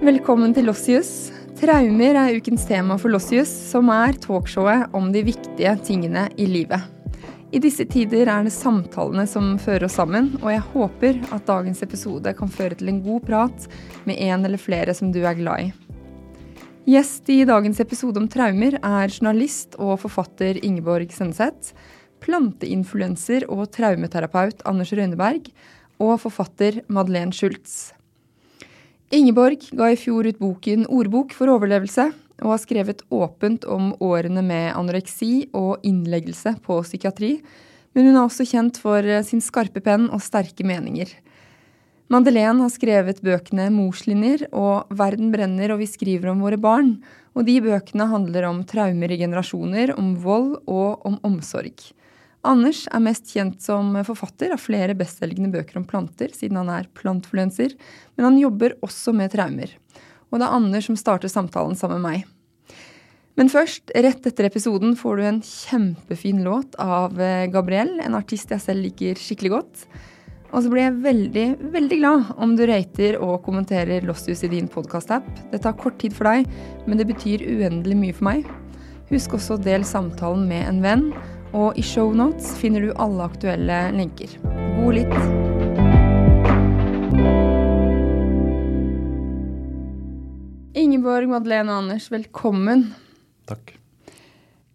Velkommen 0.00 0.54
til 0.56 0.64
Lossius. 0.64 1.28
Traumer 1.60 2.16
er 2.16 2.38
ukens 2.40 2.62
tema 2.64 2.94
for 2.96 3.12
Lossius, 3.12 3.50
som 3.68 3.90
er 3.92 4.16
talkshowet 4.16 4.94
om 4.96 5.10
de 5.12 5.20
viktige 5.26 5.74
tingene 5.84 6.22
i 6.40 6.46
livet. 6.48 6.86
I 7.52 7.60
disse 7.60 7.84
tider 7.84 8.30
er 8.32 8.46
det 8.46 8.54
samtalene 8.54 9.26
som 9.28 9.50
fører 9.60 9.84
oss 9.90 9.98
sammen, 10.00 10.30
og 10.40 10.48
jeg 10.54 10.64
håper 10.70 11.20
at 11.36 11.44
dagens 11.44 11.84
episode 11.84 12.32
kan 12.38 12.48
føre 12.48 12.80
til 12.80 12.94
en 12.94 13.02
god 13.04 13.26
prat 13.28 13.68
med 14.08 14.16
en 14.24 14.48
eller 14.48 14.64
flere 14.64 14.96
som 14.96 15.12
du 15.12 15.20
er 15.20 15.36
glad 15.36 15.66
i. 15.66 15.68
Gjest 16.88 17.28
i 17.28 17.42
dagens 17.44 17.84
episode 17.84 18.24
om 18.24 18.32
traumer 18.32 18.80
er 18.80 19.12
journalist 19.12 19.76
og 19.76 19.98
forfatter 20.06 20.64
Ingeborg 20.64 21.12
Senneseth, 21.12 21.76
planteinfluenser 22.24 23.50
og 23.52 23.68
traumeterapeut 23.76 24.64
Anders 24.64 24.96
Røyneberg 24.96 25.52
og 26.00 26.16
forfatter 26.24 26.86
Madeleine 26.88 27.36
Schultz. 27.36 27.90
Ingeborg 29.10 29.64
ga 29.74 29.88
i 29.90 29.96
fjor 29.98 30.28
ut 30.30 30.36
boken 30.38 30.84
Ordbok 30.86 31.32
for 31.34 31.50
overlevelse, 31.50 32.12
og 32.40 32.52
har 32.52 32.60
skrevet 32.62 33.00
åpent 33.10 33.64
om 33.66 33.88
årene 33.98 34.42
med 34.46 34.68
anoreksi 34.78 35.48
og 35.50 35.82
innleggelse 35.82 36.52
på 36.62 36.76
psykiatri, 36.86 37.32
men 37.90 38.06
hun 38.06 38.14
er 38.14 38.22
også 38.22 38.46
kjent 38.46 38.78
for 38.78 39.02
sin 39.26 39.42
skarpe 39.42 39.82
penn 39.82 40.06
og 40.14 40.22
sterke 40.22 40.62
meninger. 40.62 41.10
Madeleine 42.10 42.62
har 42.62 42.70
skrevet 42.70 43.18
bøkene 43.26 43.66
Morslinjer 43.74 44.46
og 44.54 44.94
Verden 44.94 45.34
brenner 45.34 45.74
og 45.74 45.82
vi 45.82 45.90
skriver 45.90 46.30
om 46.30 46.46
våre 46.46 46.58
barn, 46.62 47.00
og 47.34 47.50
de 47.50 47.58
bøkene 47.66 48.06
handler 48.14 48.46
om 48.46 48.62
traumer 48.62 49.10
i 49.10 49.18
generasjoner, 49.18 49.90
om 49.98 50.14
vold 50.22 50.54
og 50.70 51.02
om 51.06 51.18
omsorg. 51.26 51.82
Anders 52.46 52.86
er 52.88 53.02
mest 53.04 53.28
kjent 53.34 53.60
som 53.60 53.92
forfatter 54.06 54.54
av 54.54 54.62
flere 54.62 54.94
bestselgende 54.96 55.52
bøker 55.52 55.76
om 55.80 55.86
planter, 55.88 56.32
siden 56.32 56.56
han 56.56 56.70
er 56.72 56.88
plantfluenser, 56.96 57.74
men 58.16 58.28
han 58.30 58.38
jobber 58.40 58.78
også 58.84 59.12
med 59.16 59.34
traumer. 59.34 59.74
Og 60.30 60.38
det 60.38 60.46
er 60.46 60.54
Anders 60.56 60.88
som 60.88 60.96
starter 60.96 61.28
samtalen 61.28 61.76
sammen 61.76 62.00
med 62.00 62.08
meg. 62.08 62.28
Men 63.38 63.50
først, 63.52 63.92
rett 63.92 64.24
etter 64.26 64.48
episoden, 64.48 64.96
får 64.98 65.16
du 65.16 65.26
en 65.26 65.42
kjempefin 65.44 66.40
låt 66.44 66.74
av 66.82 67.20
eh, 67.20 67.46
Gabriel, 67.52 67.94
en 68.02 68.16
artist 68.18 68.50
jeg 68.52 68.62
selv 68.64 68.84
liker 68.84 69.20
skikkelig 69.20 69.52
godt. 69.54 69.84
Og 70.50 70.64
så 70.64 70.72
blir 70.72 70.82
jeg 70.82 70.98
veldig, 71.04 71.44
veldig 71.72 71.98
glad 72.00 72.32
om 72.42 72.56
du 72.58 72.64
rater 72.66 73.20
og 73.22 73.38
kommenterer 73.46 74.02
Losshus 74.06 74.42
i 74.44 74.50
din 74.50 74.66
podkast-app. 74.70 75.28
Det 75.52 75.62
tar 75.62 75.78
kort 75.78 76.00
tid 76.02 76.16
for 76.16 76.26
deg, 76.26 76.48
men 76.88 76.98
det 76.98 77.06
betyr 77.12 77.46
uendelig 77.46 78.00
mye 78.00 78.16
for 78.16 78.28
meg. 78.32 78.48
Husk 79.12 79.36
også 79.38 79.56
å 79.56 79.62
dele 79.62 79.86
samtalen 79.86 80.44
med 80.50 80.66
en 80.66 80.82
venn, 80.82 81.06
og 81.56 81.78
i 81.78 81.82
shownotes 81.82 82.52
finner 82.60 82.84
du 82.84 82.92
alle 82.94 83.26
aktuelle 83.26 83.78
lenker. 83.96 84.36
God 84.78 84.94
lytt! 84.98 85.16
Ingeborg, 90.80 91.28
Madeleine 91.30 91.72
og 91.72 91.84
Anders, 91.84 92.08
velkommen. 92.12 92.88
Takk. 93.50 93.74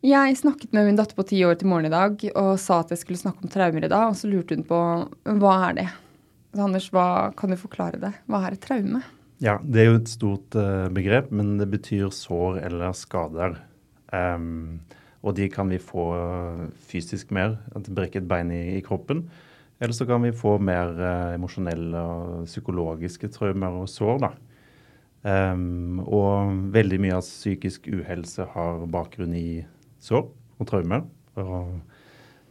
Jeg 0.06 0.38
snakket 0.38 0.74
med 0.76 0.86
min 0.86 0.98
datter 1.00 1.18
på 1.18 1.26
ti 1.26 1.40
år 1.48 1.56
til 1.58 1.72
morgen 1.72 1.88
i 1.88 1.94
dag 1.94 2.20
og 2.36 2.52
sa 2.62 2.84
at 2.84 2.92
jeg 2.94 3.02
skulle 3.02 3.22
snakke 3.22 3.42
om 3.42 3.52
traumer 3.52 3.88
i 3.88 3.90
dag. 3.90 4.12
Og 4.12 4.20
så 4.20 4.30
lurte 4.30 4.58
hun 4.58 4.66
på 4.68 4.80
hva 5.42 5.54
er 5.72 5.80
det? 5.80 5.88
Så 6.54 6.68
Anders, 6.68 6.90
hva, 6.94 7.08
kan 7.36 7.52
du 7.52 7.58
forklare 7.60 8.02
det? 8.02 8.12
Hva 8.30 8.44
er 8.46 8.56
et 8.56 8.62
traume? 8.64 9.02
Ja, 9.44 9.58
det 9.64 9.82
er 9.82 9.90
jo 9.90 9.98
et 9.98 10.12
stort 10.12 10.56
uh, 10.56 10.86
begrep, 10.94 11.32
men 11.36 11.56
det 11.60 11.68
betyr 11.72 12.14
sår 12.14 12.62
eller 12.68 12.94
skader. 12.96 13.58
Um, 14.14 14.84
og 15.26 15.34
de 15.38 15.50
kan 15.50 15.72
vi 15.74 15.82
få 15.82 16.06
fysisk 16.86 17.32
mer, 17.34 17.58
at 17.74 17.88
det 17.90 18.12
et 18.14 18.28
bein 18.30 18.52
i, 18.54 18.78
i 18.78 18.82
kroppen. 18.86 19.24
Eller 19.80 19.94
så 19.94 20.06
kan 20.08 20.24
vi 20.24 20.32
få 20.36 20.56
mer 20.64 20.94
uh, 20.96 21.36
emosjonelle 21.36 22.00
og 22.00 22.46
psykologiske 22.48 23.30
traumer 23.34 23.82
og 23.82 23.90
sår. 23.92 24.22
da. 24.24 24.32
Um, 25.26 26.00
og 26.06 26.70
veldig 26.76 27.00
mye 27.02 27.18
av 27.18 27.26
psykisk 27.26 27.90
uhelse 27.92 28.46
har 28.54 28.86
bakgrunn 28.92 29.34
i 29.36 29.66
sår 30.04 30.28
og 30.30 30.70
traumer. 30.70 31.04
Og, 31.42 31.76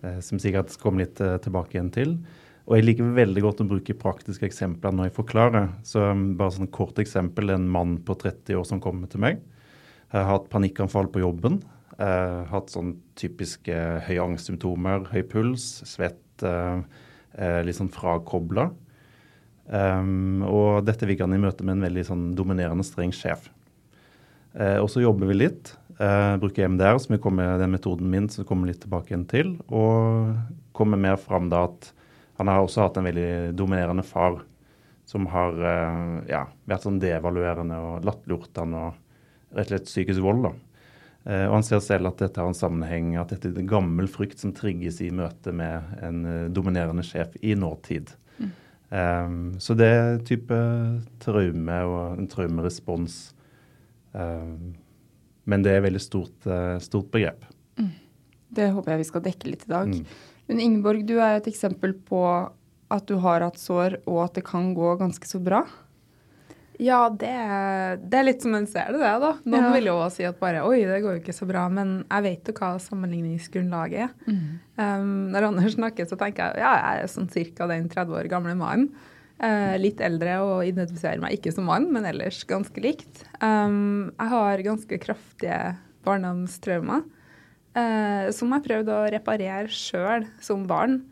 uh, 0.04 0.18
som 0.20 0.42
sikkert 0.42 0.74
kommer 0.82 1.06
litt 1.06 1.22
uh, 1.24 1.38
tilbake 1.41 1.78
igjen 1.78 1.92
til. 1.94 2.18
Og 2.64 2.78
jeg 2.78 2.88
liker 2.88 3.16
veldig 3.16 3.44
godt 3.44 3.62
å 3.64 3.68
bruke 3.72 3.96
praktiske 3.96 4.48
eksempler 4.48 4.92
når 4.92 5.08
jeg 5.08 5.18
forklarer. 5.22 5.70
Så 5.86 6.04
um, 6.10 6.34
bare 6.36 6.58
sånn 6.58 6.72
kort 6.74 7.00
eksempel. 7.00 7.54
En 7.56 7.70
mann 7.72 7.96
på 8.04 8.18
30 8.20 8.60
år 8.60 8.68
som 8.68 8.84
kommer 8.84 9.08
til 9.08 9.24
meg. 9.24 9.41
Jeg 10.12 10.20
har 10.20 10.36
hatt 10.36 10.52
panikkanfall 10.52 11.08
på 11.10 11.24
jobben. 11.24 11.62
Uh, 11.94 12.43
hatt 12.50 12.72
sånn 12.72 12.97
typiske 13.15 13.75
høye 14.09 14.22
angstsymptomer, 14.25 15.05
høy 15.12 15.21
puls, 15.31 15.84
svett, 15.87 16.43
uh, 16.43 16.82
litt 17.62 17.78
sånn 17.78 17.93
frakobla. 17.94 18.66
Um, 19.71 20.43
og 20.43 20.83
dette 20.88 21.06
fikk 21.06 21.22
han 21.22 21.37
i 21.37 21.38
møte 21.41 21.62
med 21.62 21.78
en 21.78 21.87
veldig 21.87 22.04
sånn 22.09 22.25
dominerende, 22.38 22.87
streng 22.87 23.15
sjef. 23.15 23.49
og 24.54 24.87
så 24.91 25.00
jobber 25.03 25.27
vi 25.27 25.34
litt. 25.34 25.72
bruker 26.38 26.69
MDR, 26.69 26.99
som 26.99 27.15
vi 27.15 27.22
kommer, 27.22 27.59
den 27.59 27.72
metoden 27.72 28.10
min 28.10 28.28
som 28.28 28.44
kommer 28.44 28.69
litt 28.69 28.81
tilbake 28.83 29.10
igjen 29.10 29.25
til. 29.27 29.54
Og 29.66 30.34
kommer 30.72 30.99
mer 30.99 31.16
fram 31.16 31.49
da 31.50 31.65
at 31.66 31.93
han 32.38 32.50
har 32.50 32.62
også 32.62 32.84
hatt 32.84 32.99
en 32.99 33.09
veldig 33.09 33.54
dominerende 33.54 34.04
far 34.06 34.43
som 35.10 35.27
har 35.27 35.59
ja, 36.31 36.44
vært 36.71 36.87
sånn 36.87 37.03
devaluerende 37.03 37.81
og 37.83 38.06
latterliggjort 38.06 38.62
han 38.62 38.78
og 38.78 38.94
rett 39.54 39.66
og 39.66 39.72
slett 39.72 39.91
psykisk 39.91 40.22
vold. 40.22 40.47
da. 40.47 40.54
Uh, 41.24 41.46
og 41.48 41.54
Han 41.58 41.66
ser 41.66 41.80
selv 41.84 42.10
at 42.10 42.20
dette 42.20 42.40
har 42.40 42.50
en 42.50 42.56
sammenheng, 42.56 43.14
at 43.20 43.32
dette 43.32 43.48
er 43.48 43.62
en 43.62 43.70
gammel 43.70 44.08
frykt 44.10 44.42
som 44.42 44.52
trigges 44.56 45.00
i 45.04 45.08
møte 45.14 45.54
med 45.56 45.96
en 46.04 46.20
uh, 46.28 46.50
dominerende 46.52 47.04
sjef 47.06 47.36
i 47.40 47.54
nåtid. 47.56 48.12
Mm. 48.38 48.50
Um, 48.90 49.38
så 49.62 49.76
det 49.78 49.94
type 50.28 50.58
traume 51.24 51.78
og 51.88 52.18
en 52.18 52.28
traumerespons. 52.30 53.16
Um, 54.12 54.74
men 55.48 55.64
det 55.64 55.72
er 55.72 55.80
et 55.80 55.88
veldig 55.88 56.02
stort, 56.02 56.36
uh, 56.48 56.76
stort 56.82 57.08
begrep. 57.12 57.48
Mm. 57.80 57.94
Det 58.54 58.68
håper 58.76 58.94
jeg 58.94 59.02
vi 59.02 59.08
skal 59.08 59.24
dekke 59.24 59.50
litt 59.50 59.64
i 59.66 59.72
dag. 59.72 59.91
Mm. 59.96 60.04
Men 60.50 60.60
Ingeborg, 60.60 61.06
du 61.08 61.16
er 61.16 61.38
et 61.38 61.48
eksempel 61.48 61.96
på 62.06 62.20
at 62.92 63.08
du 63.08 63.16
har 63.24 63.42
hatt 63.42 63.58
sår, 63.58 63.98
og 64.04 64.26
at 64.26 64.36
det 64.38 64.44
kan 64.46 64.72
gå 64.76 64.94
ganske 65.00 65.28
så 65.28 65.41
bra. 65.42 65.64
Ja, 66.82 67.06
det, 67.08 67.30
det, 68.02 68.18
er 68.18 68.26
litt 68.26 68.42
som 68.42 68.54
en 68.56 68.66
ser 68.66 68.90
det, 68.94 69.00
det. 69.02 69.12
da. 69.22 69.30
Noen 69.46 69.68
ja. 69.68 69.72
vil 69.76 69.88
jo 69.92 69.96
si 70.10 70.26
at 70.26 70.38
bare 70.40 70.64
oi, 70.66 70.80
det 70.88 71.00
går 71.04 71.18
jo 71.18 71.22
ikke 71.22 71.36
så 71.36 71.46
bra. 71.46 71.64
Men 71.72 71.96
jeg 72.02 72.26
vet 72.26 72.50
jo 72.50 72.54
hva 72.58 72.74
sammenligningsgrunnlaget 72.82 74.06
er. 74.08 74.14
Mm. 74.26 74.44
Um, 74.80 75.10
når 75.34 75.48
Anders 75.50 75.76
snakker, 75.76 76.08
så 76.10 76.18
tenker 76.20 76.50
jeg 76.50 76.64
ja, 76.64 76.72
jeg 76.80 77.04
er 77.04 77.12
sånn 77.12 77.30
cirka 77.32 77.68
den 77.70 77.86
30 77.92 78.18
år 78.18 78.30
gamle 78.32 78.56
mannen. 78.58 78.90
Uh, 79.34 79.74
litt 79.80 79.98
eldre 80.02 80.38
og 80.46 80.66
identifiserer 80.66 81.22
meg 81.22 81.38
ikke 81.38 81.52
som 81.54 81.66
mann, 81.68 81.88
men 81.94 82.06
ellers 82.10 82.42
ganske 82.48 82.82
likt. 82.82 83.24
Um, 83.42 84.12
jeg 84.14 84.30
har 84.34 84.66
ganske 84.66 85.00
kraftige 85.02 85.59
barndomstraumer 86.06 87.03
uh, 87.78 88.30
som 88.34 88.54
jeg 88.54 88.66
prøvde 88.66 88.94
å 88.94 89.10
reparere 89.15 89.70
sjøl 89.70 90.27
som 90.42 90.66
barn. 90.70 91.03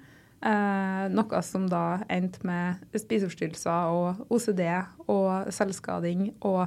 Eh, 0.43 1.05
noe 1.15 1.41
som 1.47 1.69
da 1.71 2.01
endte 2.11 2.43
med 2.47 2.81
spiseforstyrrelser 2.99 3.93
og 3.95 4.33
OCD 4.35 4.65
og 5.07 5.53
selvskading 5.55 6.33
og 6.41 6.67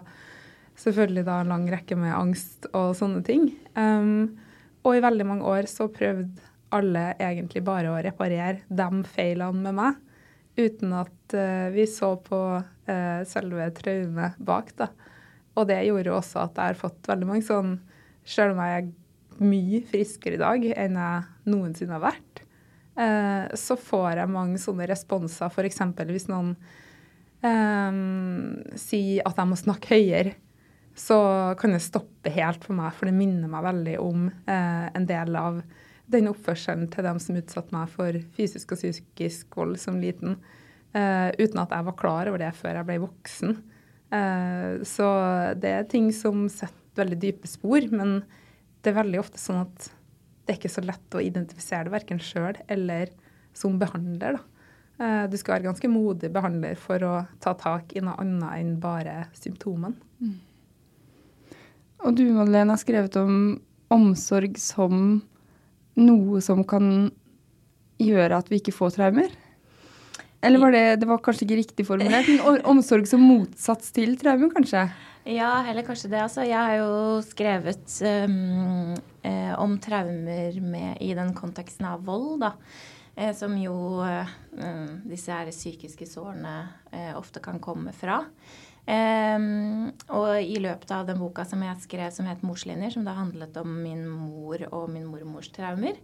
selvfølgelig 0.79 1.25
da 1.27 1.41
en 1.41 1.51
lang 1.51 1.65
rekke 1.71 1.97
med 1.99 2.15
angst 2.15 2.69
og 2.71 2.93
sånne 2.95 3.19
ting. 3.27 3.49
Um, 3.75 4.37
og 4.87 4.95
i 4.95 5.03
veldig 5.03 5.27
mange 5.27 5.47
år 5.49 5.67
så 5.71 5.89
prøvde 5.91 6.43
alle 6.75 7.03
egentlig 7.19 7.63
bare 7.67 7.91
å 7.91 7.99
reparere 8.03 8.63
de 8.67 9.03
feilene 9.11 9.63
med 9.67 9.77
meg, 9.77 9.99
uten 10.55 10.95
at 10.95 11.35
uh, 11.35 11.67
vi 11.75 11.87
så 11.89 12.13
på 12.23 12.41
uh, 12.59 13.21
selve 13.27 13.69
traumet 13.75 14.39
bak. 14.39 14.71
da. 14.79 14.91
Og 15.59 15.67
det 15.67 15.83
gjorde 15.87 16.15
også 16.15 16.45
at 16.45 16.59
jeg 16.59 16.73
har 16.73 16.79
fått 16.79 17.11
veldig 17.11 17.27
mange 17.29 17.45
sånn 17.47 17.77
Selv 18.25 18.55
om 18.55 18.59
jeg 18.63 18.79
er 18.79 19.43
mye 19.45 19.79
friskere 19.85 20.39
i 20.39 20.41
dag 20.41 20.63
enn 20.73 20.95
jeg 20.97 21.51
noensinne 21.51 21.93
har 21.93 22.01
vært, 22.07 22.34
så 22.95 23.75
får 23.75 24.21
jeg 24.21 24.31
mange 24.31 24.59
sånne 24.61 24.85
responser, 24.87 25.51
f.eks. 25.51 25.81
hvis 26.07 26.29
noen 26.31 26.53
um, 27.43 28.61
sier 28.79 29.25
at 29.27 29.41
jeg 29.41 29.49
må 29.49 29.57
snakke 29.59 29.97
høyere. 29.97 30.35
så 30.95 31.17
kan 31.59 31.75
det 31.75 31.81
stoppe 31.83 32.31
helt 32.31 32.63
for 32.63 32.77
meg, 32.77 32.93
for 32.95 33.09
det 33.09 33.17
minner 33.17 33.51
meg 33.51 33.65
veldig 33.65 33.97
om 33.99 34.29
uh, 34.31 34.85
en 34.95 35.07
del 35.09 35.35
av 35.35 35.59
den 36.07 36.29
oppførselen 36.31 36.87
til 36.93 37.03
dem 37.03 37.19
som 37.19 37.35
utsatte 37.35 37.75
meg 37.75 37.91
for 37.91 38.15
fysisk 38.37 38.71
og 38.71 38.79
psykisk 38.79 39.59
vold 39.59 39.75
som 39.81 39.99
liten, 39.99 40.39
Uh, 40.95 41.27
uten 41.35 41.59
at 41.59 41.73
jeg 41.75 41.83
var 41.89 41.95
klar 41.99 42.29
over 42.31 42.39
det 42.39 42.53
før 42.55 42.77
jeg 42.77 42.87
ble 42.87 43.01
voksen. 43.03 43.57
Uh, 44.15 44.79
så 44.87 45.07
det 45.59 45.73
er 45.75 45.89
ting 45.91 46.07
som 46.15 46.45
setter 46.47 47.01
veldig 47.01 47.17
dype 47.19 47.49
spor, 47.51 47.83
men 47.91 48.21
det 48.79 48.93
er 48.93 49.01
veldig 49.01 49.19
ofte 49.19 49.41
sånn 49.41 49.65
at 49.65 49.89
det 50.45 50.53
er 50.53 50.59
ikke 50.59 50.75
så 50.75 50.83
lett 50.85 51.17
å 51.17 51.23
identifisere 51.23 51.87
det, 51.87 51.93
verken 51.95 52.21
sjøl 52.21 52.59
eller 52.71 53.09
som 53.55 53.79
behandler. 53.81 54.37
da. 54.37 54.55
Eh, 54.95 55.23
du 55.29 55.37
skal 55.39 55.57
være 55.57 55.67
ganske 55.69 55.89
modig 55.91 56.29
behandler 56.31 56.77
for 56.79 57.03
å 57.03 57.13
ta 57.43 57.55
tak 57.59 57.95
i 57.95 58.03
noe 58.03 58.15
annet 58.21 58.59
enn 58.61 58.75
bare 58.83 59.25
symptomene. 59.35 59.97
Mm. 60.21 60.35
Og 62.05 62.13
du, 62.15 62.27
Madeleine, 62.35 62.75
har 62.75 62.79
skrevet 62.81 63.17
om 63.17 63.57
omsorg 63.93 64.59
som 64.61 65.23
noe 65.95 66.41
som 66.43 66.61
kan 66.67 67.09
gjøre 68.01 68.37
at 68.37 68.51
vi 68.51 68.59
ikke 68.61 68.75
får 68.75 68.95
traumer? 68.97 69.33
Eller 70.45 70.61
var 70.61 70.75
det, 70.75 70.85
det 71.01 71.09
var 71.09 71.23
kanskje 71.25 71.47
ikke 71.47 71.59
riktig 71.63 71.87
formulert, 71.87 72.27
men 72.29 72.61
omsorg 72.69 73.07
som 73.09 73.23
motsats 73.23 73.89
til 73.95 74.13
traumer, 74.19 74.51
kanskje? 74.53 74.85
Ja, 75.25 75.63
heller 75.65 75.85
kanskje 75.85 76.11
det. 76.11 76.21
Altså, 76.21 76.43
jeg 76.45 76.57
har 76.59 76.75
jo 76.77 77.21
skrevet 77.25 77.95
um, 78.05 78.93
om 79.57 79.79
traumer 79.81 80.59
med, 80.61 80.99
i 81.01 81.15
den 81.17 81.33
konteksten 81.33 81.87
av 81.89 82.05
vold, 82.05 82.43
da. 82.43 82.51
Eh, 83.15 83.31
som 83.35 83.55
jo 83.57 84.03
eh, 84.03 84.31
disse 85.07 85.31
her 85.31 85.47
psykiske 85.53 86.07
sårene 86.09 86.55
eh, 86.91 87.13
ofte 87.15 87.39
kan 87.43 87.61
komme 87.63 87.93
fra. 87.95 88.21
Um, 88.85 89.87
og 90.13 90.35
i 90.45 90.59
løpet 90.61 90.91
av 90.93 91.07
den 91.07 91.17
boka 91.17 91.41
som 91.47 91.63
jeg 91.65 91.81
skrev 91.81 92.11
som 92.13 92.27
het 92.29 92.43
'Morslinjer', 92.45 92.93
som 92.93 93.05
da 93.07 93.15
handlet 93.17 93.55
om 93.57 93.71
min 93.81 94.03
mor 94.05 94.61
og 94.71 94.91
min 94.93 95.07
mormors 95.09 95.49
traumer, 95.49 95.97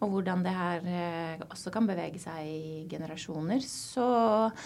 og 0.00 0.14
hvordan 0.14 0.46
det 0.46 0.54
her 0.56 0.80
uh, 0.86 1.44
også 1.50 1.70
kan 1.74 1.86
bevege 1.86 2.22
seg 2.22 2.46
i 2.46 2.88
generasjoner, 2.88 3.60
så 3.60 4.48
um, 4.48 4.56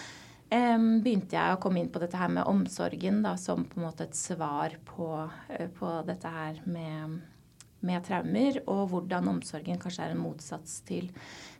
begynte 0.49 1.35
jeg 1.35 1.55
å 1.55 1.59
komme 1.61 1.81
inn 1.81 1.89
på 1.91 1.99
dette 1.99 2.19
her 2.19 2.31
med 2.31 2.47
omsorgen 2.47 3.21
da, 3.25 3.35
som 3.39 3.65
på 3.67 3.79
en 3.79 3.87
måte 3.87 4.07
et 4.07 4.15
svar 4.15 4.77
på, 4.87 5.09
uh, 5.27 5.65
på 5.79 5.91
dette 6.07 6.31
her 6.31 6.61
med, 6.65 7.17
med, 7.81 8.03
traumer, 8.07 8.61
og 8.65 8.85
hvordan 8.93 9.27
omsorgen 9.33 9.81
kanskje 9.81 10.07
er 10.07 10.15
en 10.15 10.23
motsats 10.23 10.79
til, 10.87 11.11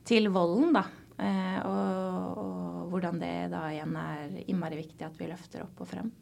til 0.07 0.31
volden, 0.31 0.77
da. 0.79 0.85
Uh, 1.17 1.59
og, 1.65 2.37
og 2.37 2.93
hvordan 2.93 3.19
det 3.19 3.35
da 3.49 3.65
igjen 3.73 3.95
er 3.97 4.39
innmari 4.45 4.83
viktig 4.83 5.07
at 5.07 5.17
vi 5.17 5.29
løfter 5.31 5.65
opp 5.65 5.83
og 5.83 5.89
frem. 5.89 6.13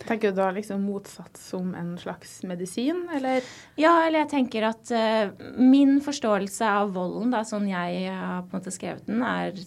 Tenker 0.00 0.32
du 0.32 0.38
da 0.38 0.46
liksom 0.56 0.80
motsatt 0.88 1.36
som 1.36 1.74
en 1.76 1.92
slags 2.00 2.38
medisin, 2.48 3.02
eller? 3.12 3.44
Ja, 3.76 3.92
eller 4.06 4.22
jeg 4.22 4.30
tenker 4.32 4.70
at 4.70 4.92
uh, 4.96 5.34
min 5.60 5.98
forståelse 6.02 6.74
av 6.80 6.94
volden, 6.96 7.34
da, 7.34 7.44
sånn 7.44 7.68
jeg 7.68 8.08
har 8.08 8.46
på 8.46 8.56
en 8.56 8.62
måte 8.62 8.72
skrevet 8.74 9.06
den, 9.06 9.20
er 9.20 9.60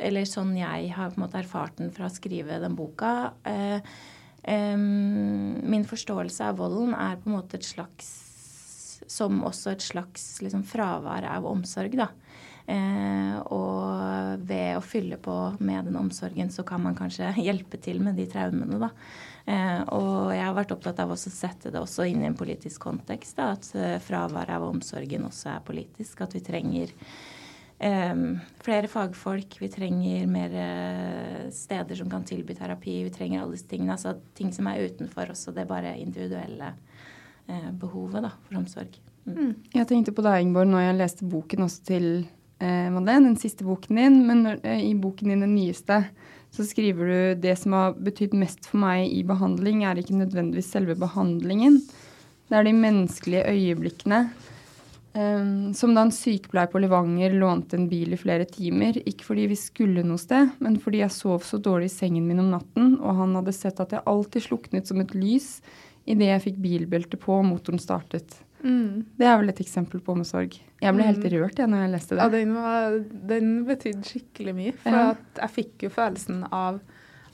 Eller 0.00 0.28
sånn 0.28 0.54
jeg 0.58 0.90
har 0.96 1.12
på 1.12 1.20
en 1.20 1.26
måte 1.26 1.40
erfart 1.42 1.78
den 1.80 1.92
fra 1.94 2.08
å 2.08 2.14
skrive 2.14 2.60
den 2.62 2.76
boka 2.78 3.32
eh, 3.48 3.78
eh, 4.42 4.76
Min 4.80 5.86
forståelse 5.88 6.50
av 6.50 6.60
volden 6.62 6.96
er 6.96 7.20
på 7.20 7.30
en 7.30 7.36
måte 7.38 7.60
et 7.60 7.68
slags 7.68 8.10
Som 9.10 9.42
også 9.46 9.74
et 9.74 9.84
slags 9.84 10.26
liksom, 10.44 10.64
fravær 10.68 11.26
av 11.28 11.48
omsorg, 11.50 11.96
da. 11.98 12.10
Eh, 12.70 13.36
og 13.50 14.44
ved 14.46 14.76
å 14.78 14.84
fylle 14.84 15.16
på 15.18 15.34
med 15.58 15.88
den 15.88 15.96
omsorgen, 15.98 16.52
så 16.54 16.62
kan 16.66 16.84
man 16.84 16.94
kanskje 16.98 17.32
hjelpe 17.48 17.80
til 17.82 17.98
med 18.04 18.20
de 18.20 18.28
traumene, 18.30 18.78
da. 18.78 18.92
Eh, 19.50 19.82
og 19.96 20.30
jeg 20.34 20.44
har 20.44 20.54
vært 20.56 20.74
opptatt 20.76 21.00
av 21.02 21.14
å 21.14 21.18
sette 21.18 21.72
det 21.72 21.80
også 21.80 22.06
inn 22.10 22.22
i 22.22 22.28
en 22.28 22.38
politisk 22.38 22.84
kontekst. 22.86 23.38
Da, 23.38 23.54
at 23.56 23.70
eh, 23.74 23.98
fraværet 24.04 24.54
av 24.58 24.68
omsorgen 24.68 25.26
også 25.26 25.54
er 25.54 25.66
politisk. 25.66 26.22
At 26.26 26.36
vi 26.36 26.44
trenger 26.44 26.92
flere 27.80 28.88
fagfolk, 28.92 29.54
vi 29.62 29.68
trenger 29.72 30.26
mer 30.28 30.56
eh, 30.60 31.46
steder 31.54 31.96
som 31.96 32.10
kan 32.12 32.26
tilby 32.28 32.52
terapi. 32.54 32.98
Vi 33.06 33.12
trenger 33.14 33.40
alle 33.40 33.56
disse 33.56 33.70
tingene. 33.70 33.94
Altså 33.96 34.18
ting 34.36 34.52
som 34.52 34.68
er 34.68 34.84
utenfor 34.90 35.32
også 35.32 35.54
det 35.56 35.64
er 35.64 35.70
bare 35.70 35.94
individuelle 35.96 36.74
eh, 37.48 37.70
behovet 37.80 38.26
da, 38.26 38.34
for 38.44 38.60
omsorg. 38.60 38.98
Mm. 39.24 39.54
Jeg 39.72 39.88
tenkte 39.88 40.12
på 40.16 40.24
deg, 40.26 40.42
Ingeborg, 40.42 40.68
når 40.72 40.84
jeg 40.86 40.98
leste 40.98 41.30
boken 41.30 41.64
også 41.66 41.86
til 41.88 42.06
eh, 42.60 42.90
Madeleine, 42.92 43.30
den 43.30 43.40
siste 43.40 43.64
boken 43.64 44.02
din. 44.02 44.20
Men 44.28 44.44
eh, 44.58 44.84
i 44.90 44.92
boken 44.98 45.32
din, 45.32 45.46
den 45.46 45.56
nyeste, 45.56 46.02
så 46.50 46.66
skriver 46.66 47.10
du 47.10 47.42
det 47.46 47.56
som 47.60 47.76
har 47.76 47.96
betydd 47.96 48.36
mest 48.36 48.68
for 48.68 48.82
meg 48.82 49.08
i 49.08 49.22
behandling, 49.26 49.84
er 49.86 50.00
ikke 50.00 50.18
nødvendigvis 50.18 50.72
selve 50.74 50.98
behandlingen. 50.98 51.80
Det 52.50 52.58
er 52.58 52.66
de 52.66 52.74
menneskelige 52.74 53.46
øyeblikkene. 53.46 54.24
Um, 55.12 55.72
som 55.74 55.90
da 55.94 56.04
en 56.06 56.12
sykepleier 56.14 56.70
på 56.70 56.78
Levanger 56.78 57.32
lånte 57.34 57.74
en 57.74 57.88
bil 57.90 58.14
i 58.14 58.18
flere 58.20 58.46
timer. 58.46 59.00
Ikke 59.08 59.26
fordi 59.26 59.48
vi 59.50 59.58
skulle 59.58 60.04
noe 60.06 60.20
sted, 60.22 60.52
men 60.62 60.78
fordi 60.82 61.02
jeg 61.02 61.14
sov 61.16 61.42
så 61.46 61.58
dårlig 61.58 61.90
i 61.90 61.96
sengen 61.96 62.28
min 62.28 62.42
om 62.44 62.52
natten, 62.52 62.92
og 63.00 63.18
han 63.18 63.34
hadde 63.40 63.56
sett 63.56 63.82
at 63.82 63.96
jeg 63.96 64.06
alltid 64.10 64.46
sluknet 64.46 64.90
som 64.90 65.02
et 65.02 65.16
lys 65.18 65.56
idet 66.10 66.30
jeg 66.30 66.44
fikk 66.46 66.62
bilbelte 66.62 67.18
på 67.20 67.40
og 67.40 67.48
motoren 67.48 67.82
startet. 67.82 68.38
Mm. 68.62 69.06
Det 69.16 69.26
er 69.26 69.38
vel 69.40 69.52
et 69.52 69.60
eksempel 69.62 70.02
på 70.04 70.14
omsorg. 70.14 70.56
Jeg 70.80 70.96
ble 70.96 71.04
helt 71.06 71.24
mm. 71.24 71.30
rørt 71.34 71.60
jeg, 71.60 71.70
når 71.70 71.84
jeg 71.84 71.92
leste 71.94 72.14
det. 72.14 72.22
Ja, 72.22 72.32
den, 72.32 72.54
var, 72.56 72.96
den 73.34 73.52
betydde 73.68 74.06
skikkelig 74.06 74.56
mye. 74.56 74.74
For 74.82 74.96
ja. 74.96 75.04
jeg 75.42 75.54
fikk 75.56 75.86
jo 75.86 75.92
følelsen 75.94 76.42
av 76.48 76.80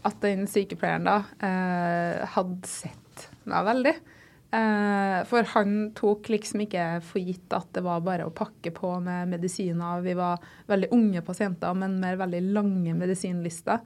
at 0.06 0.20
den 0.23 0.46
sykepleieren 0.50 1.08
da 1.08 1.17
eh, 1.44 2.23
hadde 2.37 2.70
sett 2.70 3.26
meg 3.50 3.67
veldig. 3.67 3.94
Eh, 4.56 5.20
for 5.28 5.44
han 5.52 5.90
tok 5.96 6.30
liksom 6.32 6.62
ikke 6.64 6.84
for 7.04 7.20
gitt 7.20 7.52
at 7.56 7.68
det 7.76 7.82
var 7.84 8.04
bare 8.04 8.28
å 8.28 8.34
pakke 8.34 8.72
på 8.74 8.94
med 9.04 9.32
medisiner. 9.34 10.04
Vi 10.04 10.14
var 10.16 10.42
veldig 10.70 10.92
unge 10.96 11.22
pasienter, 11.26 11.74
men 11.76 11.98
med 12.00 12.20
veldig 12.22 12.42
lange 12.54 12.94
medisinlister. 12.96 13.82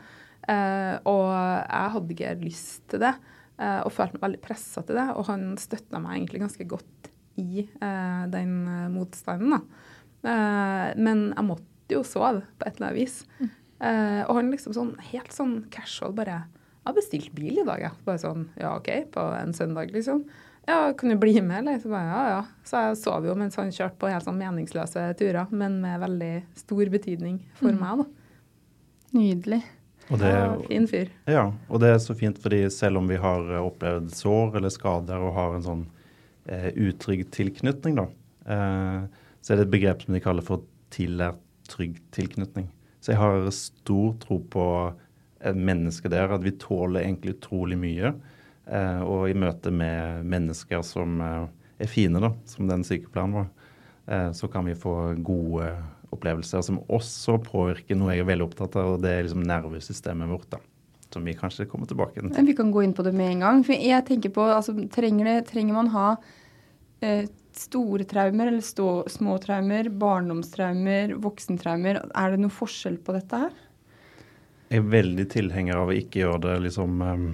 Eh, 0.46 0.94
og 1.08 1.31
jeg 1.32 1.94
hadde 1.96 2.14
ikke 2.17 2.34
lyst 2.44 2.84
til 2.93 3.02
det, 3.02 3.14
eh, 3.58 3.81
og 3.82 3.94
følte 3.94 4.19
meg 4.19 4.26
veldig 4.28 4.43
pressa 4.44 4.84
til 4.87 5.00
det. 5.00 5.08
Og 5.17 5.26
han 5.31 5.49
støtta 5.61 6.02
meg 6.02 6.19
egentlig 6.20 6.44
ganske 6.44 6.69
godt 6.70 7.11
i 7.40 7.64
eh, 7.64 8.22
den 8.31 8.55
motstanden. 8.94 9.56
Da. 9.56 9.88
Eh, 10.31 10.87
men 11.00 11.31
jeg 11.32 11.49
måtte 11.49 11.96
jo 11.96 12.05
sove 12.06 12.44
på 12.61 12.69
et 12.69 12.76
eller 12.76 12.93
annet 12.93 13.00
vis. 13.00 13.25
Mm. 13.40 13.56
og 14.28 14.34
han 14.37 14.50
liksom 14.52 14.75
sånn 14.76 14.90
helt 15.08 15.32
sånn 15.32 15.55
casual 15.72 16.12
bare 16.12 16.34
'Jeg 16.44 16.84
har 16.84 16.94
bestilt 16.94 17.31
bil 17.34 17.58
i 17.58 17.64
dag, 17.64 17.81
jeg.' 17.81 18.05
Bare 18.05 18.20
sånn 18.20 18.49
Ja, 18.61 18.76
OK, 18.76 19.11
på 19.11 19.20
en 19.40 19.55
søndag, 19.56 19.90
liksom. 19.90 20.26
Ja, 20.69 20.93
kan 20.99 21.09
du 21.09 21.17
bli 21.17 21.41
med, 21.41 21.59
eller? 21.59 21.79
Så 21.79 21.89
bare, 21.89 22.07
ja, 22.07 22.23
ja. 22.29 22.41
Så 22.65 22.84
jeg 22.84 22.99
sov 23.01 23.27
jo 23.27 23.34
mens 23.39 23.56
han 23.58 23.73
kjørte 23.75 23.99
på 24.01 24.11
helt 24.13 24.27
sånn 24.27 24.39
meningsløse 24.39 25.06
turer, 25.19 25.51
men 25.51 25.81
med 25.82 26.01
veldig 26.03 26.32
stor 26.61 26.91
betydning 26.93 27.41
for 27.58 27.75
mm. 27.75 27.81
meg, 27.81 28.03
da. 28.03 28.08
Nydelig. 29.17 29.61
Og 30.11 30.19
det, 30.19 30.31
ja, 30.34 30.51
fin 30.67 30.87
fyr. 30.91 31.11
Ja, 31.31 31.44
og 31.70 31.82
det 31.82 31.93
er 31.94 32.01
så 32.03 32.17
fint 32.19 32.39
fordi 32.43 32.65
selv 32.75 32.99
om 32.99 33.11
vi 33.11 33.19
har 33.23 33.46
opplevd 33.61 34.11
sår 34.15 34.58
eller 34.58 34.73
skader 34.75 35.23
og 35.23 35.37
har 35.37 35.55
en 35.55 35.67
sånn 35.67 35.84
eh, 36.51 36.70
utrygg 36.75 37.29
tilknytning, 37.34 37.99
da, 37.99 38.08
eh, 38.51 39.05
så 39.41 39.53
er 39.53 39.61
det 39.61 39.69
et 39.69 39.75
begrep 39.77 40.03
som 40.05 40.17
de 40.17 40.23
kaller 40.23 40.46
for 40.46 40.67
tillært 40.94 41.39
trygg 41.70 42.01
tilknytning. 42.15 42.67
Så 43.01 43.15
jeg 43.15 43.20
har 43.20 43.46
stor 43.55 44.17
tro 44.20 44.41
på 44.53 44.65
mennesket 45.41 46.13
der, 46.13 46.34
at 46.34 46.43
vi 46.44 46.53
tåler 46.61 47.05
egentlig 47.05 47.39
utrolig 47.39 47.79
mye. 47.81 48.13
Eh, 48.70 49.00
og 49.03 49.31
i 49.31 49.36
møte 49.39 49.72
med 49.74 50.27
mennesker 50.31 50.84
som 50.86 51.20
eh, 51.24 51.46
er 51.82 51.91
fine, 51.91 52.22
da, 52.22 52.32
som 52.46 52.69
den 52.70 52.84
sykepleieren 52.86 53.34
var, 53.34 53.48
eh, 54.06 54.29
så 54.36 54.50
kan 54.53 54.69
vi 54.69 54.79
få 54.79 54.96
gode 55.27 55.72
opplevelser 56.15 56.62
som 56.67 56.82
også 56.91 57.39
påvirker 57.44 57.98
noe 57.98 58.15
jeg 58.15 58.24
er 58.24 58.31
veldig 58.31 58.48
opptatt 58.48 58.79
av, 58.79 58.96
og 58.96 59.03
det 59.05 59.15
er 59.15 59.27
liksom 59.27 59.46
nervesystemet 59.46 60.31
vårt. 60.31 60.50
da 60.56 60.62
som 61.10 61.24
vi 61.24 61.34
kanskje 61.34 61.67
kommer 61.67 61.86
tilbake 61.91 62.22
til. 62.22 62.46
Vi 62.46 62.55
kan 62.55 62.70
gå 62.70 62.84
inn 62.84 62.94
på 62.94 63.03
det 63.03 63.12
med 63.19 63.32
en 63.32 63.41
gang. 63.44 63.65
For 63.67 63.74
jeg 63.74 64.06
tenker 64.06 64.31
på, 64.34 64.44
altså, 64.46 64.77
trenger, 64.94 65.27
det, 65.27 65.48
trenger 65.48 65.74
man 65.74 65.91
ha 65.94 66.05
eh, 67.03 67.24
store 67.56 68.06
traumer 68.08 68.50
eller 68.50 68.65
stå, 68.65 68.89
små 69.10 69.36
traumer, 69.43 69.91
barndomstraumer, 69.91 71.17
voksentraumer? 71.22 72.03
Er 72.15 72.34
det 72.34 72.43
noe 72.44 72.55
forskjell 72.55 73.00
på 73.03 73.17
dette 73.17 73.43
her? 73.44 73.56
Jeg 74.70 74.84
er 74.84 74.93
veldig 74.93 75.27
tilhenger 75.32 75.81
av 75.81 75.91
å 75.91 75.96
ikke 75.98 76.22
gjøre 76.22 76.44
det 76.44 76.58
liksom 76.69 77.00
um, 77.03 77.24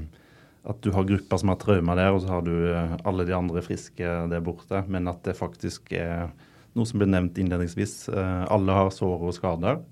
at 0.66 0.82
du 0.82 0.90
har 0.94 1.06
grupper 1.06 1.40
som 1.40 1.52
har 1.52 1.60
traumer 1.62 1.98
der, 1.98 2.12
og 2.14 2.24
så 2.24 2.34
har 2.34 2.46
du 2.46 2.52
uh, 2.52 2.96
alle 3.06 3.26
de 3.28 3.34
andre 3.36 3.62
friske 3.62 4.14
der 4.30 4.44
borte. 4.44 4.82
Men 4.90 5.08
at 5.10 5.22
det 5.26 5.38
faktisk 5.38 5.92
er 5.94 6.30
noe 6.76 6.88
som 6.88 7.00
ble 7.00 7.08
nevnt 7.08 7.38
innledningsvis. 7.40 8.08
Uh, 8.10 8.44
alle 8.52 8.74
har 8.74 8.90
sår 8.94 9.28
og 9.30 9.36
skader. 9.36 9.84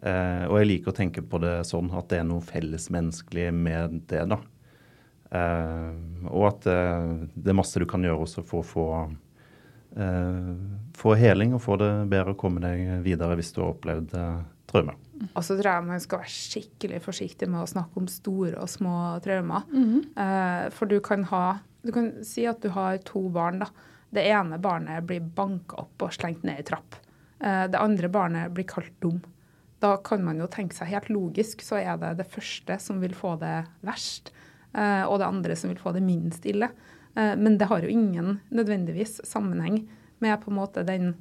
Eh, 0.00 0.44
og 0.48 0.56
jeg 0.56 0.68
liker 0.68 0.92
å 0.92 0.96
tenke 0.96 1.22
på 1.24 1.40
det 1.42 1.58
sånn 1.68 1.90
at 1.92 2.08
det 2.08 2.22
er 2.22 2.28
noe 2.28 2.44
fellesmenneskelig 2.44 3.50
med 3.52 3.98
det, 4.08 4.22
da. 4.32 4.38
Eh, 5.36 5.90
og 6.30 6.46
at 6.48 6.68
eh, 6.72 7.10
det 7.34 7.52
er 7.52 7.58
masse 7.58 7.80
du 7.80 7.86
kan 7.88 8.04
gjøre 8.06 8.24
også 8.24 8.44
for 8.46 8.64
å 8.64 8.70
få, 8.70 8.86
eh, 10.00 10.54
få 10.96 11.14
heling 11.20 11.52
og 11.56 11.64
få 11.66 11.76
det 11.82 11.92
bedre 12.12 12.32
å 12.32 12.40
komme 12.40 12.64
deg 12.64 13.04
videre 13.04 13.36
hvis 13.38 13.52
du 13.52 13.60
har 13.60 13.74
opplevd 13.74 14.16
eh, 14.16 14.40
traumer. 14.72 14.96
Og 15.34 15.44
så 15.44 15.56
tror 15.56 15.68
jeg 15.68 15.86
man 15.86 16.00
skal 16.00 16.22
være 16.22 16.32
skikkelig 16.32 17.00
forsiktig 17.04 17.48
med 17.50 17.62
å 17.62 17.68
snakke 17.68 18.00
om 18.00 18.08
store 18.08 18.56
og 18.60 18.70
små 18.72 18.94
traumer. 19.24 19.66
Eh, 20.16 20.70
for 20.74 20.86
du 20.86 21.00
kan 21.00 21.24
ha 21.32 21.60
Du 21.82 21.92
kan 21.92 22.10
si 22.24 22.44
at 22.44 22.60
du 22.60 22.68
har 22.68 22.98
to 22.98 23.22
barn, 23.32 23.58
da. 23.58 23.66
Det 24.12 24.20
ene 24.28 24.58
barnet 24.60 25.02
blir 25.08 25.20
banka 25.20 25.78
opp 25.80 26.02
og 26.02 26.12
slengt 26.12 26.42
ned 26.44 26.60
i 26.60 26.62
trapp. 26.62 26.98
Eh, 27.40 27.68
det 27.72 27.78
andre 27.80 28.08
barnet 28.08 28.52
blir 28.52 28.66
kalt 28.68 28.92
dum. 29.00 29.22
Da 29.80 29.96
kan 29.96 30.22
man 30.24 30.36
jo 30.38 30.46
tenke 30.46 30.76
seg 30.76 30.90
helt 30.92 31.08
logisk, 31.08 31.62
så 31.64 31.78
er 31.80 31.96
det 31.96 32.18
det 32.18 32.28
første 32.28 32.76
som 32.78 33.00
vil 33.00 33.14
få 33.16 33.38
det 33.40 33.64
verst, 33.80 34.28
eh, 34.74 35.04
og 35.08 35.18
det 35.20 35.26
andre 35.30 35.56
som 35.56 35.70
vil 35.70 35.80
få 35.80 35.94
det 35.96 36.02
minst 36.04 36.44
ille. 36.44 36.68
Eh, 37.16 37.34
men 37.36 37.56
det 37.56 37.70
har 37.70 37.80
jo 37.80 37.88
ingen 37.88 38.40
nødvendigvis 38.50 39.22
sammenheng 39.24 39.88
med 40.20 40.36
på 40.42 40.50
en 40.50 40.58
måte 40.60 40.84
den 40.84 41.14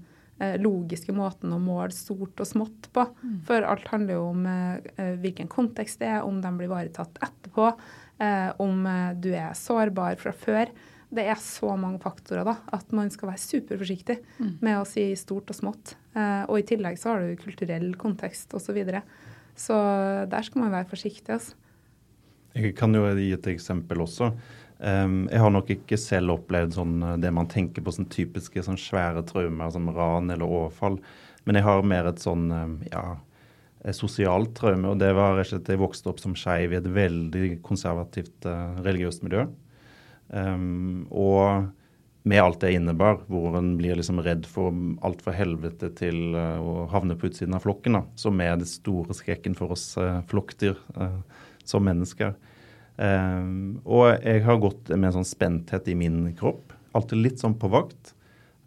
logiske 0.61 1.13
måten 1.15 1.51
å 1.51 1.59
måle 1.59 1.91
stort 1.95 2.39
og 2.39 2.47
smått 2.47 2.87
på. 2.95 3.03
For 3.47 3.65
alt 3.67 3.89
handler 3.91 4.19
jo 4.19 4.27
om 4.31 4.45
eh, 4.47 5.17
hvilken 5.19 5.49
kontekst 5.51 5.99
det 5.99 6.07
er, 6.13 6.21
om 6.23 6.39
de 6.41 6.53
blir 6.55 6.69
ivaretatt 6.69 7.19
etterpå, 7.25 7.73
eh, 8.23 8.49
om 8.63 8.85
eh, 8.87 9.11
du 9.19 9.31
er 9.33 9.57
sårbar 9.57 10.19
fra 10.21 10.33
før. 10.35 10.71
Det 11.09 11.25
er 11.25 11.39
så 11.41 11.73
mange 11.79 11.99
faktorer 12.03 12.45
da, 12.45 12.55
at 12.75 12.91
man 12.93 13.09
skal 13.09 13.31
være 13.31 13.41
superforsiktig 13.41 14.19
med 14.61 14.75
å 14.77 14.85
si 14.85 15.07
stort 15.17 15.49
og 15.49 15.57
smått. 15.57 15.95
Eh, 16.13 16.43
og 16.45 16.59
i 16.59 16.67
tillegg 16.69 16.99
så 17.01 17.15
har 17.15 17.25
du 17.25 17.41
kulturell 17.41 17.91
kontekst 17.97 18.53
osv. 18.53 18.69
Så, 18.69 18.77
videre. 18.77 19.01
så 19.57 19.75
der 20.29 20.45
skal 20.45 20.65
man 20.65 20.75
være 20.75 20.89
forsiktig. 20.91 21.33
altså. 21.33 21.57
Jeg 22.53 22.75
kan 22.77 22.93
jo 22.93 23.05
gi 23.17 23.31
et 23.33 23.49
eksempel 23.49 24.05
også. 24.05 24.31
Um, 24.79 25.25
jeg 25.27 25.43
har 25.43 25.51
nok 25.51 25.71
ikke 25.73 25.97
selv 25.99 26.37
opplevd 26.37 26.77
sånn, 26.77 26.99
uh, 27.03 27.15
det 27.19 27.31
man 27.35 27.49
tenker 27.51 27.83
på 27.83 27.91
som 27.91 28.07
typiske 28.07 28.63
sånn 28.63 28.79
svære 28.79 29.25
traumer 29.27 29.73
som 29.75 29.89
ran 29.91 30.31
eller 30.31 30.47
overfall. 30.47 30.99
Men 31.43 31.59
jeg 31.59 31.67
har 31.67 31.83
mer 31.87 32.07
et 32.07 32.21
sånn 32.23 32.45
um, 32.47 32.77
ja, 32.87 33.03
sosialt 33.95 34.53
traume. 34.59 34.93
Og 34.93 35.01
det 35.01 35.11
var 35.17 35.35
rett 35.35 35.49
og 35.49 35.51
slett 35.53 35.73
jeg 35.73 35.81
vokste 35.81 36.11
opp 36.11 36.21
som 36.23 36.37
skeiv 36.37 36.73
i 36.73 36.79
et 36.79 36.87
veldig 36.95 37.49
konservativt 37.65 38.47
uh, 38.47 38.79
religiøst 38.85 39.25
miljø. 39.25 39.47
Um, 40.29 41.07
og 41.09 41.69
med 42.29 42.43
alt 42.43 42.59
det 42.61 42.73
innebar, 42.75 43.21
hvor 43.31 43.55
en 43.57 43.73
blir 43.79 43.97
liksom 43.97 44.19
redd 44.21 44.45
for 44.47 44.75
alt 45.07 45.23
fra 45.25 45.33
helvete 45.33 45.91
til 45.97 46.35
uh, 46.37 46.59
å 46.59 46.85
havne 46.91 47.17
på 47.19 47.31
utsiden 47.31 47.57
av 47.57 47.63
flokken, 47.65 47.97
da, 47.99 48.03
som 48.19 48.39
er 48.43 48.59
det 48.59 48.69
store 48.69 49.15
skrekken 49.17 49.55
for 49.57 49.75
oss 49.75 49.91
uh, 49.99 50.21
flokkdyr 50.29 50.77
som 51.67 51.83
mennesker. 51.85 52.35
Um, 52.99 53.79
og 53.87 54.09
jeg 54.19 54.43
har 54.43 54.57
gått 54.59 54.89
med 54.91 55.07
en 55.07 55.19
sånn 55.21 55.27
spenthet 55.27 55.87
i 55.87 55.95
min 55.95 56.25
kropp. 56.35 56.73
Alltid 56.97 57.21
litt 57.23 57.39
sånn 57.39 57.55
på 57.59 57.69
vakt. 57.71 58.13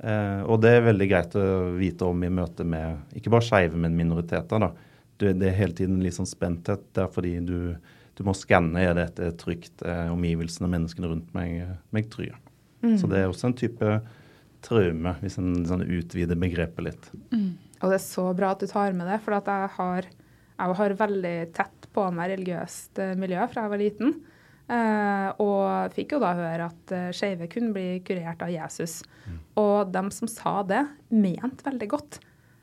Uh, 0.03 0.43
og 0.49 0.63
det 0.65 0.77
er 0.77 0.87
veldig 0.89 1.09
greit 1.11 1.37
å 1.39 1.45
vite 1.77 2.09
om 2.09 2.25
i 2.25 2.31
møte 2.33 2.65
med 2.67 3.19
ikke 3.19 3.33
bare 3.35 3.47
skeive, 3.47 3.79
men 3.79 3.99
minoriteter. 3.99 4.63
da. 4.63 4.73
Du, 5.21 5.29
det 5.29 5.51
er 5.51 5.59
hele 5.59 5.77
tiden 5.77 6.01
litt 6.03 6.17
sånn 6.17 6.31
spenthet 6.31 6.87
der 6.97 7.11
fordi 7.13 7.37
du, 7.45 7.75
du 8.17 8.25
må 8.27 8.35
skanne 8.35 8.81
er 8.81 8.97
dette 8.99 9.35
trygt, 9.43 9.85
uh, 9.85 10.09
omgivelsene 10.15 10.71
og 10.71 10.75
menneskene 10.79 11.13
rundt 11.13 11.37
meg, 11.37 11.77
meg 11.95 12.09
trygge. 12.13 12.39
Så 12.99 13.07
det 13.07 13.21
er 13.21 13.29
også 13.31 13.47
en 13.47 13.55
type 13.55 13.89
traume, 14.67 15.13
hvis 15.23 15.37
en 15.39 15.61
sånn 15.69 15.85
utvider 15.87 16.39
begrepet 16.39 16.83
litt. 16.83 17.05
Og 17.83 17.91
det 17.91 17.99
er 17.99 18.03
så 18.03 18.25
bra 18.35 18.53
at 18.55 18.63
du 18.63 18.67
tar 18.71 18.95
med 18.97 19.07
det, 19.11 19.21
for 19.23 19.37
at 19.37 19.47
jeg 19.51 19.71
har, 19.77 20.09
jeg 20.63 20.79
har 20.79 20.95
veldig 21.01 21.37
tett 21.57 21.89
på 21.93 22.07
meg 22.15 22.33
religiøst 22.33 23.01
eh, 23.03 23.17
miljø 23.19 23.45
fra 23.51 23.67
jeg 23.67 23.75
var 23.75 23.83
liten. 23.83 24.15
Eh, 24.73 25.29
og 25.43 25.95
fikk 25.97 26.15
jo 26.15 26.21
da 26.23 26.33
høre 26.39 26.69
at 26.71 26.93
uh, 26.95 27.09
skeive 27.13 27.49
kunne 27.51 27.75
bli 27.75 27.87
kurert 28.07 28.45
av 28.45 28.53
Jesus. 28.53 29.01
Og 29.59 29.91
dem 29.93 30.11
som 30.15 30.31
sa 30.31 30.61
det, 30.67 30.85
mente 31.11 31.67
veldig 31.67 31.89
godt. 31.93 32.21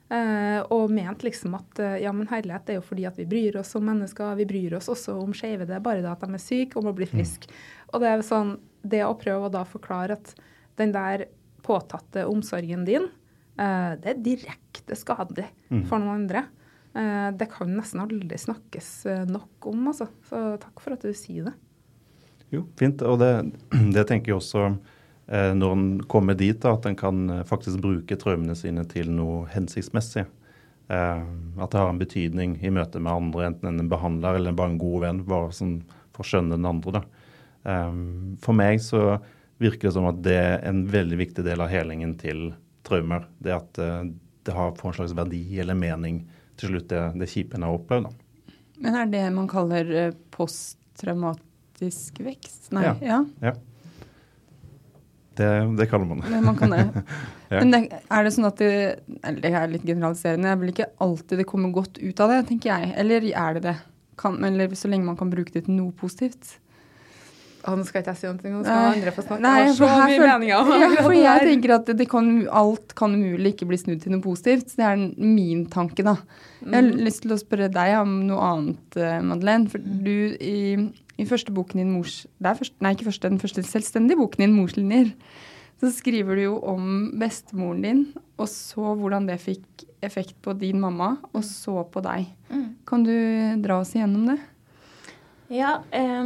Uh, 0.10 0.65
og 0.74 0.89
mente 0.89 1.27
liksom 1.27 1.53
at 1.53 1.82
uh, 1.84 2.00
ja, 2.01 2.10
men 2.15 2.29
herlighet, 2.32 2.63
det 2.65 2.74
er 2.74 2.79
jo 2.79 2.88
fordi 2.88 3.03
at 3.06 3.20
vi 3.20 3.27
bryr 3.29 3.60
oss 3.62 3.75
om 3.77 3.86
mennesker. 3.86 4.39
Vi 4.39 4.48
bryr 4.50 4.79
oss 4.79 4.89
også 4.89 5.20
om 5.22 5.36
skeive. 5.38 5.68
Det 5.70 5.75
er 5.77 5.86
bare 5.86 6.01
det 6.01 6.10
at 6.10 6.24
de 6.24 6.34
er 6.34 6.41
syke 6.41 6.79
og 6.79 6.88
må 6.88 6.96
bli 6.98 7.06
friske. 7.10 7.51
Og 7.94 8.01
det 8.01 8.10
er 8.10 8.25
sånn, 8.25 8.56
det 8.82 9.03
å 9.06 9.18
prøve 9.20 9.50
å 9.50 9.53
da 9.53 9.65
forklare 9.70 10.18
at 10.18 10.34
den 10.82 10.96
der 10.96 11.27
påtatte 11.65 12.24
omsorgen 12.25 12.88
din, 12.88 13.06
uh, 13.60 13.94
det 14.01 14.15
er 14.15 14.24
direkte 14.32 14.98
skadelig 14.98 15.51
for 15.91 16.01
noen 16.01 16.24
andre. 16.24 16.48
Eh, 16.93 17.31
det 17.38 17.46
kan 17.46 17.69
nesten 17.77 18.01
aldri 18.01 18.38
snakkes 18.38 19.05
eh, 19.05 19.25
nok 19.29 19.67
om, 19.69 19.88
altså. 19.91 20.08
Så 20.25 20.39
takk 20.62 20.81
for 20.81 20.96
at 20.96 21.05
du 21.05 21.13
sier 21.13 21.50
det. 21.50 21.53
Jo, 22.53 22.63
fint. 22.79 23.03
Og 23.05 23.19
det, 23.22 23.34
det 23.96 24.08
tenker 24.10 24.34
jeg 24.34 24.39
også 24.39 24.65
eh, 24.72 25.53
når 25.58 25.75
en 25.75 25.88
kommer 26.10 26.38
dit, 26.38 26.58
da, 26.62 26.74
at 26.74 26.89
en 26.89 26.98
kan 26.98 27.43
faktisk 27.50 27.81
bruke 27.84 28.17
traumene 28.19 28.58
sine 28.58 28.86
til 28.89 29.12
noe 29.13 29.46
hensiktsmessig. 29.53 30.27
At 30.89 31.69
det 31.69 31.77
har 31.77 31.91
en 31.91 32.00
betydning 32.01 32.55
i 32.65 32.72
møte 32.74 32.98
med 32.98 33.13
andre, 33.13 33.43
enten 33.51 33.77
en 33.77 33.89
behandler 33.91 34.39
eller 34.39 34.55
bare 34.58 34.72
en 34.72 34.79
god 34.81 35.03
venn, 35.03 35.19
bare 35.27 35.51
sånn 35.53 35.75
for 36.15 36.24
å 36.24 36.29
skjønne 36.31 36.58
den 36.58 36.65
andre. 36.65 36.96
da. 36.96 37.75
For 38.41 38.58
meg 38.58 38.81
så 38.81 39.19
virker 39.62 39.86
det 39.86 39.91
som 39.93 40.08
at 40.10 40.24
det 40.25 40.34
er 40.34 40.55
en 40.65 40.79
veldig 40.89 41.19
viktig 41.19 41.46
del 41.46 41.62
av 41.62 41.69
helingen 41.69 42.15
til 42.17 42.41
traumer. 42.89 43.29
Det 43.38 43.53
at 43.53 43.77
det 43.77 44.58
har 44.58 44.74
får 44.79 44.89
en 44.89 44.98
slags 45.03 45.13
verdi 45.19 45.43
eller 45.62 45.77
mening 45.77 46.24
til 46.60 46.74
slutt, 46.74 46.89
det, 46.92 47.01
det 47.22 47.30
kjipe 47.32 47.58
en 47.58 47.66
har 47.68 47.78
opplevd. 47.80 48.10
da. 48.10 48.54
Men 48.80 48.96
er 48.96 49.10
det 49.12 49.24
man 49.36 49.48
kaller 49.51 49.89
eh, 50.06 50.13
posttraumatisk 50.36 52.22
vekst? 52.24 52.70
Nei, 52.75 52.86
Ja. 52.88 52.96
ja. 53.01 53.24
Ja. 53.50 53.56
Det, 55.39 55.50
det 55.80 55.86
kaller 55.88 56.06
man 56.06 56.20
det. 56.20 56.30
Men 56.34 56.44
man 56.50 56.58
kan 56.60 56.74
det. 56.75 56.86
Ja. 57.50 57.63
Men 57.63 57.72
det, 57.74 57.80
er 58.13 58.25
det 58.28 58.32
sånn 58.36 58.46
at 58.46 58.60
det 58.62 58.68
Eller 59.25 59.39
det 59.42 59.50
er 59.58 59.72
litt 59.72 59.86
generaliserende. 59.88 60.46
Det 60.46 60.51
er 60.51 60.58
vel 60.62 60.70
ikke 60.70 60.86
alltid 61.01 61.39
det 61.42 61.46
kommer 61.50 61.72
godt 61.74 61.96
ut 61.98 62.20
av 62.22 62.30
det, 62.30 62.36
tenker 62.46 62.70
jeg. 62.70 62.92
Eller 63.01 63.25
er 63.25 63.56
det 63.58 63.63
det? 63.63 63.74
Kan, 64.22 64.36
eller 64.46 64.75
så 64.78 64.92
lenge 64.92 65.08
man 65.08 65.18
kan 65.18 65.32
bruke 65.32 65.56
det 65.56 65.63
til 65.66 65.74
noe 65.80 65.89
positivt. 65.98 66.51
Nå 67.68 67.84
skal 67.86 68.01
ikke 68.01 68.13
jeg 68.13 68.18
si 68.22 68.28
noe, 68.28 68.51
nå 68.54 68.62
skal 68.63 68.75
Nei. 68.80 68.94
andre 68.96 69.12
få 69.12 69.24
snakke. 69.25 69.42
Nei, 69.44 69.56
Jeg 69.60 69.68
har 69.68 69.74
så 69.75 69.88
mye 69.89 70.18
føl- 70.20 70.28
meninger 70.30 70.60
om 70.60 70.70
ja, 70.82 70.89
for 71.04 71.13
jeg 71.13 71.42
tenker 71.50 71.74
at 71.75 71.86
det 71.98 72.08
kan, 72.10 72.48
alt 72.48 72.96
kan 72.96 73.13
umulig 73.18 73.54
ikke 73.54 73.68
bli 73.68 73.78
snudd 73.78 74.01
til 74.01 74.12
noe 74.13 74.22
positivt. 74.24 74.75
Det 74.78 74.86
er 74.86 74.96
min 75.20 75.66
tanke, 75.68 76.04
da. 76.04 76.16
Jeg 76.63 76.74
har 76.74 76.82
Mm. 76.88 77.04
lyst 77.06 77.22
til 77.24 77.32
å 77.32 77.39
spørre 77.39 77.70
deg 77.72 77.98
om 78.00 78.28
noe 78.28 78.39
annet, 78.39 78.98
eh, 78.98 79.20
Madeleine. 79.22 79.68
For 79.70 79.78
du 79.78 80.38
i, 80.39 80.89
i 81.20 81.25
første 81.25 81.51
boken 81.51 81.75
din, 81.84 81.92
mors... 81.92 82.25
Først, 82.42 82.72
nei, 82.82 82.94
ikke 82.96 83.06
første, 83.12 83.30
den 83.30 83.39
første 83.39 83.62
selvstendige 83.63 84.18
boken 84.18 84.38
din, 84.39 84.56
'Morslinjer', 84.56 85.13
så 85.82 85.92
skriver 85.92 86.36
du 86.36 86.42
jo 86.42 86.60
om 86.63 87.12
bestemoren 87.20 87.82
din, 87.82 88.08
og 88.38 88.48
så 88.48 88.96
hvordan 88.98 89.28
det 89.28 89.39
fikk 89.39 89.86
effekt 90.01 90.36
på 90.42 90.58
din 90.58 90.80
mamma, 90.80 91.18
og 91.34 91.42
så 91.44 91.84
på 91.92 92.01
deg. 92.01 92.25
Kan 92.88 93.04
du 93.04 93.12
dra 93.62 93.80
oss 93.82 93.94
igjennom 93.96 94.25
det? 94.28 94.39
Ja, 95.50 95.84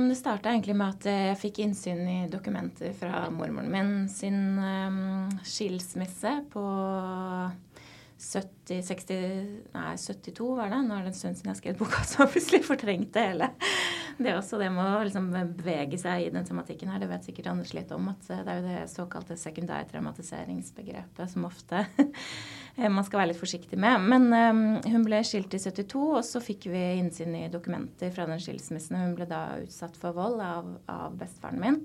det 0.09 0.15
starta 0.19 0.51
egentlig 0.51 0.75
med 0.75 0.97
at 0.97 1.05
jeg 1.07 1.37
fikk 1.39 1.61
innsyn 1.63 2.01
i 2.11 2.17
dokumenter 2.27 2.91
fra 2.97 3.29
mormoren 3.31 3.71
min 3.71 3.93
sin 4.11 4.57
skilsmisse 5.47 6.33
på 6.51 6.63
70, 8.23 8.81
60, 8.87 9.17
nei, 9.73 9.93
72 9.99 10.47
var 10.57 10.71
det. 10.71 10.79
Nå 10.85 10.95
er 10.95 11.03
det 11.03 11.11
en 11.11 11.17
stund 11.17 11.37
siden 11.37 11.51
jeg 11.51 11.59
skrev 11.59 11.81
boka, 11.81 12.03
så 12.09 12.23
har 12.23 12.31
plutselig 12.31 12.63
fortrengt 12.65 13.11
det 13.15 13.25
hele. 13.27 13.49
Det 14.17 14.29
er 14.29 14.37
også 14.37 14.59
det 14.61 14.69
med 14.73 14.85
å 14.85 15.03
liksom 15.03 15.27
bevege 15.57 15.97
seg 15.99 16.27
i 16.27 16.31
den 16.33 16.45
tematikken 16.47 16.91
her. 16.93 17.01
Det 17.01 17.09
vet 17.09 17.27
sikkert 17.27 17.49
Anders 17.51 17.73
litt 17.75 17.91
om. 17.95 18.07
at 18.13 18.27
Det 18.29 18.39
er 18.39 18.59
jo 18.59 18.65
det 18.67 18.83
såkalte 18.93 19.37
sekundærtraumatiseringsbegrepet 19.41 21.33
som 21.33 21.47
ofte 21.49 21.83
man 22.95 23.05
skal 23.05 23.23
være 23.23 23.31
litt 23.33 23.41
forsiktig 23.41 23.79
med. 23.81 24.07
Men 24.13 24.29
um, 24.31 24.63
hun 24.85 25.07
ble 25.07 25.23
skilt 25.27 25.53
i 25.57 25.61
72, 25.61 26.03
og 26.19 26.23
så 26.27 26.41
fikk 26.43 26.69
vi 26.73 26.83
innsyn 27.01 27.35
i 27.41 27.47
dokumenter 27.53 28.13
fra 28.13 28.29
den 28.29 28.41
skilsmissen. 28.41 29.01
Hun 29.01 29.17
ble 29.17 29.27
da 29.29 29.45
utsatt 29.65 29.97
for 29.99 30.15
vold 30.15 30.41
av, 30.45 30.75
av 30.89 31.17
bestefaren 31.19 31.61
min. 31.61 31.81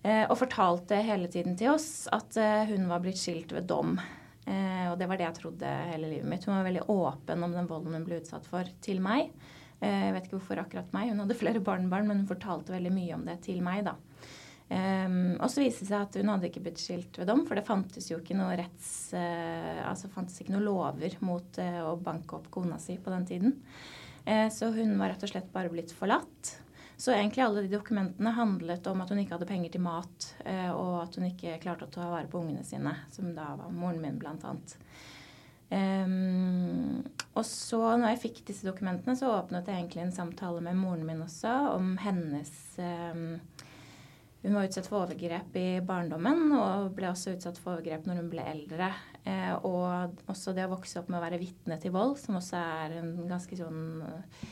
Eh, 0.00 0.24
og 0.24 0.38
fortalte 0.40 1.02
hele 1.04 1.28
tiden 1.28 1.58
til 1.60 1.74
oss 1.74 2.06
at 2.12 2.36
eh, 2.40 2.64
hun 2.70 2.88
var 2.88 3.02
blitt 3.04 3.20
skilt 3.20 3.52
ved 3.52 3.68
dom. 3.68 3.98
Eh, 4.50 4.86
og 4.90 4.98
det 4.98 5.06
var 5.10 5.20
det 5.20 5.26
jeg 5.28 5.38
trodde 5.38 5.70
hele 5.92 6.10
livet 6.10 6.28
mitt. 6.30 6.44
Hun 6.46 6.56
var 6.56 6.66
veldig 6.66 6.86
åpen 6.90 7.46
om 7.46 7.54
den 7.54 7.70
volden 7.70 7.96
hun 7.96 8.06
ble 8.06 8.20
utsatt 8.20 8.46
for, 8.50 8.68
til 8.82 9.02
meg. 9.04 9.30
Eh, 9.78 10.06
jeg 10.08 10.14
vet 10.16 10.26
ikke 10.26 10.38
hvorfor 10.38 10.62
akkurat 10.64 10.94
meg. 10.96 11.12
Hun 11.12 11.22
hadde 11.24 11.38
flere 11.38 11.62
barnebarn, 11.64 12.08
men 12.10 12.22
hun 12.22 12.30
fortalte 12.30 12.74
veldig 12.74 12.92
mye 12.94 13.16
om 13.18 13.26
det 13.28 13.40
til 13.46 13.62
meg, 13.64 13.84
da. 13.88 13.96
Um, 14.70 15.32
og 15.42 15.48
så 15.50 15.64
viste 15.64 15.82
det 15.82 15.88
seg 15.88 16.04
at 16.04 16.16
hun 16.20 16.28
hadde 16.30 16.46
ikke 16.46 16.60
blitt 16.62 16.78
skilt 16.78 17.16
ved 17.18 17.26
dom, 17.26 17.40
for 17.42 17.58
det 17.58 17.64
fantes 17.66 18.06
jo 18.06 18.20
ikke 18.20 18.36
noe 18.38 18.54
retts... 18.60 18.90
eh, 19.18 19.80
altså 19.82 20.10
fantes 20.12 20.38
ikke 20.38 20.54
noe 20.54 20.62
lover 20.62 21.16
mot 21.26 21.58
å 21.58 21.96
banke 21.98 22.38
opp 22.38 22.46
kona 22.54 22.78
si 22.78 22.94
på 23.02 23.10
den 23.10 23.26
tiden. 23.26 23.56
Så 24.54 24.68
hun 24.76 24.92
var 25.00 25.10
rett 25.10 25.22
og 25.24 25.30
slett 25.32 25.48
bare 25.50 25.72
blitt 25.72 25.90
forlatt. 25.96 26.52
Så 27.00 27.14
egentlig 27.14 27.44
alle 27.44 27.62
de 27.64 27.72
dokumentene 27.72 28.34
handlet 28.36 28.84
om 28.90 29.00
at 29.00 29.08
hun 29.08 29.22
ikke 29.22 29.38
hadde 29.38 29.48
penger 29.48 29.72
til 29.72 29.80
mat, 29.80 30.26
eh, 30.44 30.68
og 30.68 30.98
at 31.06 31.14
hun 31.16 31.30
ikke 31.30 31.56
klarte 31.62 31.86
å 31.88 31.94
ta 31.94 32.10
vare 32.10 32.28
på 32.28 32.42
ungene 32.42 32.64
sine, 32.66 32.92
som 33.14 33.30
da 33.32 33.54
var 33.56 33.72
moren 33.72 34.02
min, 34.02 34.18
blant 34.20 34.44
annet. 34.44 34.76
Ehm, 35.72 37.00
og 37.32 37.46
så, 37.46 37.80
når 37.94 38.12
jeg 38.12 38.22
fikk 38.26 38.44
disse 38.50 38.68
dokumentene, 38.68 39.16
så 39.16 39.32
åpnet 39.32 39.70
jeg 39.70 39.80
egentlig 39.80 40.04
en 40.04 40.16
samtale 40.18 40.60
med 40.66 40.76
moren 40.76 41.06
min 41.06 41.24
også 41.24 41.54
om 41.76 41.94
hennes 42.02 42.52
um, 42.82 43.38
hun 44.42 44.56
var 44.56 44.66
utsatt 44.66 44.88
for 44.88 45.04
overgrep 45.04 45.56
i 45.60 45.66
barndommen 45.84 46.54
og 46.56 46.94
ble 46.96 47.10
også 47.10 47.34
utsatt 47.36 47.58
for 47.60 47.76
overgrep 47.76 48.06
når 48.08 48.22
hun 48.22 48.30
ble 48.32 48.44
eldre. 48.48 48.88
Eh, 49.28 49.52
og 49.68 50.20
også 50.32 50.54
det 50.56 50.64
å 50.64 50.72
vokse 50.72 50.96
opp 51.00 51.10
med 51.12 51.20
å 51.20 51.24
være 51.26 51.40
vitne 51.42 51.76
til 51.80 51.92
vold, 51.92 52.16
som 52.20 52.38
også 52.40 52.56
er 52.56 52.94
en 53.02 53.10
ganske 53.28 53.58
sånn 53.58 54.00
eh, 54.06 54.46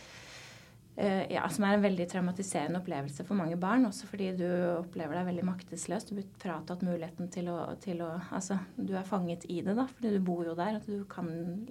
ja, 0.98 1.44
som 1.54 1.62
er 1.62 1.76
en 1.76 1.82
veldig 1.84 2.08
traumatiserende 2.10 2.80
opplevelse 2.80 3.22
for 3.26 3.38
mange 3.38 3.54
barn. 3.60 3.86
Også 3.86 4.08
fordi 4.10 4.32
du 4.40 4.46
opplever 4.74 5.14
deg 5.14 5.28
veldig 5.28 5.44
maktesløs. 5.46 6.08
Du 6.08 6.16
blir 6.16 6.26
fratatt 6.42 6.82
muligheten 6.82 7.30
til 7.30 7.52
å, 7.52 7.58
til 7.82 8.02
å, 8.02 8.08
Altså, 8.34 8.58
du 8.74 8.96
er 8.98 9.06
fanget 9.06 9.46
i 9.46 9.60
det, 9.62 9.76
da, 9.78 9.86
fordi 9.92 10.16
du 10.16 10.24
bor 10.26 10.42
jo 10.48 10.56
der, 10.58 10.80
og 10.80 10.88
du 10.90 11.04
kan 11.10 11.28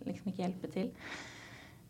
liksom 0.07 0.31
ikke 0.31 0.46
hjelpe 0.46 0.72
til. 0.72 0.93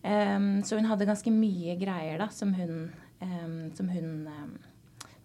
Um, 0.07 0.63
så 0.63 0.77
hun 0.77 0.87
hadde 0.87 1.07
ganske 1.09 1.31
mye 1.33 1.75
greier 1.79 2.21
da, 2.21 2.29
som 2.31 2.53
hun, 2.55 2.89
um, 3.19 3.55
som 3.75 3.89
hun 3.91 4.11
um, 4.29 4.53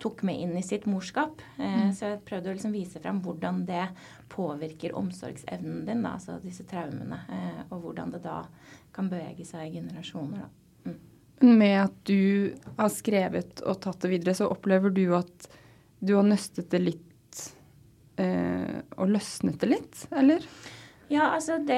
tok 0.02 0.24
med 0.26 0.40
inn 0.42 0.56
i 0.58 0.64
sitt 0.66 0.88
morskap. 0.90 1.42
Uh, 1.58 1.64
mm. 1.64 1.92
Så 1.96 2.08
jeg 2.08 2.22
prøvde 2.26 2.50
å 2.50 2.56
liksom 2.56 2.74
vise 2.74 3.02
frem 3.02 3.20
hvordan 3.22 3.62
det 3.68 3.84
påvirker 4.32 4.96
omsorgsevnen 4.98 5.84
din, 5.86 6.02
da, 6.02 6.16
altså 6.16 6.40
disse 6.42 6.66
traumene. 6.68 7.20
Uh, 7.28 7.62
og 7.70 7.86
hvordan 7.86 8.16
det 8.16 8.24
da 8.24 8.40
kan 8.92 9.12
bevege 9.12 9.46
seg 9.48 9.68
i 9.68 9.78
generasjoner. 9.78 10.42
Da. 10.46 10.61
Med 11.42 11.78
at 11.84 11.96
du 12.06 12.54
har 12.78 12.92
skrevet 12.94 13.64
og 13.66 13.80
tatt 13.82 14.04
det 14.04 14.12
videre, 14.12 14.36
så 14.38 14.46
opplever 14.50 14.94
du 14.94 15.08
at 15.18 15.48
du 16.02 16.14
har 16.14 16.26
nøstet 16.26 16.70
det 16.70 16.80
litt 16.82 17.42
eh, 18.22 18.78
og 18.96 19.10
løsnet 19.10 19.58
det 19.62 19.72
litt, 19.74 20.04
eller? 20.14 20.46
Ja, 21.12 21.26
altså 21.34 21.58
det 21.60 21.76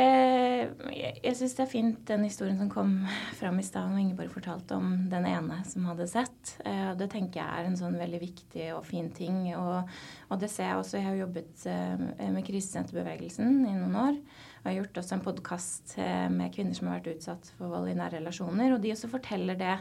Jeg, 0.94 1.16
jeg 1.24 1.36
syns 1.36 1.56
det 1.56 1.62
er 1.64 1.70
fint 1.70 2.02
den 2.06 2.26
historien 2.26 2.58
som 2.60 2.70
kom 2.70 2.92
fram 3.38 3.58
i 3.58 3.66
stad, 3.66 3.90
og 3.90 3.98
Ingeborg 3.98 4.30
fortalte 4.30 4.76
om 4.78 4.92
den 5.10 5.26
ene 5.26 5.58
som 5.66 5.88
hadde 5.90 6.06
sett. 6.10 6.54
Eh, 6.64 6.92
det 6.98 7.10
tenker 7.12 7.40
jeg 7.40 7.48
er 7.48 7.68
en 7.68 7.78
sånn 7.78 7.98
veldig 7.98 8.20
viktig 8.22 8.68
og 8.76 8.84
fin 8.86 9.10
ting. 9.16 9.48
Og, 9.58 9.90
og 10.30 10.42
det 10.42 10.52
ser 10.52 10.70
jeg 10.70 10.80
også. 10.80 10.98
Jeg 11.00 11.08
har 11.08 11.20
jobbet 11.24 11.66
eh, 11.72 12.30
med 12.36 12.46
krisesenterbevegelsen 12.46 13.64
i 13.64 13.74
noen 13.74 13.98
år. 14.04 14.20
Og 14.64 14.70
har 14.70 14.78
gjort 14.78 15.00
også 15.02 15.18
en 15.18 15.24
podkast 15.26 15.96
eh, 16.00 16.28
med 16.32 16.52
kvinner 16.54 16.72
som 16.72 16.88
har 16.88 17.02
vært 17.02 17.18
utsatt 17.18 17.50
for 17.58 17.68
vold 17.68 17.90
i 17.92 17.96
nære 17.98 18.16
relasjoner. 18.16 18.72
Og 18.72 18.80
de 18.80 18.94
også 18.96 19.12
forteller 19.12 19.60
det 19.60 19.76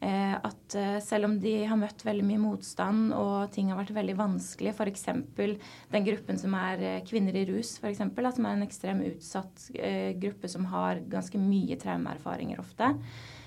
Eh, 0.00 0.34
at 0.44 0.74
eh, 0.76 0.98
selv 1.00 1.24
om 1.24 1.38
de 1.40 1.54
har 1.64 1.78
møtt 1.80 2.02
veldig 2.04 2.24
mye 2.28 2.40
motstand 2.42 3.14
og 3.16 3.48
ting 3.54 3.70
har 3.72 3.78
vært 3.78 3.94
veldig 3.96 4.16
vanskelig, 4.18 4.74
f.eks. 4.76 5.06
den 5.94 6.04
gruppen 6.04 6.40
som 6.40 6.56
er 6.58 7.00
kvinner 7.08 7.38
i 7.38 7.46
rus, 7.48 7.78
for 7.80 7.88
eksempel, 7.88 8.28
som 8.36 8.44
er 8.44 8.58
en 8.58 8.66
ekstremt 8.66 9.08
utsatt 9.08 9.70
gruppe 10.20 10.52
som 10.52 10.68
har 10.74 11.00
ganske 11.08 11.40
mye 11.40 11.78
traumeerfaringer 11.80 12.60
ofte. 12.60 12.92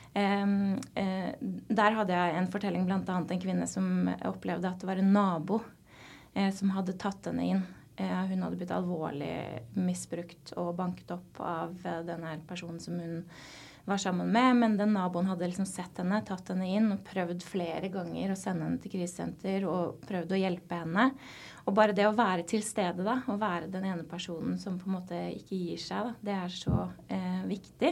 Der 0.10 1.98
hadde 2.00 2.18
jeg 2.18 2.38
en 2.40 2.50
fortelling 2.50 2.88
bl.a. 2.90 2.98
en 3.06 3.44
kvinne 3.44 3.68
som 3.70 4.10
opplevde 4.26 4.72
at 4.72 4.82
det 4.82 4.90
var 4.90 5.00
en 5.00 5.14
nabo 5.14 5.62
som 6.56 6.74
hadde 6.74 6.98
tatt 6.98 7.30
henne 7.30 7.46
inn. 7.46 7.62
Hun 8.00 8.44
hadde 8.46 8.56
blitt 8.56 8.72
alvorlig 8.72 9.34
misbrukt 9.76 10.54
og 10.60 10.72
banket 10.78 11.12
opp 11.12 11.42
av 11.44 11.76
denne 12.08 12.38
personen 12.48 12.80
som 12.80 12.96
hun 13.00 13.26
var 13.90 13.98
sammen 13.98 14.32
med. 14.32 14.56
Men 14.56 14.78
den 14.78 14.94
naboen 14.94 15.28
hadde 15.30 15.48
liksom 15.48 15.66
sett 15.66 15.98
henne, 15.98 16.22
tatt 16.26 16.52
henne 16.54 16.68
inn 16.70 16.92
og 16.94 17.04
prøvd 17.08 17.44
flere 17.46 17.90
ganger 17.92 18.34
å 18.34 18.38
sende 18.40 18.68
henne 18.68 18.82
til 18.82 18.94
krisesenter 18.94 19.66
og 19.70 20.04
prøvd 20.08 20.36
å 20.36 20.42
hjelpe 20.42 20.82
henne. 20.84 21.10
Og 21.66 21.76
bare 21.78 21.96
det 21.98 22.06
å 22.08 22.16
være 22.18 22.46
til 22.50 22.64
stede, 22.66 23.06
da, 23.06 23.20
å 23.28 23.38
være 23.42 23.72
den 23.72 23.88
ene 23.90 24.06
personen 24.10 24.60
som 24.62 24.78
på 24.80 24.90
en 24.90 24.98
måte 25.00 25.24
ikke 25.36 25.58
gir 25.58 25.82
seg, 25.82 26.12
da, 26.12 26.14
det 26.30 26.38
er 26.38 26.54
så 26.54 26.78
eh, 27.10 27.42
viktig. 27.50 27.92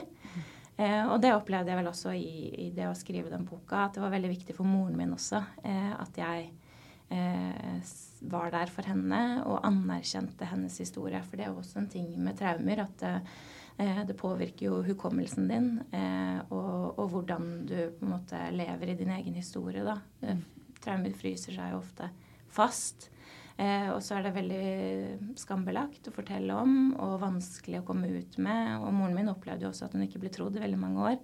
Eh, 0.78 1.04
og 1.10 1.18
det 1.24 1.34
opplevde 1.34 1.74
jeg 1.74 1.82
vel 1.82 1.90
også 1.90 2.14
i, 2.14 2.30
i, 2.68 2.70
det 2.74 2.86
å 2.90 2.96
skrive 2.98 3.34
den 3.34 3.46
boka, 3.50 3.88
at 3.88 3.98
det 3.98 4.06
var 4.06 4.14
veldig 4.14 4.34
viktig 4.36 4.58
for 4.58 4.70
moren 4.70 4.98
min 4.98 5.16
også. 5.18 5.42
Eh, 5.66 5.94
at 5.98 6.22
jeg 6.22 6.48
eh, 6.52 6.67
var 7.08 8.50
der 8.52 8.68
for 8.68 8.84
henne 8.84 9.20
og 9.48 9.62
anerkjente 9.64 10.50
hennes 10.50 10.76
historie. 10.82 11.22
For 11.24 11.40
det 11.40 11.46
er 11.46 11.54
jo 11.54 11.62
også 11.62 11.80
en 11.80 11.88
ting 11.92 12.10
med 12.20 12.36
traumer 12.36 12.82
at 12.84 13.06
eh, 13.08 13.38
Eh, 13.78 14.06
det 14.10 14.18
påvirker 14.18 14.72
jo 14.72 14.80
hukommelsen 14.82 15.50
din 15.52 15.68
eh, 15.94 16.40
og, 16.50 16.98
og, 16.98 17.04
hvordan 17.12 17.44
du 17.70 17.76
på 18.00 18.08
en 18.08 18.16
måte 18.16 18.40
lever 18.56 18.94
i 18.94 18.98
din 18.98 19.12
egen 19.14 19.38
historie. 19.38 19.84
da. 19.86 20.00
Eh, 20.26 20.40
traumer 20.82 21.14
fryser 21.14 21.54
seg 21.54 21.76
jo 21.76 21.84
ofte 21.84 22.10
fast. 22.54 23.12
Eh, 23.58 23.90
og 23.92 24.02
så 24.06 24.18
er 24.18 24.26
det 24.26 24.34
veldig 24.34 25.38
skambelagt 25.38 26.10
å 26.10 26.14
fortelle 26.14 26.58
om 26.58 26.96
og 26.96 27.20
vanskelig 27.22 27.84
å 27.84 27.86
komme 27.86 28.10
ut 28.10 28.40
med. 28.42 28.80
Og 28.82 28.90
moren 28.98 29.18
min 29.18 29.30
opplevde 29.34 29.68
jo 29.68 29.70
også 29.70 29.86
at 29.86 29.98
hun 29.98 30.08
ikke 30.08 30.24
ble 30.26 30.34
trodd 30.34 30.58
i 30.58 30.64
veldig 30.66 30.82
mange 30.82 31.14
år. 31.14 31.22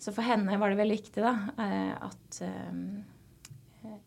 Så 0.00 0.12
for 0.16 0.24
henne 0.24 0.60
var 0.60 0.72
det 0.72 0.80
veldig 0.80 0.98
viktig 1.00 1.24
da, 1.24 1.34
eh, 1.64 1.94
at, 1.96 2.42
eh, 2.44 2.76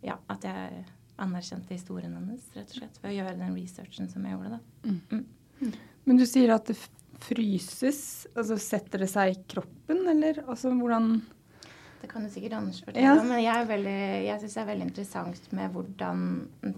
ja, 0.06 0.18
at 0.32 0.46
jeg 0.48 0.84
anerkjente 1.24 1.76
historien 1.76 2.16
hennes, 2.18 2.46
rett 2.56 2.70
og 2.72 2.80
slett, 2.80 3.00
ved 3.04 3.12
å 3.12 3.16
gjøre 3.20 3.38
den 3.40 3.56
researchen 3.58 4.10
som 4.10 4.26
jeg 4.26 4.36
gjorde. 4.36 4.58
da. 4.58 4.90
Mm. 4.90 5.24
Mm. 5.64 5.74
Men 6.04 6.20
du 6.20 6.26
sier 6.28 6.54
at 6.56 6.68
det 6.72 6.78
fryses? 7.24 8.02
Altså 8.36 8.58
Setter 8.60 9.06
det 9.06 9.10
seg 9.12 9.34
i 9.34 9.40
kroppen, 9.54 10.04
eller 10.12 10.44
altså 10.44 10.74
hvordan 10.76 11.16
Det 12.02 12.10
kan 12.12 12.26
du 12.26 12.32
sikkert 12.34 12.58
Anders 12.58 12.82
fortelle 12.84 13.06
ja. 13.06 13.24
men 13.24 13.40
jeg, 13.40 13.68
er 13.78 13.86
jeg 14.26 14.42
syns 14.42 14.58
det 14.58 14.64
er 14.64 14.70
veldig 14.74 14.88
interessant 14.90 15.52
med 15.56 15.76
hvordan 15.76 16.26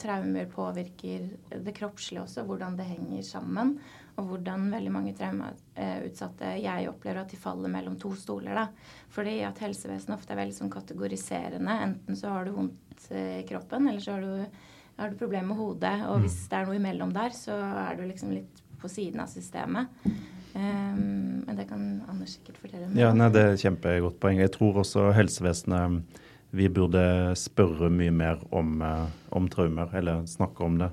traumer 0.01 0.49
påvirker 0.51 1.29
det 1.65 1.73
kroppslige 1.77 2.25
også, 2.27 2.45
hvordan 2.45 2.77
det 2.77 2.85
henger 2.91 3.25
sammen. 3.25 3.77
Og 4.15 4.29
hvordan 4.29 4.69
veldig 4.71 4.91
mange 4.93 5.11
traumeutsatte 5.17 6.53
jeg 6.61 6.87
opplever 6.87 7.19
at 7.21 7.33
de 7.33 7.39
faller 7.39 7.71
mellom 7.71 7.97
to 7.99 8.13
stoler. 8.15 8.55
da. 8.55 8.67
Fordi 9.11 9.41
at 9.43 9.59
helsevesenet 9.59 10.15
ofte 10.15 10.31
er 10.31 10.39
veldig 10.39 10.55
sånn 10.55 10.71
kategoriserende. 10.71 11.79
Enten 11.87 12.19
så 12.19 12.31
har 12.31 12.47
du 12.47 12.55
vondt 12.55 13.09
i 13.11 13.43
kroppen, 13.49 13.89
eller 13.91 13.99
så 13.99 14.15
har 14.15 14.23
du, 14.23 14.61
har 15.01 15.11
du 15.11 15.19
problemer 15.19 15.51
med 15.51 15.59
hodet. 15.59 15.97
Og 16.07 16.23
hvis 16.23 16.37
mm. 16.45 16.47
det 16.51 16.59
er 16.59 16.69
noe 16.69 16.79
imellom 16.79 17.11
der, 17.17 17.35
så 17.35 17.57
er 17.59 17.99
du 17.99 18.05
liksom 18.07 18.31
litt 18.37 18.63
på 18.79 18.91
siden 18.91 19.19
av 19.23 19.27
systemet. 19.31 19.91
Um, 20.55 21.43
men 21.43 21.57
det 21.57 21.65
kan 21.67 21.81
Anders 22.07 22.37
sikkert 22.37 22.61
fortelle 22.61 22.87
mer 22.87 23.01
Ja, 23.01 23.09
nei, 23.11 23.27
Det 23.33 23.41
er 23.43 23.57
kjempegodt 23.59 24.21
poeng. 24.23 24.39
Jeg 24.39 24.53
tror 24.55 24.79
også 24.85 25.09
helsevesenet 25.15 26.21
vi 26.55 26.69
burde 26.71 27.01
spørre 27.35 27.89
mye 27.91 28.13
mer 28.15 28.39
om, 28.55 28.77
uh, 28.79 29.09
om 29.35 29.49
traumer, 29.51 29.91
eller 29.91 30.23
snakke 30.31 30.63
om 30.63 30.77
det. 30.79 30.87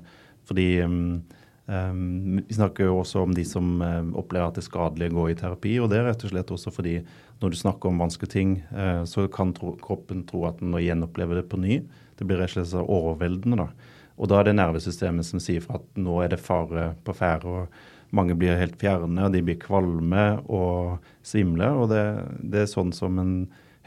Fordi 0.49 0.67
um, 0.83 1.23
um, 1.65 2.41
vi 2.47 2.55
snakker 2.55 2.89
jo 2.89 2.99
også 3.01 3.23
om 3.23 3.33
de 3.35 3.45
som 3.47 3.81
uh, 3.81 4.03
opplever 4.19 4.49
at 4.49 4.57
det 4.57 4.63
er 4.63 4.69
skadelig 4.69 5.11
å 5.11 5.17
gå 5.17 5.29
i 5.31 5.37
terapi. 5.39 5.77
Og 5.81 5.89
det 5.91 5.99
er 5.99 6.07
rett 6.09 6.25
og 6.25 6.33
slett 6.33 6.53
også 6.55 6.73
fordi 6.73 6.99
når 7.41 7.53
du 7.53 7.59
snakker 7.59 7.91
om 7.91 8.03
vanskelige 8.03 8.35
ting, 8.35 8.53
uh, 8.75 9.03
så 9.09 9.27
kan 9.31 9.55
tro, 9.55 9.75
kroppen 9.81 10.25
tro 10.29 10.45
at 10.49 10.61
den 10.61 10.75
gjenopplever 10.81 11.41
det 11.41 11.47
på 11.51 11.61
ny. 11.61 11.81
Det 12.19 12.27
blir 12.29 12.41
rett 12.41 12.55
og 12.55 12.67
slett 12.67 12.93
overveldende. 12.97 13.65
da. 13.65 13.91
Og 14.21 14.29
da 14.29 14.39
er 14.39 14.49
det 14.49 14.59
nervesystemet 14.59 15.25
som 15.25 15.41
sier 15.41 15.63
fra 15.63 15.79
at 15.79 15.99
nå 15.99 16.19
er 16.21 16.33
det 16.35 16.43
fare 16.43 16.93
på 17.03 17.15
ferde. 17.17 17.49
og 17.49 17.91
mange 18.13 18.35
blir 18.37 18.59
helt 18.59 18.77
fjerne, 18.77 19.25
og 19.25 19.33
de 19.33 19.41
blir 19.41 19.57
kvalme 19.57 20.23
og 20.45 21.01
svimle. 21.25 21.71
Og 21.73 21.89
det, 21.89 22.03
det 22.45 22.63
er 22.63 22.69
sånn 22.69 22.93
som 22.93 23.17
en 23.17 23.33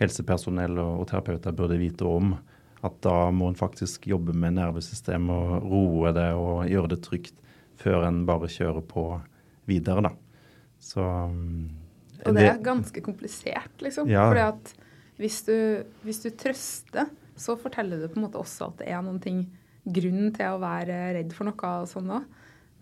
helsepersonell 0.01 0.77
og, 0.83 1.03
og 1.03 1.11
terapeuter 1.13 1.55
burde 1.57 1.79
vite 1.81 2.07
om. 2.11 2.35
At 2.85 2.99
da 3.07 3.31
må 3.35 3.51
en 3.51 3.59
faktisk 3.59 4.09
jobbe 4.11 4.35
med 4.37 4.59
nervesystemet 4.59 5.31
og 5.31 5.71
roe 5.71 6.13
det 6.17 6.29
og 6.37 6.67
gjøre 6.71 6.93
det 6.95 7.01
trygt 7.07 7.37
før 7.81 8.07
en 8.09 8.25
bare 8.29 8.51
kjører 8.51 8.85
på 8.89 9.07
videre, 9.69 10.09
da. 10.09 10.13
Så 10.83 11.03
Og 11.03 12.35
det 12.37 12.49
er 12.49 12.59
ganske 12.65 13.03
komplisert, 13.05 13.77
liksom. 13.85 14.11
Ja. 14.11 14.27
Fordi 14.31 14.45
at 14.47 14.75
hvis 15.21 15.43
du, 15.47 15.57
hvis 16.05 16.21
du 16.25 16.31
trøster, 16.37 17.09
så 17.37 17.57
forteller 17.61 18.01
du 18.01 18.09
på 18.09 18.21
en 18.21 18.27
måte 18.27 18.41
også 18.41 18.71
at 18.71 18.83
det 18.83 18.91
er 18.93 19.05
noen 19.05 19.21
ting 19.23 19.45
grunn 19.87 20.33
til 20.35 20.55
å 20.57 20.61
være 20.61 20.99
redd 21.17 21.35
for 21.37 21.49
noe 21.49 21.73
og 21.83 21.89
sånn 21.91 22.13
òg. 22.19 22.27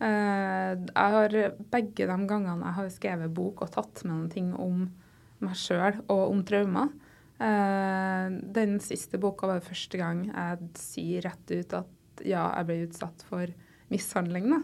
Eh, 0.05 0.71
jeg 0.75 1.15
har 1.15 1.35
begge 1.71 2.07
de 2.11 2.17
gangene 2.29 2.67
jeg 2.67 2.77
har 2.79 2.93
skrevet 2.93 3.35
bok 3.35 3.63
og 3.63 3.73
tatt 3.77 4.03
med 4.05 4.15
noen 4.15 4.31
ting 4.33 4.53
om 4.59 4.87
meg 5.45 5.59
sjøl 5.59 6.01
og 6.09 6.23
om 6.31 6.43
traumer. 6.47 6.91
Eh, 7.43 8.39
den 8.57 8.79
siste 8.83 9.21
boka 9.23 9.51
var 9.51 9.65
første 9.65 10.01
gang 10.01 10.27
jeg 10.31 10.71
sier 10.81 11.29
rett 11.29 11.55
ut 11.55 11.77
at 11.83 12.25
ja, 12.25 12.47
jeg 12.59 12.69
ble 12.69 12.81
utsatt 12.87 13.25
for 13.29 13.55
mishandling. 13.93 14.51
Da. 14.55 14.61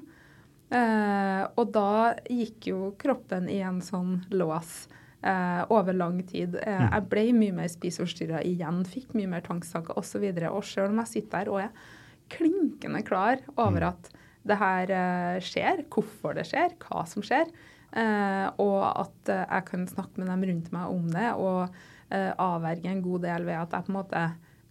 Eh, 0.70 1.42
og 1.58 1.72
da 1.74 2.14
gikk 2.30 2.70
jo 2.70 2.80
kroppen 3.00 3.48
i 3.50 3.58
en 3.66 3.80
sånn 3.84 4.20
lås 4.30 4.88
over 5.20 5.92
lang 5.92 6.22
tid. 6.24 6.54
Eh, 6.62 6.84
jeg 6.86 7.04
ble 7.12 7.26
mye 7.36 7.52
mer 7.58 7.66
spiseforstyrra 7.68 8.38
igjen, 8.48 8.78
fikk 8.88 9.10
mye 9.18 9.28
mer 9.28 9.42
tvangstanker 9.44 9.98
osv. 10.00 10.22
Og, 10.24 10.38
så 10.38 10.52
og 10.54 10.64
sjøl 10.64 10.94
om 10.94 11.02
jeg 11.02 11.10
sitter 11.10 11.42
der 11.42 11.50
og 11.52 11.58
er 11.66 11.90
klinkende 12.32 13.02
klar 13.04 13.42
over 13.58 13.84
mm. 13.84 13.88
at 13.90 14.10
det 14.48 14.56
her 14.60 14.92
eh, 14.94 15.38
skjer, 15.44 15.84
hvorfor 15.92 16.36
det 16.38 16.46
skjer, 16.48 16.74
hva 16.80 17.04
som 17.08 17.24
skjer. 17.24 17.50
Eh, 17.90 18.46
og 18.62 18.80
at 18.88 19.32
eh, 19.32 19.44
jeg 19.44 19.66
kan 19.68 19.88
snakke 19.90 20.22
med 20.22 20.30
dem 20.30 20.46
rundt 20.50 20.70
meg 20.74 20.92
om 20.94 21.08
det 21.10 21.32
og 21.36 21.80
avverge 22.10 22.90
en 22.90 23.04
god 23.04 23.22
del 23.22 23.44
ved 23.46 23.54
at 23.54 23.74
jeg 23.76 23.86
på 23.86 23.92
en 23.92 23.96
måte 24.00 24.20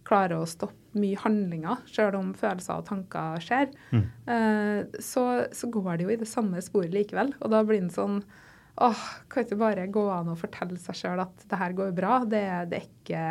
klarer 0.04 0.42
å 0.42 0.48
stoppe 0.48 0.79
mye 0.98 1.18
handlinger, 1.22 1.82
selv 1.86 2.18
om 2.18 2.32
følelser 2.34 2.80
og 2.80 2.86
tanker 2.88 3.42
skjer. 3.44 3.68
Mm. 3.94 4.06
Så, 4.98 5.24
så, 5.54 5.68
går 5.70 6.00
det 6.00 6.06
jo 6.06 6.14
i 6.14 6.18
det 6.18 6.26
samme 6.26 6.62
sporet 6.64 6.94
likevel. 6.94 7.30
Og 7.38 7.52
da 7.52 7.60
blir 7.66 7.84
det 7.84 7.94
sånn 7.94 8.18
åh, 8.80 9.00
kan 9.28 9.44
ikke 9.44 9.58
bare 9.60 9.88
gå 9.92 10.02
an 10.12 10.30
å 10.32 10.38
fortelle 10.38 10.78
seg 10.80 10.96
sjøl 10.96 11.22
at 11.22 11.44
det 11.50 11.58
her 11.60 11.74
går 11.76 11.92
bra. 11.96 12.20
Det, 12.24 12.42
det, 12.70 12.80
er 12.80 12.86
ikke 12.86 13.24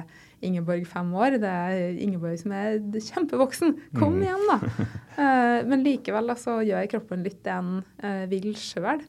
Ingeborg 0.45 0.85
fem 0.87 1.09
år, 1.17 1.39
det 1.41 1.51
er 1.51 2.01
Ingeborg 2.03 2.37
som 2.41 2.53
er 2.55 2.77
kjempevoksen. 3.09 3.73
Kom 3.97 4.19
mm. 4.19 4.25
igjen, 4.27 4.49
da. 4.51 4.59
Eh, 5.19 5.65
men 5.67 5.81
likevel 5.83 6.31
så 6.39 6.61
gjør 6.63 6.85
kroppen 6.93 7.25
litt 7.25 7.41
det 7.43 7.51
en 7.51 7.81
eh, 8.07 8.21
vil 8.31 8.53
sjøl. 8.55 9.01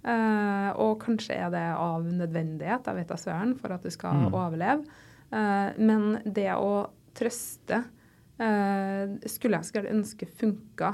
Uh, 0.00 0.70
og 0.80 1.02
kanskje 1.02 1.34
er 1.36 1.50
det 1.52 1.64
av 1.74 2.06
nødvendighet, 2.06 2.86
jeg 2.88 2.96
vet 2.96 3.10
da 3.10 3.18
søren, 3.20 3.52
for 3.58 3.74
at 3.74 3.84
du 3.84 3.92
skal 3.92 4.22
mm. 4.22 4.28
overleve. 4.30 5.02
men 5.76 6.22
det 6.24 6.46
å 6.54 6.86
trøste 7.18 7.82
skulle 8.38 9.58
jeg 9.58 9.66
skulle 9.66 9.90
ønske 9.90 10.28
funka 10.38 10.92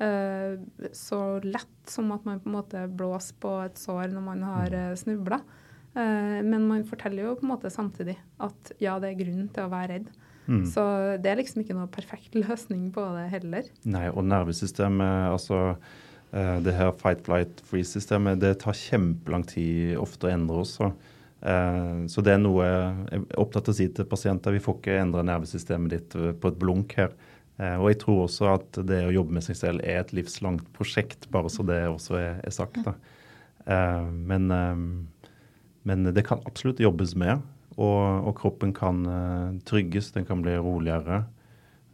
Eh, 0.00 0.58
så 0.92 1.40
lett 1.44 1.90
som 1.90 2.08
at 2.14 2.24
man 2.24 2.40
på 2.40 2.48
en 2.48 2.54
måte 2.56 2.86
blåser 2.88 3.36
på 3.40 3.50
et 3.66 3.76
sår 3.76 4.14
når 4.14 4.22
man 4.24 4.44
har 4.48 4.72
mm. 4.72 4.78
eh, 4.78 4.96
snubla. 4.96 5.40
Eh, 5.92 6.38
men 6.46 6.64
man 6.68 6.86
forteller 6.88 7.26
jo 7.26 7.36
på 7.36 7.44
en 7.44 7.52
måte 7.52 7.72
samtidig 7.72 8.16
at 8.40 8.72
ja, 8.80 8.96
det 9.02 9.10
er 9.10 9.18
grunn 9.20 9.50
til 9.52 9.66
å 9.66 9.72
være 9.72 9.90
redd. 9.92 10.08
Mm. 10.46 10.62
Så 10.66 10.82
det 11.20 11.30
er 11.30 11.42
liksom 11.42 11.60
ikke 11.62 11.76
noe 11.76 11.90
perfekt 11.92 12.38
løsning 12.42 12.88
på 12.94 13.04
det 13.18 13.26
heller. 13.34 13.68
Nei, 13.84 14.06
og 14.08 14.24
nervesystemet, 14.28 15.34
altså 15.34 15.76
det 16.30 16.76
her 16.76 16.92
fight, 16.94 17.24
flight, 17.26 17.58
freeze-systemet, 17.66 18.38
det 18.38 18.52
tar 18.62 18.76
kjempelang 18.78 19.42
tid 19.50 19.96
ofte 19.98 20.28
å 20.28 20.30
endre 20.30 20.60
også. 20.62 20.92
Så 21.40 22.20
det 22.20 22.34
er 22.34 22.40
noe 22.42 22.66
jeg 22.66 23.16
er 23.16 23.22
opptatt 23.40 23.70
av 23.70 23.72
å 23.72 23.76
si 23.78 23.86
til 23.96 24.04
pasienter. 24.04 24.52
Vi 24.52 24.60
får 24.60 24.74
ikke 24.76 24.96
endre 25.00 25.22
nervesystemet 25.24 25.94
ditt 25.94 26.16
på 26.36 26.50
et 26.50 26.58
blunk 26.60 26.92
her. 26.98 27.14
Eh, 27.60 27.76
og 27.76 27.90
jeg 27.90 28.00
tror 28.04 28.24
også 28.24 28.50
at 28.54 28.80
det 28.88 29.02
å 29.04 29.12
jobbe 29.12 29.36
med 29.36 29.44
seg 29.44 29.58
selv 29.58 29.84
er 29.84 30.00
et 30.00 30.14
livslangt 30.16 30.68
prosjekt, 30.76 31.28
bare 31.32 31.50
så 31.52 31.64
det 31.68 31.82
også 31.90 32.16
er, 32.20 32.38
er 32.46 32.54
sagt. 32.54 32.80
Eh, 32.80 34.06
men, 34.08 34.46
eh, 34.54 34.84
men, 35.88 36.08
det 36.16 36.24
kan 36.28 36.40
absolutt 36.48 36.80
jobbes 36.80 37.12
med, 37.20 37.42
og, 37.76 38.00
og 38.30 38.32
kroppen 38.40 38.72
kan 38.76 39.04
trygges, 39.68 40.10
den 40.16 40.26
kan 40.28 40.42
bli 40.44 40.56
roligere. 40.60 41.22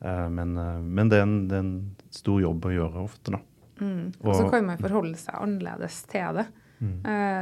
Men, 0.01 0.51
men 0.57 1.09
det, 1.09 1.19
er 1.19 1.25
en, 1.25 1.37
det, 1.49 1.57
er 1.57 1.63
en, 1.63 2.11
stor 2.13 2.41
jobb 2.43 2.67
å 2.69 2.73
gjøre 2.75 3.05
ofte, 3.07 3.33
da. 3.33 3.39
Mm. 3.79 4.11
Og 4.25 4.35
så 4.35 4.49
kan 4.51 4.67
man 4.67 4.81
forholde 4.81 5.17
seg 5.21 5.39
annerledes 5.39 6.01
til 6.11 6.41
det. 6.41 6.45
Mm. 6.77 6.99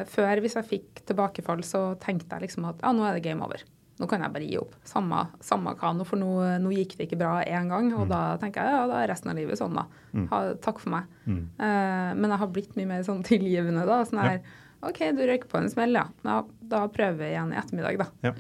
før, 0.06 0.40
hvis 0.44 0.54
jeg 0.54 0.66
fikk 0.68 1.00
tilbakefall, 1.08 1.64
så 1.66 1.80
tenkte 1.98 2.36
jeg 2.36 2.44
liksom 2.44 2.68
at 2.68 2.84
ja, 2.84 2.92
nå 2.94 3.02
er 3.02 3.16
det 3.16 3.24
game 3.24 3.42
over 3.42 3.64
nå 3.94 4.08
kan 4.10 4.24
jeg 4.24 4.34
bare 4.34 4.46
gi 4.48 4.58
opp. 4.58 4.74
Samme, 4.88 5.20
samme 5.44 5.74
hva 5.78 5.92
nå, 5.94 6.06
for 6.08 6.18
nå, 6.18 6.30
nå, 6.62 6.72
gikk 6.74 6.96
det 6.98 7.06
ikke 7.06 7.20
bra 7.20 7.36
én 7.46 7.70
gang. 7.70 7.92
Og 7.94 8.06
mm. 8.06 8.10
da 8.10 8.20
tenker 8.42 8.66
jeg 8.66 8.74
ja, 8.74 8.84
da 8.90 9.00
er 9.00 9.10
resten 9.12 9.30
av 9.30 9.38
livet 9.38 9.60
sånn, 9.60 9.78
da. 9.78 9.86
Mm. 10.10 10.26
Ha, 10.32 10.42
takk 10.64 10.82
for 10.82 10.94
meg. 10.96 11.10
Mm. 11.30 11.40
Uh, 11.60 12.10
men 12.18 12.28
jeg 12.32 12.42
har 12.42 12.52
blitt 12.56 12.78
mye 12.78 12.90
mer 12.90 13.04
sånn 13.06 13.22
tilgivende, 13.26 13.86
da. 13.86 14.00
Sånn 14.08 14.22
her 14.24 14.38
ja. 14.40 14.60
OK, 14.84 14.98
du 15.16 15.22
røyker 15.24 15.48
på 15.48 15.60
en 15.60 15.70
smell, 15.72 15.94
ja. 15.96 16.08
ja. 16.26 16.38
Da 16.74 16.82
prøver 16.92 17.20
vi 17.22 17.28
igjen 17.30 17.54
i 17.54 17.60
ettermiddag, 17.60 18.02
da. 18.02 18.08
Ja. 18.26 18.34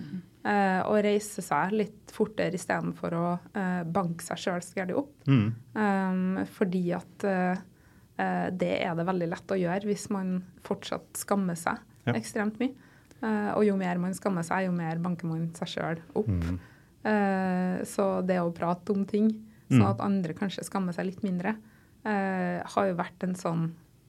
Uh, 0.44 0.80
og 0.90 0.98
reise 1.06 1.40
seg 1.40 1.70
litt 1.72 2.10
fortere 2.12 2.58
istedenfor 2.58 3.14
å 3.16 3.28
uh, 3.38 3.84
banke 3.88 4.26
seg 4.26 4.42
sjøl 4.42 4.66
skrevet 4.66 4.98
opp. 4.98 5.14
Mm. 5.30 5.46
Um, 5.78 6.42
fordi 6.58 6.82
at 6.98 7.28
det 8.14 8.74
er 8.78 8.92
det 8.94 9.04
veldig 9.08 9.26
lett 9.26 9.52
å 9.52 9.56
gjøre 9.58 9.88
hvis 9.88 10.04
man 10.14 10.36
fortsatt 10.62 11.18
skammer 11.18 11.56
seg 11.58 11.80
ekstremt 12.14 12.60
mye. 12.62 12.74
Uh, 13.24 13.54
og 13.56 13.64
jo 13.64 13.74
mer 13.80 14.00
man 14.02 14.14
skammer 14.16 14.44
seg, 14.44 14.66
jo 14.66 14.74
mer 14.76 15.00
banker 15.02 15.28
man 15.30 15.46
seg 15.56 15.70
sjøl 15.72 16.00
opp. 16.18 16.28
Mm. 16.28 16.58
Uh, 17.04 17.76
så 17.88 18.08
det 18.26 18.40
å 18.42 18.52
prate 18.54 18.92
om 18.92 19.06
ting, 19.08 19.30
sånn 19.70 19.86
at 19.88 20.02
andre 20.04 20.36
kanskje 20.36 20.66
skammer 20.66 20.96
seg 20.96 21.08
litt 21.08 21.24
mindre, 21.26 21.56
har 22.04 22.88
jo 22.90 22.96
vært 22.98 23.24
en 23.24 23.32
sånn 23.38 23.62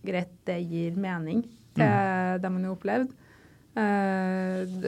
Greit, 0.06 0.34
det 0.46 0.58
gir 0.68 0.98
mening 1.00 1.46
til 1.74 1.88
mm. 1.88 2.42
det 2.44 2.50
man 2.52 2.66
har 2.68 2.74
opplevd. 2.76 3.14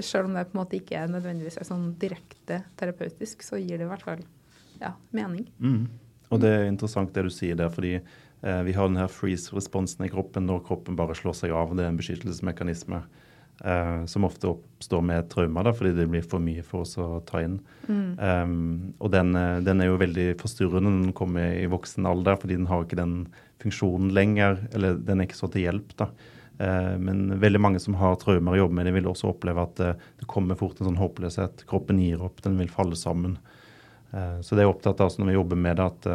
Sjøl 0.06 0.28
om 0.28 0.36
det 0.36 0.44
på 0.50 0.54
en 0.54 0.60
måte 0.60 0.78
ikke 0.78 1.06
nødvendigvis 1.10 1.58
er 1.58 1.66
sånn 1.66 1.88
direkte 1.98 2.60
terapeutisk, 2.78 3.42
så 3.48 3.58
gir 3.58 3.80
det 3.80 3.88
i 3.88 3.90
hvert 3.90 4.04
fall 4.06 4.22
ja, 4.84 4.92
mening. 5.16 5.48
Mm. 5.58 5.88
Og 6.30 6.44
det 6.44 6.52
er 6.52 6.68
interessant 6.68 7.16
det 7.16 7.24
du 7.26 7.32
sier 7.34 7.58
der, 7.58 7.72
fordi 7.74 7.96
eh, 7.98 8.18
vi 8.42 8.74
har 8.78 8.86
den 8.86 9.00
her 9.00 9.10
freeze-responsen 9.10 10.06
i 10.06 10.10
kroppen 10.14 10.46
når 10.46 10.60
kroppen 10.68 10.96
bare 10.96 11.16
slår 11.18 11.34
seg 11.40 11.54
av. 11.58 11.72
Det 11.74 11.86
er 11.86 11.90
en 11.90 11.98
beskyttelsesmekanisme. 11.98 13.00
eh, 13.64 14.06
som 14.06 14.24
ofte 14.24 14.48
oppstår 14.48 15.02
med 15.02 15.30
traumer, 15.30 15.66
da, 15.66 15.74
fordi 15.74 15.94
det 15.98 16.08
blir 16.12 16.26
for 16.26 16.44
mye 16.44 16.64
for 16.66 16.86
oss 16.86 16.98
å 17.02 17.22
ta 17.28 17.42
inn. 17.44 17.60
Mm. 17.88 18.08
Um, 18.20 18.56
og 19.00 19.12
den, 19.14 19.36
eh, 19.36 19.60
den, 19.66 19.82
er 19.82 19.92
jo 19.92 20.02
veldig 20.02 20.28
forstyrrende 20.42 20.92
når 20.92 21.06
den 21.08 21.18
kommer 21.18 21.54
i 21.58 21.68
voksen 21.72 22.10
alder, 22.10 22.40
fordi 22.40 22.60
den 22.60 22.70
har 22.70 22.86
ikke 22.86 23.00
den 23.00 23.20
funksjonen 23.64 24.14
lenger. 24.16 24.60
Eller 24.74 24.98
den 25.02 25.22
er 25.22 25.30
ikke 25.30 25.42
så 25.42 25.52
til 25.54 25.66
hjelp. 25.68 25.96
da. 25.98 26.10
Eh, 26.60 26.96
men 27.02 27.40
veldig 27.42 27.62
mange 27.62 27.84
som 27.84 27.98
har 28.00 28.18
traumer 28.22 28.56
å 28.56 28.64
jobbe 28.64 28.80
med, 28.80 28.90
de 28.90 28.98
vil 29.00 29.10
også 29.10 29.34
oppleve 29.34 29.66
at 29.66 29.78
det, 29.82 29.94
det 30.22 30.30
kommer 30.30 30.60
fort 30.60 30.80
en 30.80 30.92
sånn 30.92 31.02
håpløshet. 31.02 31.66
Kroppen 31.70 32.02
gir 32.02 32.24
opp, 32.26 32.42
den 32.46 32.60
vil 32.62 32.74
falle 32.74 32.98
sammen. 32.98 33.40
så 34.08 34.56
det 34.56 34.64
er 34.64 34.70
opptatt 34.72 35.02
av 35.04 35.12
når 35.20 35.28
vi 35.28 35.34
jobber 35.34 35.58
med 35.60 35.76
det, 35.78 35.86
at 35.86 36.06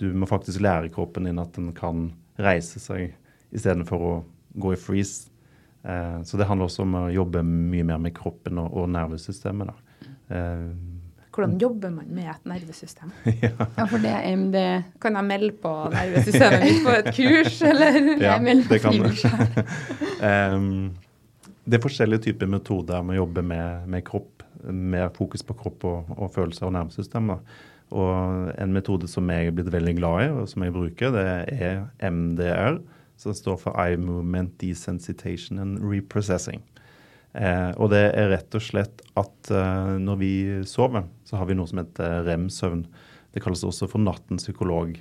du 0.00 0.10
må 0.14 0.28
faktisk 0.28 0.60
lære 0.64 0.92
kroppen 0.92 1.28
din 1.28 1.40
at 1.40 1.54
den 1.56 1.72
kan 1.76 2.10
reise 2.40 2.80
seg 2.82 3.14
istedenfor 3.54 4.02
å 4.04 4.12
gå 4.60 4.74
i 4.74 4.80
freeze 4.80 5.30
Eh, 5.86 6.22
så 6.22 6.36
det 6.36 6.46
handler 6.48 6.66
også 6.66 6.82
om 6.82 6.98
å 6.98 7.06
jobbe 7.14 7.42
mye 7.46 7.86
mer 7.86 8.00
med 8.02 8.14
kroppen 8.16 8.58
og, 8.58 8.72
og 8.74 8.88
nervesystemet. 8.90 9.70
Eh, 10.34 10.68
Hvordan 11.36 11.58
jobber 11.60 11.92
man 11.92 12.08
med 12.16 12.30
et 12.32 12.48
nervesystem? 12.48 13.12
ja. 13.44 13.52
ja. 13.52 13.84
for 13.84 14.00
det 14.00 14.08
er 14.08 14.24
MD 14.40 14.56
Kan 15.02 15.18
jeg 15.18 15.28
melde 15.28 15.50
på 15.60 15.72
nervesystemet 15.92 16.64
mitt 16.64 16.80
på 16.86 16.94
et 16.96 17.10
kurs, 17.18 17.60
eller? 17.70 17.98
Ja, 18.22 18.38
det 18.40 18.80
kan 18.82 18.96
du. 18.96 19.10
um, 20.24 20.70
det 21.68 21.78
er 21.78 21.84
forskjellige 21.84 22.30
typer 22.30 22.50
metoder 22.50 23.04
med 23.04 23.18
å 23.18 23.22
jobbe 23.22 23.46
med, 23.46 23.86
med 23.92 24.06
kropp. 24.08 24.42
Mer 24.66 25.12
fokus 25.14 25.44
på 25.46 25.54
kropp 25.60 25.86
og, 25.86 26.14
og 26.16 26.32
følelser 26.34 26.66
og 26.66 26.74
nervesystem. 26.80 27.34
Og 27.94 28.50
en 28.58 28.74
metode 28.74 29.08
som 29.10 29.28
jeg 29.30 29.48
er 29.48 29.54
blitt 29.54 29.70
veldig 29.72 29.94
glad 29.98 30.24
i, 30.24 30.30
og 30.34 30.48
som 30.50 30.64
jeg 30.66 30.74
bruker, 30.74 31.12
det 31.14 31.26
er 31.54 31.84
MDR 32.02 32.80
som 33.16 33.34
står 33.34 33.60
for 33.60 33.76
Eye 33.80 33.96
Movement 34.00 34.56
Desensitation 34.60 35.60
and 35.62 35.78
Reprocessing. 35.80 36.62
Eh, 37.36 37.72
og 37.76 37.90
det 37.92 38.02
er 38.16 38.30
rett 38.32 38.56
og 38.56 38.64
slett 38.64 39.02
at 39.18 39.50
eh, 39.52 39.92
når 40.00 40.20
vi 40.20 40.32
sover, 40.68 41.06
så 41.28 41.40
har 41.40 41.48
vi 41.48 41.56
noe 41.56 41.68
som 41.68 41.82
heter 41.82 42.24
rem-søvn. 42.26 42.86
Det 43.32 43.42
kalles 43.44 43.64
også 43.66 43.88
for 43.92 44.02
nattens 44.02 44.46
psykolog. 44.46 44.96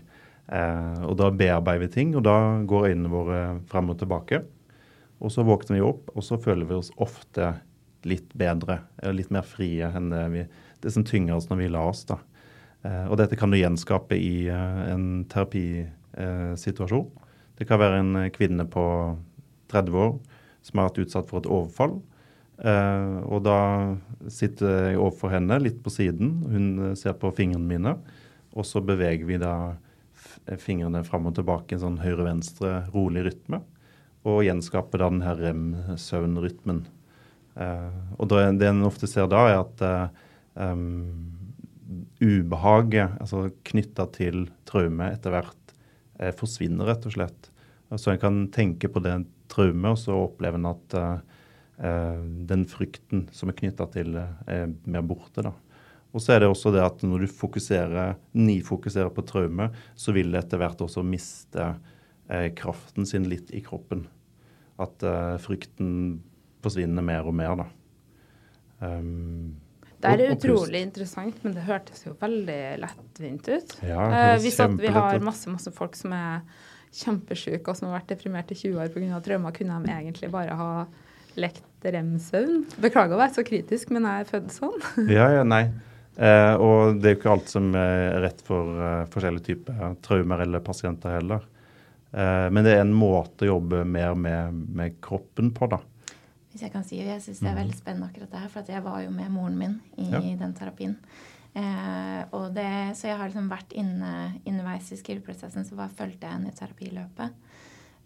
Eh, 0.45 1.00
og 1.08 1.15
da 1.19 1.32
bearbeider 1.32 1.86
vi 1.86 1.93
ting, 1.93 2.15
og 2.15 2.26
da 2.28 2.38
går 2.67 2.91
øynene 2.91 3.12
våre 3.12 3.39
frem 3.71 3.91
og 3.91 4.00
tilbake. 4.02 4.43
Og 5.24 5.32
så 5.32 5.45
våkner 5.48 5.80
vi 5.80 5.86
opp, 5.86 6.12
og 6.15 6.28
så 6.28 6.39
føler 6.41 6.67
vi 6.67 6.78
oss 6.78 6.91
ofte 7.02 7.56
litt 8.06 8.36
bedre, 8.38 8.82
eller 9.02 9.21
litt 9.21 9.32
mer 9.34 9.45
frie 9.48 9.88
enn 9.88 10.12
det, 10.12 10.26
vi, 10.34 10.43
det 10.84 10.91
som 10.93 11.06
tynger 11.08 11.39
oss 11.39 11.48
når 11.50 11.63
vi 11.63 11.71
la 11.71 11.86
oss. 11.89 12.04
da. 12.10 12.19
Eh, 12.86 13.06
og 13.10 13.17
dette 13.19 13.38
kan 13.39 13.52
du 13.52 13.58
gjenskape 13.58 14.17
i 14.19 14.48
eh, 14.52 14.82
en 14.93 15.24
terapisituasjon. 15.32 17.08
Det 17.56 17.67
kan 17.69 17.82
være 17.82 18.02
en 18.02 18.17
kvinne 18.36 18.67
på 18.69 18.84
30 19.71 20.02
år 20.02 20.12
som 20.65 20.82
har 20.82 20.89
vært 20.89 21.06
utsatt 21.06 21.30
for 21.30 21.41
et 21.41 21.50
overfall. 21.50 22.00
Og 22.56 23.41
da 23.43 23.60
sitter 24.32 24.89
jeg 24.89 25.00
overfor 25.00 25.34
henne, 25.34 25.58
litt 25.60 25.82
på 25.84 25.91
siden. 25.91 26.30
Hun 26.48 26.95
ser 26.98 27.15
på 27.19 27.32
fingrene 27.36 27.67
mine. 27.67 27.93
Og 28.56 28.67
så 28.67 28.82
beveger 28.84 29.28
vi 29.28 29.39
da 29.39 29.76
fingrene 30.63 31.04
fram 31.08 31.28
og 31.30 31.36
tilbake 31.38 31.76
i 31.76 31.78
en 31.78 31.84
sånn 31.84 32.00
høyre-venstre, 32.02 32.74
rolig 32.95 33.26
rytme. 33.28 33.60
Og 34.28 34.41
gjenskaper 34.48 35.04
da 35.04 35.12
den 35.12 35.24
her 35.28 35.43
rem-søvnrytmen. 35.43 36.82
Og 38.15 38.32
det, 38.32 38.69
en 38.71 38.88
ofte 38.88 39.12
ser 39.12 39.32
da, 39.32 39.45
er 39.52 39.62
at 39.62 39.86
ubehaget 42.21 43.19
altså 43.21 43.50
knytta 43.67 44.08
til 44.15 44.48
traume 44.65 45.12
etter 45.13 45.36
hvert 45.36 45.65
Eh, 46.19 46.32
forsvinner, 46.36 46.88
rett 46.88 47.06
og 47.08 47.15
slett. 47.15 47.50
Så 47.95 48.12
en 48.12 48.21
kan 48.21 48.45
tenke 48.54 48.89
på 48.91 49.02
det 49.04 49.17
traumet, 49.52 49.91
og 49.93 50.00
så 50.00 50.15
opplever 50.15 50.60
en 50.60 50.69
at 50.69 50.95
eh, 50.95 52.21
den 52.50 52.63
frykten 52.71 53.26
som 53.36 53.52
er 53.52 53.58
knytta 53.60 53.88
til 53.93 54.15
det, 54.15 54.26
er 54.48 54.71
mer 54.88 55.04
borte. 55.06 55.43
da. 55.43 55.52
Og 56.15 56.24
så 56.24 56.36
er 56.36 56.43
det 56.43 56.50
også 56.50 56.71
det 56.71 56.86
at 56.86 57.04
når 57.04 57.26
du 57.26 57.36
fokuserer, 57.36 58.15
nifokuserer 58.32 59.12
på 59.12 59.26
traume, 59.28 59.69
så 59.95 60.15
vil 60.15 60.32
det 60.32 60.45
etter 60.45 60.62
hvert 60.62 60.86
også 60.86 61.04
miste 61.04 61.74
eh, 62.30 62.48
kraften 62.56 63.08
sin 63.08 63.28
litt 63.28 63.52
i 63.52 63.63
kroppen. 63.63 64.08
At 64.80 65.04
uh, 65.08 65.38
frykten 65.39 66.17
forsvinner 66.60 67.04
mer 67.06 67.28
og 67.30 67.36
mer, 67.38 67.54
da. 67.62 67.67
Um, 68.84 69.54
det 70.06 70.28
er 70.28 70.36
utrolig 70.36 70.82
interessant, 70.86 71.41
men 71.44 71.56
det 71.58 71.65
hørtes 71.65 72.06
jo 72.06 72.13
veldig 72.22 72.62
lettvint 72.84 73.50
ut. 73.50 73.76
Ja, 73.86 74.06
uh, 74.06 74.36
vi, 74.44 74.54
satt, 74.54 74.78
vi 74.80 74.91
har 74.94 75.20
masse, 75.26 75.50
masse 75.52 75.74
folk 75.76 75.98
som 76.00 76.13
er 76.15 76.46
kjempesjuke 76.96 77.72
og 77.72 77.78
som 77.78 77.89
har 77.89 78.00
vært 78.00 78.13
deprimert 78.13 78.52
i 78.54 78.58
20 78.58 78.80
år 78.84 78.94
pga. 78.94 79.20
traumer. 79.24 79.56
Kunne 79.56 79.80
de 79.84 79.96
egentlig 79.96 80.30
bare 80.34 80.56
ha 80.56 80.70
lekt 81.39 81.89
rem-søvn? 81.96 82.63
Beklager 82.82 83.18
å 83.18 83.22
være 83.22 83.36
så 83.36 83.44
kritisk, 83.48 83.91
men 83.94 84.08
jeg 84.08 84.24
er 84.24 84.30
født 84.30 84.56
sånn. 84.56 84.78
ja, 85.18 85.28
ja, 85.39 85.44
nei. 85.48 85.68
Uh, 86.15 86.56
og 86.63 87.02
det 87.02 87.10
er 87.10 87.15
jo 87.15 87.20
ikke 87.20 87.34
alt 87.34 87.52
som 87.52 87.74
er 87.76 88.22
rett 88.24 88.39
for 88.48 88.72
uh, 88.80 89.04
forskjellige 89.12 89.50
typer 89.50 89.98
traumer 90.06 90.46
eller 90.46 90.63
pasienter 90.63 91.18
heller. 91.18 91.44
Uh, 92.15 92.48
men 92.56 92.63
det 92.63 92.78
er 92.78 92.86
en 92.86 92.96
måte 92.96 93.44
å 93.44 93.58
jobbe 93.58 93.84
mer 93.84 94.15
med, 94.15 94.62
med 94.78 94.96
kroppen 95.04 95.52
på, 95.56 95.68
da. 95.74 95.82
Hvis 96.56 96.63
jeg 96.65 96.72
kan 96.74 96.86
si. 96.88 97.02
Jeg 97.04 97.22
syns 97.22 97.41
det 97.44 97.52
er 97.52 97.58
veldig 97.60 97.76
spennende 97.78 98.08
akkurat 98.10 98.32
det 98.32 98.39
her, 98.46 98.52
for 98.54 98.72
jeg 98.72 98.84
var 98.86 99.02
jo 99.04 99.12
med 99.12 99.32
moren 99.36 99.58
min 99.60 99.80
i 100.00 100.10
Ja. 100.10 100.20
den 100.39 100.54
terapien. 100.56 100.96
Eh, 101.56 102.24
og 102.36 102.54
det, 102.56 102.68
så 102.96 103.08
jeg 103.08 103.18
har 103.20 103.30
liksom 103.30 103.50
vært 103.52 103.72
inne 103.80 104.10
underveis 104.46 104.91
i 104.91 104.98
skriveprosessen, 105.00 105.63
så 105.68 105.76
bare 105.78 105.89
fulgte 105.96 106.28
jeg 106.28 106.32
henne 106.36 106.52
i 106.52 106.56
terapiløpet. 106.56 107.32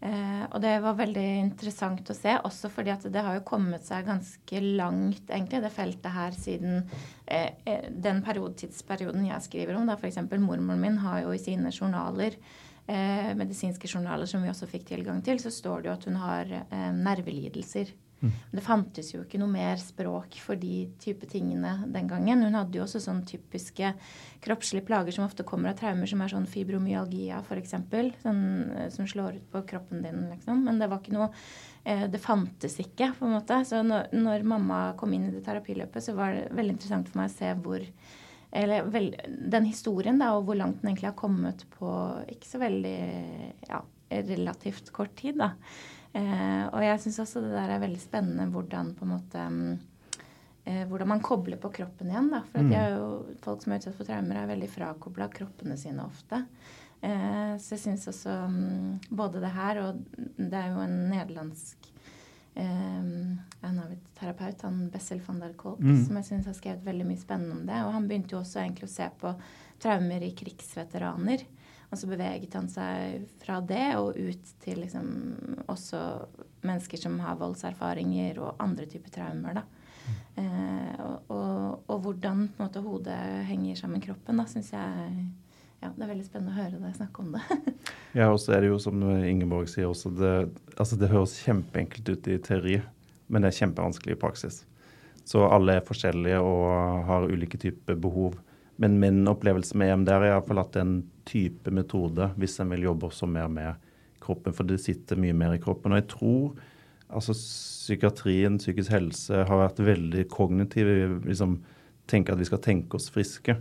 Eh, 0.02 0.44
og 0.54 0.60
det 0.62 0.78
var 0.80 0.94
veldig 0.96 1.24
interessant 1.42 2.08
å 2.08 2.14
se, 2.16 2.32
også 2.48 2.70
fordi 2.72 2.90
at 2.94 3.02
det 3.12 3.20
har 3.22 3.34
jo 3.36 3.42
kommet 3.44 3.84
seg 3.84 4.06
ganske 4.06 4.60
langt, 4.78 5.26
egentlig, 5.28 5.60
det 5.60 5.72
feltet 5.74 6.10
her 6.14 6.30
siden 6.32 6.86
eh, 7.26 7.50
eh, 7.66 7.90
den 7.90 8.22
periode, 8.24 8.54
tidsperioden 8.62 9.26
jeg 9.26 9.42
skriver 9.44 9.76
om. 9.76 9.86
da 9.90 9.98
F.eks. 9.98 10.16
mormoren 10.38 10.80
min 10.80 10.96
har 11.02 11.20
jo 11.26 11.34
i 11.36 11.42
sine 11.42 11.68
journaler, 11.74 12.38
eh, 12.88 13.34
medisinske 13.34 13.90
journaler 13.92 14.26
som 14.30 14.42
vi 14.42 14.48
også 14.48 14.66
fikk 14.70 14.86
tilgang 14.88 15.20
til, 15.22 15.36
så 15.42 15.50
står 15.52 15.82
det 15.82 15.90
jo 15.90 15.96
at 15.98 16.04
hun 16.08 16.16
har 16.22 16.46
eh, 16.70 16.92
nervelidelser. 16.96 17.92
Men 18.28 18.58
det 18.58 18.64
fantes 18.64 19.12
jo 19.14 19.22
ikke 19.24 19.38
noe 19.40 19.50
mer 19.50 19.80
språk 19.80 20.36
for 20.44 20.60
de 20.60 20.84
type 21.00 21.24
tingene 21.30 21.72
den 21.88 22.08
gangen. 22.10 22.44
Hun 22.44 22.58
hadde 22.58 22.76
jo 22.76 22.84
også 22.84 23.00
sånn 23.00 23.22
typiske 23.28 23.94
kroppslige 24.44 24.84
plager 24.88 25.16
som 25.16 25.24
ofte 25.24 25.46
kommer 25.48 25.72
av 25.72 25.78
traumer, 25.80 26.10
som 26.10 26.20
er 26.20 26.32
sånn 26.32 26.48
fibromyalgia 26.50 27.40
f.eks., 27.40 27.76
sånn, 28.22 28.42
eh, 28.76 28.88
som 28.92 29.08
slår 29.08 29.40
ut 29.40 29.50
på 29.52 29.64
kroppen 29.72 30.04
din, 30.04 30.26
liksom. 30.34 30.64
Men 30.66 30.80
det 30.82 30.90
var 30.90 31.00
ikke 31.00 31.16
noe 31.16 31.30
eh, 31.84 32.06
Det 32.12 32.20
fantes 32.20 32.76
ikke, 32.82 33.12
på 33.18 33.28
en 33.28 33.38
måte. 33.38 33.62
Så 33.68 33.80
når, 33.86 34.10
når 34.12 34.44
mamma 34.48 34.80
kom 35.00 35.14
inn 35.16 35.30
i 35.30 35.34
det 35.36 35.44
terapiløpet, 35.46 36.04
så 36.04 36.16
var 36.18 36.36
det 36.36 36.50
veldig 36.56 36.76
interessant 36.76 37.08
for 37.08 37.22
meg 37.22 37.32
å 37.32 37.38
se 37.38 37.54
hvor 37.64 37.86
eller 38.50 38.88
vel, 38.90 39.12
den 39.46 39.68
historien, 39.68 40.16
da, 40.18 40.32
og 40.34 40.48
hvor 40.48 40.56
langt 40.58 40.80
den 40.80 40.90
egentlig 40.90 41.12
har 41.12 41.18
kommet 41.18 41.62
på 41.76 41.90
ikke 42.32 42.48
så 42.48 42.58
veldig 42.58 42.96
ja, 43.68 43.78
relativt 44.10 44.90
kort 44.90 45.14
tid, 45.20 45.38
da. 45.38 45.52
Eh, 46.12 46.64
og 46.72 46.80
jeg 46.82 46.98
syns 47.04 47.20
også 47.22 47.40
det 47.44 47.52
der 47.54 47.70
er 47.76 47.82
veldig 47.84 48.00
spennende 48.02 48.48
hvordan 48.50 48.94
på 48.98 49.04
en 49.06 49.12
måte 49.12 49.44
mm, 49.46 49.78
eh, 50.66 50.84
hvordan 50.90 51.08
man 51.12 51.20
kobler 51.22 51.56
på 51.62 51.70
kroppen 51.72 52.10
igjen. 52.10 52.30
Da. 52.32 52.40
For 52.50 52.58
at 52.58 52.66
Mm. 52.66 52.72
jeg 52.74 52.96
jo, 52.96 53.36
folk 53.44 53.62
som 53.62 53.72
er 53.72 53.78
utsatt 53.78 53.94
for 53.94 54.04
traumer, 54.08 54.36
er 54.42 54.50
veldig 54.50 54.68
frakobla 54.70 55.28
kroppene 55.30 55.76
sine 55.78 56.02
ofte. 56.04 56.44
Eh, 57.02 57.54
så 57.62 57.76
jeg 57.76 57.84
syns 57.84 58.08
også 58.10 58.34
um, 58.44 58.98
både 59.10 59.40
det 59.40 59.50
her 59.54 59.78
og 59.86 60.02
Det 60.36 60.52
er 60.52 60.68
jo 60.74 60.80
en 60.84 61.08
nederlandsk 61.08 61.86
eh, 62.56 63.36
terapeut, 64.18 64.62
han 64.66 64.90
Bessel 64.92 65.20
van 65.26 65.38
der 65.40 65.52
Kolk, 65.56 65.78
Mm. 65.80 66.04
som 66.06 66.16
jeg 66.16 66.24
syns 66.24 66.46
har 66.46 66.54
skrevet 66.54 66.84
veldig 66.84 67.06
mye 67.06 67.16
spennende 67.22 67.52
om 67.52 67.64
det. 67.66 67.78
Og 67.86 67.92
han 67.92 68.08
begynte 68.08 68.32
jo 68.34 68.40
også 68.42 68.60
egentlig 68.60 68.84
å 68.88 68.94
se 68.94 69.08
på 69.20 69.34
traumer 69.80 70.22
i 70.22 70.32
krigsveteraner. 70.34 71.44
Og 71.90 71.98
så 71.98 72.06
beveget 72.06 72.54
han 72.54 72.68
seg 72.70 73.26
fra 73.42 73.58
det 73.66 73.96
og 73.98 74.14
ut 74.14 74.54
til 74.62 74.78
liksom 74.84 75.08
også 75.70 76.00
mennesker 76.62 77.00
som 77.02 77.18
har 77.24 77.38
voldserfaringer 77.40 78.38
og 78.38 78.62
andre 78.62 78.86
typer 78.90 79.14
traumer. 79.14 79.58
da. 79.58 79.64
Eh, 80.38 81.00
og, 81.02 81.30
og, 81.34 81.82
og 81.90 82.02
hvordan 82.04 82.46
på 82.48 82.60
en 82.60 82.66
måte, 82.66 82.82
hodet 82.84 83.18
henger 83.48 83.78
sammen 83.78 83.98
med 83.98 84.06
kroppen, 84.06 84.38
da, 84.40 84.46
syns 84.50 84.72
jeg 84.74 85.24
ja, 85.80 85.88
det 85.96 86.04
er 86.04 86.10
veldig 86.10 86.26
spennende 86.26 86.52
å 86.52 86.60
høre 86.60 86.78
deg 86.80 86.96
snakke 86.98 87.22
om 87.24 87.34
det. 87.36 87.44
Ja, 88.18 88.26
og 88.32 88.40
så 88.42 88.56
er 88.56 88.64
det 88.64 88.72
jo 88.72 88.78
som 88.82 88.98
Ingeborg 89.22 89.68
sier 89.70 89.86
også, 89.86 90.10
det, 90.18 90.32
altså 90.74 90.96
det 90.98 91.12
høres 91.12 91.36
kjempeenkelt 91.44 92.08
ut 92.10 92.26
i 92.26 92.40
teori, 92.42 92.80
men 93.30 93.44
det 93.44 93.52
er 93.52 93.60
kjempevanskelig 93.60 94.16
i 94.16 94.18
praksis. 94.18 94.64
Så 95.22 95.44
alle 95.46 95.76
er 95.78 95.86
forskjellige 95.86 96.40
og 96.42 97.06
har 97.06 97.28
ulike 97.30 97.60
typer 97.60 97.94
behov. 98.02 98.34
Men 98.80 98.96
min 99.00 99.28
opplevelse 99.28 99.76
med 99.76 99.92
EMDR 99.92 100.24
er 100.24 100.32
iallfall 100.32 100.62
at 100.62 100.72
det 100.72 100.80
er 100.80 100.88
en 100.88 101.00
type 101.28 101.72
metode 101.74 102.30
hvis 102.40 102.58
en 102.62 102.70
vil 102.72 102.86
jobbe 102.88 103.10
også 103.10 103.28
mer 103.28 103.50
med 103.52 103.88
kroppen, 104.20 104.54
for 104.56 104.68
det 104.68 104.80
sitter 104.80 105.20
mye 105.20 105.36
mer 105.36 105.56
i 105.56 105.60
kroppen. 105.60 105.92
Og 105.92 106.00
jeg 106.00 106.08
tror 106.12 106.54
altså 107.10 107.34
psykiatrien, 107.34 108.58
psykisk 108.60 108.92
helse, 108.94 109.44
har 109.48 109.62
vært 109.64 109.82
veldig 109.84 110.24
kognitiv. 110.32 110.88
Vi 110.88 111.32
liksom 111.32 111.58
tenker 112.10 112.34
at 112.34 112.40
vi 112.40 112.48
skal 112.48 112.62
tenke 112.64 112.98
oss 112.98 113.10
friske. 113.12 113.56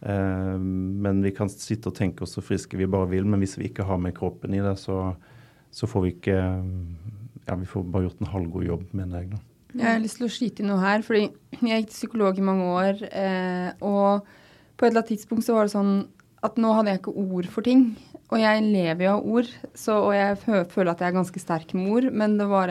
Eh, 0.00 0.56
men 0.58 1.22
vi 1.24 1.34
kan 1.34 1.50
sitte 1.52 1.90
og 1.90 1.98
tenke 1.98 2.24
oss 2.24 2.36
så 2.38 2.44
friske 2.44 2.78
vi 2.78 2.88
bare 2.90 3.10
vil, 3.12 3.26
men 3.28 3.42
hvis 3.42 3.58
vi 3.58 3.68
ikke 3.70 3.86
har 3.88 4.00
med 4.02 4.16
kroppen 4.16 4.54
i 4.54 4.62
det, 4.64 4.76
så, 4.80 5.12
så 5.70 5.90
får 5.90 6.06
vi 6.06 6.16
ikke 6.16 6.40
Ja, 7.48 7.54
vi 7.56 7.64
får 7.64 7.86
bare 7.88 8.04
gjort 8.04 8.18
en 8.20 8.28
halvgod 8.28 8.66
jobb, 8.66 8.82
mener 8.92 9.22
jeg. 9.22 9.30
da. 9.32 9.38
Jeg 9.78 9.86
har 9.86 10.02
lyst 10.02 10.18
til 10.18 10.26
å 10.26 10.32
skyte 10.32 10.60
inn 10.60 10.68
noe 10.68 10.82
her, 10.82 11.00
fordi 11.04 11.22
jeg 11.64 11.80
gikk 11.80 11.88
til 11.88 11.96
psykolog 11.96 12.38
i 12.40 12.44
mange 12.44 12.66
år, 12.76 13.00
eh, 13.08 13.70
og 13.84 14.28
på 14.78 14.86
et 14.86 14.92
eller 14.92 15.02
annet 15.02 15.12
tidspunkt 15.12 15.46
så 15.46 15.56
var 15.56 15.66
det 15.66 15.74
sånn 15.74 15.94
at 16.46 16.58
nå 16.60 16.70
hadde 16.76 16.92
jeg 16.92 17.00
ikke 17.00 17.14
ord 17.18 17.48
for 17.50 17.66
ting. 17.66 17.88
Og 18.28 18.38
jeg 18.38 18.62
lever 18.62 19.06
jo 19.06 19.14
av 19.16 19.30
ord, 19.34 19.48
så, 19.74 19.96
og 20.04 20.12
jeg 20.14 20.36
føler 20.70 20.92
at 20.92 21.02
jeg 21.02 21.10
er 21.10 21.16
ganske 21.16 21.42
sterk 21.42 21.72
med 21.74 21.90
ord, 21.96 22.10
men 22.14 22.36
det, 22.38 22.46
var, 22.50 22.70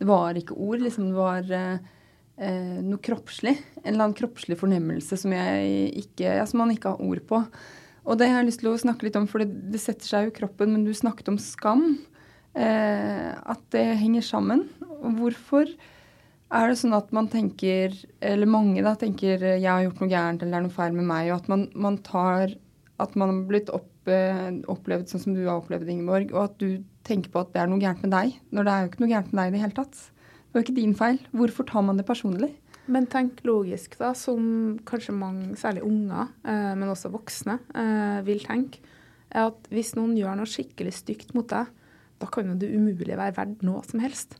det 0.00 0.08
var 0.08 0.38
ikke 0.40 0.56
ord. 0.56 0.82
liksom 0.82 1.10
Det 1.12 1.18
var 1.18 1.52
eh, 1.54 1.92
eh, 2.40 2.78
noe 2.82 3.02
kroppslig. 3.04 3.54
En 3.84 3.92
eller 3.92 4.08
annen 4.08 4.18
kroppslig 4.18 4.58
fornemmelse 4.58 5.20
som, 5.20 5.34
ikke, 5.36 6.32
ja, 6.40 6.46
som 6.48 6.64
man 6.64 6.72
ikke 6.74 6.94
har 6.94 7.04
ord 7.04 7.22
på. 7.28 7.42
Og 8.06 8.18
det 8.18 8.30
har 8.30 8.40
jeg 8.40 8.50
lyst 8.50 8.62
til 8.62 8.72
å 8.72 8.80
snakke 8.80 9.06
litt 9.06 9.18
om, 9.20 9.28
for 9.30 9.44
det, 9.44 9.50
det 9.74 9.82
setter 9.82 10.08
seg 10.08 10.26
jo 10.26 10.32
i 10.32 10.38
kroppen. 10.40 10.72
Men 10.72 10.86
du 10.86 10.94
snakket 10.96 11.30
om 11.30 11.38
skam. 11.42 11.90
Eh, 12.56 13.30
at 13.36 13.62
det 13.74 13.84
henger 14.00 14.24
sammen. 14.24 14.64
Hvorfor 14.80 15.68
er 16.54 16.70
det 16.70 16.78
sånn 16.78 16.94
at 16.94 17.10
man 17.16 17.28
tenker, 17.30 17.94
eller 18.22 18.48
mange 18.50 18.82
da, 18.84 18.94
tenker 18.98 19.42
eh, 19.42 19.58
jeg 19.58 19.66
har 19.66 19.82
gjort 19.86 20.02
noe 20.02 20.12
gærent 20.12 20.42
eller 20.42 20.54
det 20.54 20.58
er 20.60 20.66
noe 20.68 20.76
feil 20.76 20.96
med 20.96 21.08
meg, 21.08 21.30
og 21.30 21.40
at 21.40 21.50
man, 21.52 21.66
man 21.74 22.00
tar 22.06 22.56
At 22.96 23.12
man 23.12 23.28
har 23.28 23.40
blitt 23.44 23.68
opp, 23.76 24.08
eh, 24.08 24.54
opplevd 24.72 25.10
sånn 25.10 25.20
som 25.20 25.34
du 25.36 25.42
har 25.42 25.58
opplevd, 25.58 25.90
Ingeborg, 25.92 26.30
og 26.32 26.46
at 26.46 26.54
du 26.62 26.84
tenker 27.04 27.28
på 27.28 27.42
at 27.42 27.50
det 27.52 27.60
er 27.60 27.68
noe 27.68 27.82
gærent 27.82 28.00
med 28.06 28.14
deg, 28.14 28.38
når 28.56 28.64
det 28.64 28.72
er 28.72 28.78
jo 28.80 28.88
ikke 28.88 29.02
noe 29.02 29.10
gærent 29.10 29.32
med 29.32 29.40
deg 29.42 29.50
i 29.50 29.52
det 29.52 29.60
hele 29.60 29.76
tatt. 29.76 29.98
Det 29.98 30.54
var 30.54 30.62
jo 30.62 30.64
ikke 30.64 30.76
din 30.78 30.94
feil. 30.96 31.18
Hvorfor 31.36 31.68
tar 31.68 31.84
man 31.84 32.00
det 32.00 32.06
personlig? 32.08 32.48
Men 32.88 33.08
tenk 33.12 33.42
logisk, 33.44 33.98
da, 34.00 34.14
som 34.16 34.46
kanskje 34.88 35.12
mange, 35.12 35.50
særlig 35.60 35.84
unger, 35.84 36.32
eh, 36.48 36.72
men 36.72 36.94
også 36.94 37.12
voksne, 37.12 37.58
vil 38.24 38.40
tenke, 38.48 38.80
er 39.28 39.50
at 39.50 39.68
hvis 39.68 39.92
noen 39.98 40.16
gjør 40.16 40.40
noe 40.40 40.48
skikkelig 40.48 40.96
stygt 41.02 41.36
mot 41.36 41.52
deg, 41.52 41.68
da 42.16 42.32
kan 42.32 42.48
jo 42.48 42.56
du 42.56 42.64
umulig 42.70 43.12
være 43.12 43.36
verdt 43.36 43.66
noe 43.66 43.84
som 43.84 44.00
helst. 44.00 44.38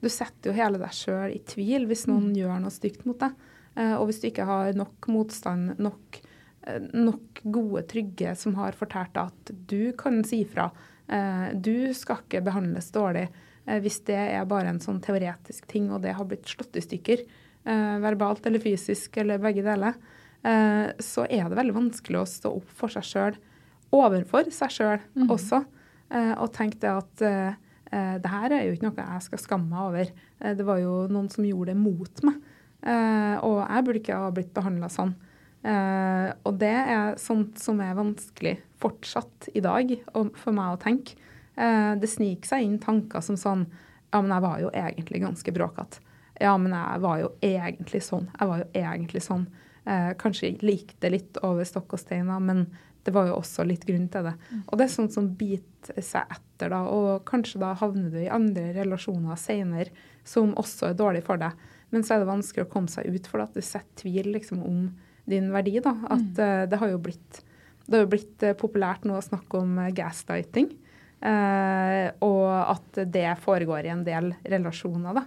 Du 0.00 0.08
setter 0.08 0.50
jo 0.50 0.56
hele 0.56 0.80
deg 0.80 0.92
sjøl 0.96 1.34
i 1.34 1.40
tvil 1.44 1.86
hvis 1.90 2.06
noen 2.08 2.32
gjør 2.36 2.60
noe 2.62 2.72
stygt 2.74 3.04
mot 3.08 3.18
deg. 3.20 3.36
Eh, 3.76 3.94
og 3.96 4.08
hvis 4.08 4.20
du 4.22 4.30
ikke 4.30 4.48
har 4.48 4.72
nok 4.78 5.10
motstand, 5.12 5.76
nok, 5.82 6.20
eh, 6.66 6.80
nok 6.96 7.42
gode, 7.44 7.84
trygge 7.90 8.34
som 8.38 8.56
har 8.58 8.78
fortalt 8.78 9.14
deg 9.16 9.30
at 9.30 9.52
du 9.70 9.92
kan 9.98 10.22
si 10.26 10.42
fra, 10.48 10.70
eh, 11.08 11.52
du 11.54 11.92
skal 11.96 12.24
ikke 12.24 12.44
behandles 12.46 12.90
dårlig, 12.94 13.28
hvis 13.70 14.00
det 14.08 14.16
er 14.16 14.46
bare 14.48 14.70
en 14.72 14.80
sånn 14.82 14.98
teoretisk 15.04 15.66
ting, 15.68 15.90
og 15.92 16.00
det 16.02 16.14
har 16.16 16.26
blitt 16.26 16.48
slått 16.48 16.74
i 16.80 16.82
stykker, 16.82 17.20
verbalt 18.02 18.46
eller 18.48 18.58
fysisk 18.58 19.18
eller 19.20 19.38
begge 19.38 19.62
deler, 19.62 19.94
så 20.98 21.26
er 21.28 21.44
det 21.44 21.58
veldig 21.58 21.76
vanskelig 21.76 22.18
å 22.18 22.26
stå 22.26 22.50
opp 22.56 22.72
for 22.80 22.90
seg 22.90 23.06
sjøl, 23.06 23.36
overfor 23.94 24.48
seg 24.50 24.74
sjøl 24.74 25.04
også, 25.28 25.60
eh, 26.10 26.32
og 26.40 26.50
tenke 26.56 26.80
det 26.82 26.90
at 26.90 27.24
det 27.90 28.30
her 28.30 28.54
er 28.54 28.66
jo 28.66 28.76
ikke 28.76 28.86
noe 28.86 29.06
jeg 29.06 29.26
skal 29.26 29.42
skamme 29.42 29.70
meg 29.70 29.86
over. 29.88 30.12
Eh, 30.38 30.54
det 30.58 30.66
var 30.66 30.78
jo 30.82 31.06
noen 31.10 31.30
som 31.32 31.46
gjorde 31.46 31.72
det 31.72 31.80
mot 31.80 32.22
meg, 32.26 32.38
eh, 32.86 33.36
og 33.42 33.58
jeg 33.64 33.86
burde 33.86 34.02
ikke 34.02 34.20
ha 34.22 34.30
blitt 34.34 34.54
behandla 34.56 34.90
sånn. 34.92 35.14
Eh, 35.60 36.28
og 36.48 36.56
det 36.60 36.72
er 36.72 37.18
sånt 37.20 37.58
som 37.60 37.80
er 37.84 37.98
vanskelig 37.98 38.56
fortsatt 38.80 39.50
i 39.52 39.60
dag 39.60 39.92
for 40.40 40.56
meg 40.56 40.76
å 40.76 40.80
tenke. 40.80 41.18
Eh, 41.60 41.94
det 42.00 42.08
sniker 42.08 42.54
seg 42.54 42.64
inn 42.64 42.78
tanker 42.80 43.24
som 43.24 43.38
sånn 43.40 43.66
Ja, 44.10 44.18
men 44.18 44.32
jeg 44.32 44.42
var 44.42 44.56
jo 44.58 44.70
egentlig 44.74 45.20
ganske 45.22 45.52
bråkete. 45.54 46.00
Ja, 46.40 46.56
men 46.58 46.72
jeg 46.74 47.02
var 47.04 47.18
jo 47.20 47.28
egentlig 47.46 48.00
sånn. 48.02 48.24
Jeg 48.32 48.48
var 48.50 48.62
jo 48.62 48.64
egentlig 48.80 49.20
sånn. 49.22 49.44
Eh, 49.84 50.08
kanskje 50.18 50.56
likte 50.64 51.12
litt 51.12 51.38
over 51.46 51.68
stokk 51.68 51.94
og 51.94 52.00
stein, 52.02 52.32
men 52.42 52.64
det 53.04 53.14
var 53.14 53.30
jo 53.30 53.38
også 53.38 53.64
litt 53.64 53.84
grunn 53.88 54.08
til 54.12 54.26
det. 54.28 54.34
Og 54.66 54.78
det 54.78 54.86
er 54.86 54.92
sånt 54.92 55.14
som 55.14 55.28
biter 55.38 56.00
seg 56.04 56.28
etter, 56.28 56.72
da, 56.72 56.82
og 56.84 57.24
kanskje 57.28 57.62
da 57.62 57.72
havner 57.80 58.10
du 58.12 58.18
i 58.20 58.32
andre 58.32 58.70
relasjoner 58.76 59.38
senere 59.40 59.94
som 60.26 60.52
også 60.60 60.90
er 60.90 60.98
dårlig 60.98 61.22
for 61.26 61.40
deg. 61.40 61.56
Men 61.90 62.04
så 62.04 62.14
er 62.14 62.22
det 62.22 62.30
vanskelig 62.30 62.66
å 62.66 62.70
komme 62.70 62.92
seg 62.92 63.08
ut, 63.08 63.30
for 63.30 63.42
at 63.42 63.56
du 63.56 63.62
setter 63.64 64.02
tvil 64.02 64.30
liksom, 64.34 64.60
om 64.66 64.82
din 65.30 65.48
verdi. 65.54 65.78
da, 65.82 65.94
At 66.12 66.42
eh, 66.42 66.66
det 66.70 66.80
har 66.80 66.92
jo 66.92 67.00
blitt, 67.02 67.40
det 67.86 67.96
har 67.96 68.04
jo 68.04 68.12
blitt 68.12 68.44
uh, 68.46 68.54
populært 68.58 69.08
nå 69.08 69.16
å 69.18 69.24
snakke 69.24 69.62
om 69.64 69.80
uh, 69.80 69.90
gaslighting. 69.94 70.70
Og 71.20 72.44
at 72.48 72.96
det 73.12 73.26
foregår 73.42 73.84
i 73.84 73.90
en 73.92 74.06
del 74.06 74.30
relasjoner. 74.48 75.18
da. 75.18 75.26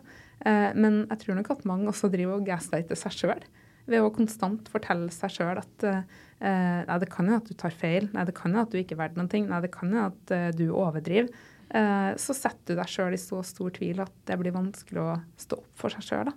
Men 0.74 1.04
jeg 1.04 1.20
tror 1.22 1.38
nok 1.38 1.52
at 1.54 1.68
mange 1.70 1.86
også 1.92 2.10
driver 2.10 2.40
og 2.40 2.48
gaslighter 2.48 2.98
seg 2.98 3.14
sjøl. 3.14 3.44
Ved 3.90 4.00
å 4.00 4.12
konstant 4.16 4.70
fortelle 4.72 5.10
seg 5.12 5.34
sjøl 5.36 5.60
at 5.60 5.84
uh, 5.84 6.04
nei, 6.40 7.00
det 7.02 7.10
kan 7.12 7.28
jo 7.28 7.36
at 7.36 7.50
du 7.50 7.54
tar 7.60 7.74
feil, 7.76 8.10
nei, 8.14 8.24
det 8.28 8.36
kan 8.38 8.54
jo 8.56 8.62
at 8.62 8.72
du 8.72 8.78
ikke 8.80 8.96
er 8.96 9.02
verdt 9.02 9.18
noen 9.20 9.32
ting, 9.32 9.50
nei, 9.50 9.60
det 9.64 9.72
kan 9.76 9.92
jo 9.92 10.06
at 10.06 10.32
uh, 10.32 10.50
du 10.56 10.70
overdriver. 10.72 11.28
uh, 11.76 12.14
så 12.20 12.36
setter 12.38 12.76
du 12.76 12.80
deg 12.80 12.88
sjøl 12.92 13.16
i 13.16 13.20
så 13.20 13.42
stor 13.44 13.74
tvil 13.76 14.00
at 14.04 14.14
det 14.30 14.38
blir 14.40 14.56
vanskelig 14.56 15.02
å 15.04 15.18
stå 15.40 15.60
opp 15.60 15.74
for 15.84 15.96
seg 15.96 16.04
sjøl. 16.08 16.32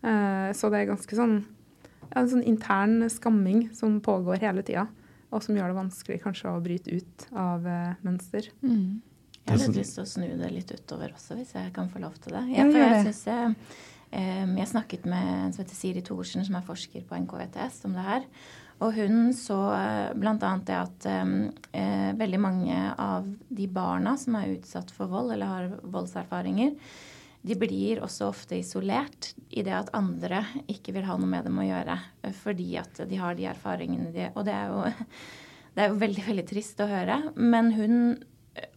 Eh, 0.00 0.50
så 0.56 0.70
det 0.72 0.78
er 0.80 0.86
ganske 0.88 1.16
sånn, 1.18 1.34
ja, 2.06 2.22
en 2.22 2.28
sånn 2.30 2.44
intern 2.48 3.02
skamming 3.12 3.66
som 3.76 3.98
pågår 4.00 4.40
hele 4.40 4.62
tida, 4.64 4.86
og 5.28 5.42
som 5.44 5.58
gjør 5.58 5.74
det 5.74 5.76
vanskelig 5.76 6.22
kanskje 6.24 6.48
å 6.54 6.62
bryte 6.64 6.94
ut 6.96 7.26
av 7.36 7.66
mønster. 8.00 8.48
Jeg 9.44 9.50
har 9.50 9.60
litt 9.60 9.76
lyst 9.76 9.98
til 9.98 10.06
å 10.06 10.08
snu 10.08 10.24
det 10.40 10.48
litt 10.54 10.72
utover 10.72 11.12
også, 11.12 11.36
hvis 11.36 11.52
jeg 11.58 11.72
kan 11.76 11.90
få 11.92 12.00
lov 12.00 12.16
til 12.22 12.32
det. 12.38 12.46
Ja, 12.54 12.64
Ja, 12.64 12.70
for 12.70 12.80
jeg 12.80 13.04
synes 13.10 13.22
jeg, 13.28 13.54
jeg 14.10 14.66
snakket 14.66 15.04
med 15.06 15.28
en 15.46 15.52
som 15.54 15.62
heter 15.62 15.76
Siri 15.78 16.00
Thorsen, 16.02 16.42
som 16.46 16.56
er 16.58 16.66
forsker 16.66 17.04
på 17.06 17.18
NKVTS, 17.22 17.84
om 17.86 17.94
det 17.94 18.06
her. 18.08 18.26
Og 18.80 18.96
hun 18.96 19.30
så 19.36 19.58
eh, 19.76 20.10
bl.a. 20.16 20.36
det 20.64 20.76
at 20.76 21.06
eh, 21.10 22.10
veldig 22.16 22.40
mange 22.40 22.78
av 22.96 23.28
de 23.48 23.68
barna 23.68 24.14
som 24.20 24.38
er 24.38 24.54
utsatt 24.54 24.92
for 24.94 25.10
vold 25.12 25.34
eller 25.34 25.50
har 25.50 25.68
voldserfaringer, 25.82 26.72
de 27.40 27.56
blir 27.56 28.02
også 28.04 28.28
ofte 28.28 28.58
isolert 28.60 29.30
i 29.48 29.64
det 29.64 29.72
at 29.72 29.92
andre 29.96 30.42
ikke 30.68 30.92
vil 30.96 31.06
ha 31.08 31.16
noe 31.16 31.28
med 31.28 31.46
dem 31.48 31.60
å 31.60 31.68
gjøre. 31.68 31.98
eh, 32.24 32.34
Fordi 32.36 32.70
at 32.80 33.04
de 33.08 33.20
har 33.20 33.36
de 33.36 33.48
erfaringene 33.52 34.12
de 34.16 34.30
Og 34.34 34.48
det 34.48 34.56
er 34.56 34.72
jo, 34.72 34.82
det 35.76 35.84
er 35.84 35.92
jo 35.92 36.00
veldig, 36.00 36.26
veldig 36.32 36.46
trist 36.48 36.80
å 36.80 36.88
høre. 36.88 37.20
Men 37.36 37.72
hun 37.76 37.96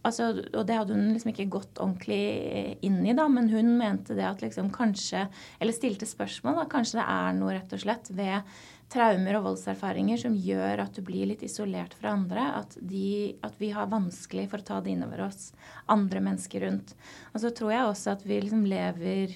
altså, 0.02 0.30
Og 0.54 0.62
det 0.66 0.76
hadde 0.78 0.94
hun 0.96 1.12
liksom 1.12 1.32
ikke 1.32 1.50
gått 1.52 1.80
ordentlig 1.82 2.78
inn 2.86 3.00
i, 3.06 3.16
da, 3.16 3.26
men 3.30 3.50
hun 3.52 3.74
mente 3.80 4.16
det 4.16 4.26
at 4.28 4.44
liksom 4.44 4.70
kanskje 4.74 5.26
Eller 5.58 5.76
stilte 5.76 6.08
spørsmål, 6.08 6.62
da. 6.62 6.68
Kanskje 6.70 7.00
det 7.00 7.08
er 7.16 7.36
noe 7.38 7.56
rett 7.56 7.74
og 7.74 7.84
slett 7.84 8.12
ved 8.14 8.56
traumer 8.94 9.38
og 9.38 9.46
voldserfaringer 9.48 10.20
som 10.20 10.36
gjør 10.38 10.84
at 10.84 10.94
du 10.94 11.02
blir 11.02 11.26
litt 11.26 11.42
isolert 11.42 11.96
fra 11.98 12.12
andre. 12.14 12.44
At, 12.60 12.76
de, 12.78 13.34
at 13.42 13.56
vi 13.58 13.72
har 13.74 13.90
vanskelig 13.90 14.46
for 14.52 14.62
å 14.62 14.68
ta 14.68 14.80
det 14.84 14.92
innover 14.94 15.24
oss, 15.26 15.48
andre 15.90 16.22
mennesker 16.22 16.66
rundt. 16.66 16.94
Og 17.32 17.42
så 17.42 17.50
tror 17.56 17.74
jeg 17.74 17.88
også 17.88 18.14
at 18.14 18.26
vi 18.28 18.38
liksom 18.44 18.66
lever 18.70 19.34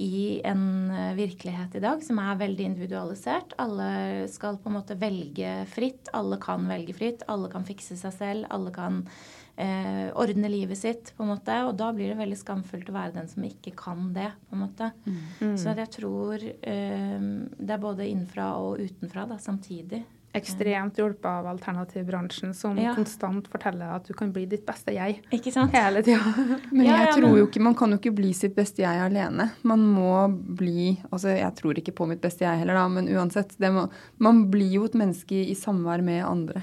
i 0.00 0.40
en 0.48 0.90
eh, 0.90 1.10
virkelighet 1.18 1.74
i 1.76 1.82
dag 1.84 2.00
som 2.04 2.20
er 2.22 2.38
veldig 2.40 2.70
individualisert. 2.70 3.52
Alle 3.60 4.28
skal 4.32 4.56
på 4.60 4.70
en 4.70 4.78
måte 4.78 4.96
velge 5.00 5.58
fritt. 5.68 6.08
Alle 6.16 6.38
kan 6.40 6.64
velge 6.70 6.94
fritt. 6.96 7.26
Alle 7.28 7.50
kan 7.52 7.66
fikse 7.68 7.98
seg 8.00 8.14
selv. 8.16 8.48
Alle 8.54 8.72
kan 8.72 9.02
eh, 9.60 10.06
ordne 10.16 10.48
livet 10.50 10.78
sitt, 10.80 11.12
på 11.16 11.24
en 11.26 11.32
måte. 11.34 11.56
Og 11.68 11.74
da 11.80 11.90
blir 11.92 12.12
det 12.14 12.18
veldig 12.20 12.38
skamfullt 12.40 12.88
å 12.88 12.96
være 12.96 13.16
den 13.18 13.28
som 13.28 13.44
ikke 13.46 13.74
kan 13.76 14.08
det, 14.16 14.30
på 14.48 14.56
en 14.56 14.64
måte. 14.66 14.92
Så 15.60 15.70
at 15.74 15.82
jeg 15.84 15.92
tror 16.00 16.40
eh, 16.40 17.18
det 17.60 17.76
er 17.76 17.82
både 17.84 18.08
innenfra 18.08 18.54
og 18.62 18.80
utenfra 18.80 19.26
da, 19.30 19.38
samtidig. 19.42 20.02
Ekstremt 20.30 20.94
hjulpet 20.94 21.24
av 21.26 21.46
alternativbransjen, 21.50 22.52
som 22.54 22.76
Ja. 22.78 22.92
konstant 22.94 23.48
forteller 23.50 23.96
at 23.96 24.04
du 24.06 24.12
kan 24.14 24.30
bli 24.30 24.44
ditt 24.46 24.62
beste 24.64 24.92
jeg 24.94 25.16
Ikke 25.34 25.50
sant? 25.50 25.72
hele 25.74 26.04
tida. 26.06 26.22
Men 26.70 26.86
Ja, 26.86 26.98
jeg 27.00 27.06
ja, 27.08 27.14
tror 27.16 27.26
men- 27.32 27.38
jo 27.40 27.46
ikke, 27.48 27.60
man 27.66 27.74
kan 27.74 27.90
jo 27.90 27.98
ikke 27.98 28.14
bli 28.14 28.30
sitt 28.32 28.54
beste 28.54 28.84
jeg 28.84 29.00
alene. 29.08 29.48
Man 29.66 29.80
må 29.90 30.28
bli 30.30 30.92
altså 31.10 31.34
Jeg 31.36 31.50
tror 31.58 31.74
ikke 31.82 31.96
på 31.98 32.06
mitt 32.06 32.20
beste 32.22 32.46
jeg 32.46 32.60
heller, 32.62 32.74
da, 32.78 32.86
men 32.88 33.08
uansett. 33.10 33.56
Det 33.58 33.72
må, 33.74 33.88
man 34.22 34.44
blir 34.52 34.70
jo 34.78 34.84
et 34.86 34.94
menneske 34.94 35.34
i 35.50 35.54
samvær 35.58 36.00
med 36.06 36.22
andre. 36.24 36.62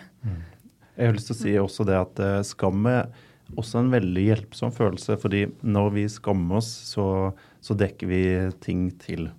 Jeg 0.97 1.11
har 1.11 1.17
lyst 1.17 1.29
til 1.29 1.35
å 1.35 1.39
si 1.39 1.55
også 1.61 1.85
det 1.85 1.97
at 1.99 2.21
eh, 2.25 2.43
skam 2.47 2.87
er 2.89 3.11
også 3.55 3.79
en 3.79 3.91
veldig 3.93 4.23
hjelpsom 4.25 4.73
følelse. 4.75 5.17
fordi 5.21 5.45
når 5.61 5.91
vi 5.93 6.07
skammer 6.09 6.57
oss, 6.57 6.69
så, 6.91 7.33
så 7.61 7.77
dekker 7.77 8.09
vi 8.09 8.23
ting 8.59 8.89
til. 8.99 9.29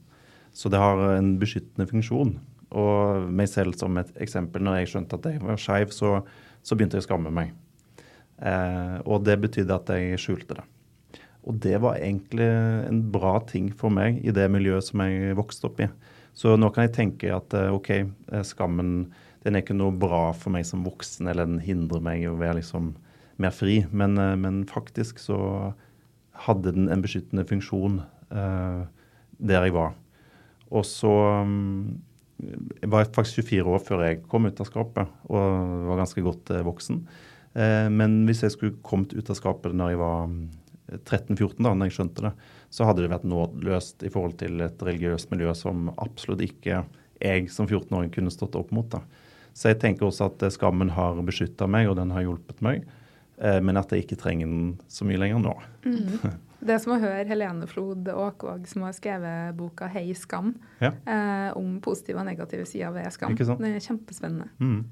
Så 0.54 0.70
det 0.70 0.78
har 0.80 1.02
en 1.16 1.36
beskyttende 1.38 1.88
funksjon. 1.90 2.36
Og 2.78 3.28
meg 3.32 3.48
selv 3.50 3.76
som 3.80 3.96
et 3.98 4.10
eksempel, 4.22 4.62
når 4.62 4.80
jeg 4.80 4.92
skjønte 4.92 5.18
at 5.18 5.28
jeg 5.32 5.42
var 5.42 5.60
skeiv, 5.60 5.92
så, 5.94 6.20
så 6.62 6.76
begynte 6.76 6.98
jeg 6.98 7.06
å 7.06 7.08
skamme 7.08 7.32
meg. 7.34 7.52
Eh, 8.38 8.98
og 9.04 9.24
det 9.26 9.38
betydde 9.42 9.76
at 9.76 9.90
jeg 9.94 10.20
skjulte 10.22 10.60
det. 10.60 10.66
Og 11.48 11.56
det 11.64 11.78
var 11.80 11.98
egentlig 11.98 12.48
en 12.88 13.00
bra 13.12 13.38
ting 13.48 13.70
for 13.74 13.90
meg 13.94 14.20
i 14.22 14.34
det 14.34 14.46
miljøet 14.52 14.90
som 14.90 15.02
jeg 15.04 15.36
vokste 15.38 15.70
opp 15.70 15.80
i. 15.82 15.88
Så 16.38 16.54
nå 16.60 16.70
kan 16.70 16.86
jeg 16.86 16.94
tenke 16.94 17.32
at 17.34 17.54
eh, 17.56 17.72
OK, 17.74 17.90
eh, 17.98 18.44
skammen 18.46 19.08
den 19.44 19.54
er 19.54 19.62
ikke 19.62 19.76
noe 19.76 19.94
bra 19.94 20.32
for 20.36 20.54
meg 20.54 20.66
som 20.66 20.84
voksen, 20.86 21.28
eller 21.30 21.46
den 21.48 21.62
hindrer 21.62 22.02
meg 22.04 22.24
i 22.24 22.30
å 22.30 22.38
være 22.38 22.58
liksom 22.60 22.92
mer 23.38 23.54
fri. 23.54 23.80
Men, 23.90 24.18
eh, 24.18 24.36
men 24.36 24.64
faktisk 24.68 25.22
så 25.22 25.38
hadde 26.46 26.74
den 26.74 26.90
en 26.92 27.02
beskyttende 27.02 27.46
funksjon 27.48 28.02
eh, 28.30 28.82
der 29.38 29.66
jeg 29.66 29.74
var. 29.76 29.96
Og 30.68 30.84
så 30.86 31.10
um, 31.42 31.96
Jeg 32.38 32.90
var 32.92 33.08
faktisk 33.14 33.48
24 33.48 33.72
år 33.74 33.80
før 33.82 34.04
jeg 34.04 34.20
kom 34.30 34.46
ut 34.46 34.60
av 34.62 34.68
skapet, 34.68 35.10
og 35.26 35.86
var 35.88 35.98
ganske 36.04 36.22
godt 36.22 36.52
eh, 36.54 36.62
voksen. 36.66 37.00
Eh, 37.58 37.88
men 37.90 38.20
hvis 38.28 38.44
jeg 38.44 38.54
skulle 38.54 38.78
kommet 38.86 39.14
ut 39.16 39.30
av 39.32 39.38
skapet 39.38 39.74
når 39.74 39.90
jeg 39.90 40.00
var 40.02 40.28
mm, 40.30 40.44
13-14, 41.02 41.56
da 41.66 41.72
når 41.74 41.88
jeg 41.90 41.96
skjønte 41.96 42.26
det, 42.28 42.32
så 42.70 42.86
hadde 42.86 43.02
det 43.02 43.10
vært 43.10 43.26
nådeløst 43.26 44.06
i 44.06 44.12
forhold 44.12 44.38
til 44.38 44.62
et 44.62 44.84
religiøst 44.86 45.32
miljø 45.32 45.50
som 45.58 45.90
absolutt 45.96 46.44
ikke 46.46 46.84
jeg 47.18 47.48
som 47.50 47.66
14-åring 47.66 48.12
kunne 48.14 48.30
stått 48.30 48.54
opp 48.60 48.70
mot. 48.76 48.86
da. 48.92 49.02
Så 49.58 49.72
jeg 49.72 49.80
tenker 49.82 50.06
også 50.06 50.28
at 50.30 50.44
skammen 50.54 50.92
har 50.94 51.18
beskytta 51.26 51.66
meg, 51.70 51.88
og 51.90 51.96
den 51.98 52.12
har 52.14 52.22
hjulpet 52.22 52.60
meg. 52.62 52.84
eh, 53.42 53.58
Men 53.60 53.76
at 53.80 53.90
jeg 53.90 54.04
ikke 54.06 54.20
trenger 54.20 54.46
den 54.46 54.78
så 54.86 55.06
mye 55.08 55.18
lenger 55.18 55.42
nå. 55.42 55.56
Det 56.58 56.74
er 56.74 56.80
som 56.82 56.96
å 56.96 56.98
høre 56.98 57.22
Helene 57.28 57.68
Flod 57.70 58.08
Åkvåg, 58.10 58.64
som 58.66 58.82
har 58.82 58.94
skrevet 58.96 59.54
boka 59.56 59.86
'Hei, 59.86 60.10
skam', 60.18 60.56
Ja. 60.82 60.90
eh, 61.06 61.52
om 61.56 61.80
positive 61.80 62.18
og 62.18 62.26
negative 62.26 62.66
sider 62.66 62.90
ved 62.90 63.12
skam. 63.12 63.30
Ikke 63.34 63.46
sant? 63.46 63.60
Det 63.62 63.76
er 63.76 63.78
kjempespennende. 63.78 64.48
Mm. 64.58 64.84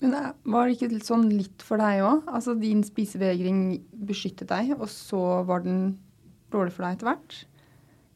Men 0.00 0.10
det 0.12 0.22
var 0.46 0.68
det 0.68 0.76
ikke 0.78 1.02
sånn 1.02 1.28
litt 1.36 1.60
for 1.66 1.76
deg 1.78 1.98
òg? 2.06 2.22
Altså 2.30 2.54
din 2.60 2.84
spisevegring 2.84 3.80
beskyttet 4.06 4.46
deg, 4.46 4.70
og 4.78 4.86
så 4.86 5.44
var 5.44 5.64
den 5.66 5.98
dårlig 6.52 6.72
for 6.72 6.84
deg 6.86 6.94
etter 6.96 7.10
hvert? 7.10 7.44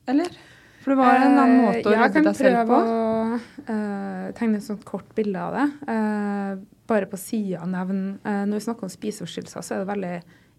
Eller? 0.07 0.31
For 0.83 0.93
det 0.93 0.99
var 0.99 1.19
en 1.21 1.39
annen 1.39 1.61
måte 1.63 1.89
å 1.89 1.95
Eh, 1.95 2.01
redde 2.03 2.23
deg 2.27 2.39
selv 2.39 2.69
på. 2.69 2.79
Jeg 2.79 2.83
kan 2.83 2.87
prøve 2.91 3.73
å 3.73 3.77
uh, 3.79 4.29
tegne 4.39 4.59
et 4.59 4.67
sånt 4.67 4.85
kort 4.89 5.09
bilde 5.17 5.39
av 5.41 5.57
det. 5.57 5.67
Uh, 5.87 6.63
bare 6.91 7.09
på 7.09 7.21
sida 7.21 7.63
nevne 7.71 8.19
uh, 8.27 8.43
Når 8.51 8.59
vi 8.59 8.65
snakker 8.67 8.89
om 8.89 8.93
spiseforstyrrelser, 8.93 9.65
så 9.65 9.77
er 9.77 9.83
det 9.83 9.93
veldig 9.93 10.15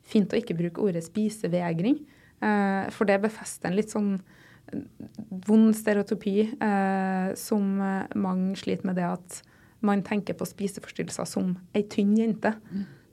fint 0.08 0.34
å 0.34 0.40
ikke 0.40 0.58
bruke 0.60 0.84
ordet 0.84 1.06
spisevegring. 1.06 2.02
For 2.92 3.08
det 3.08 3.22
befester 3.24 3.70
en 3.70 3.78
litt 3.78 3.94
sånn 3.94 4.18
vond 5.48 5.70
stereotypi 5.72 6.50
som 7.40 7.70
mange 7.80 8.58
sliter 8.60 8.90
med 8.90 8.98
det 9.00 9.06
at 9.08 9.38
man 9.88 10.04
tenker 10.04 10.36
på 10.36 10.48
spiseforstyrrelser 10.50 11.30
som 11.30 11.54
ei 11.72 11.86
tynn 11.88 12.12
jente. 12.20 12.52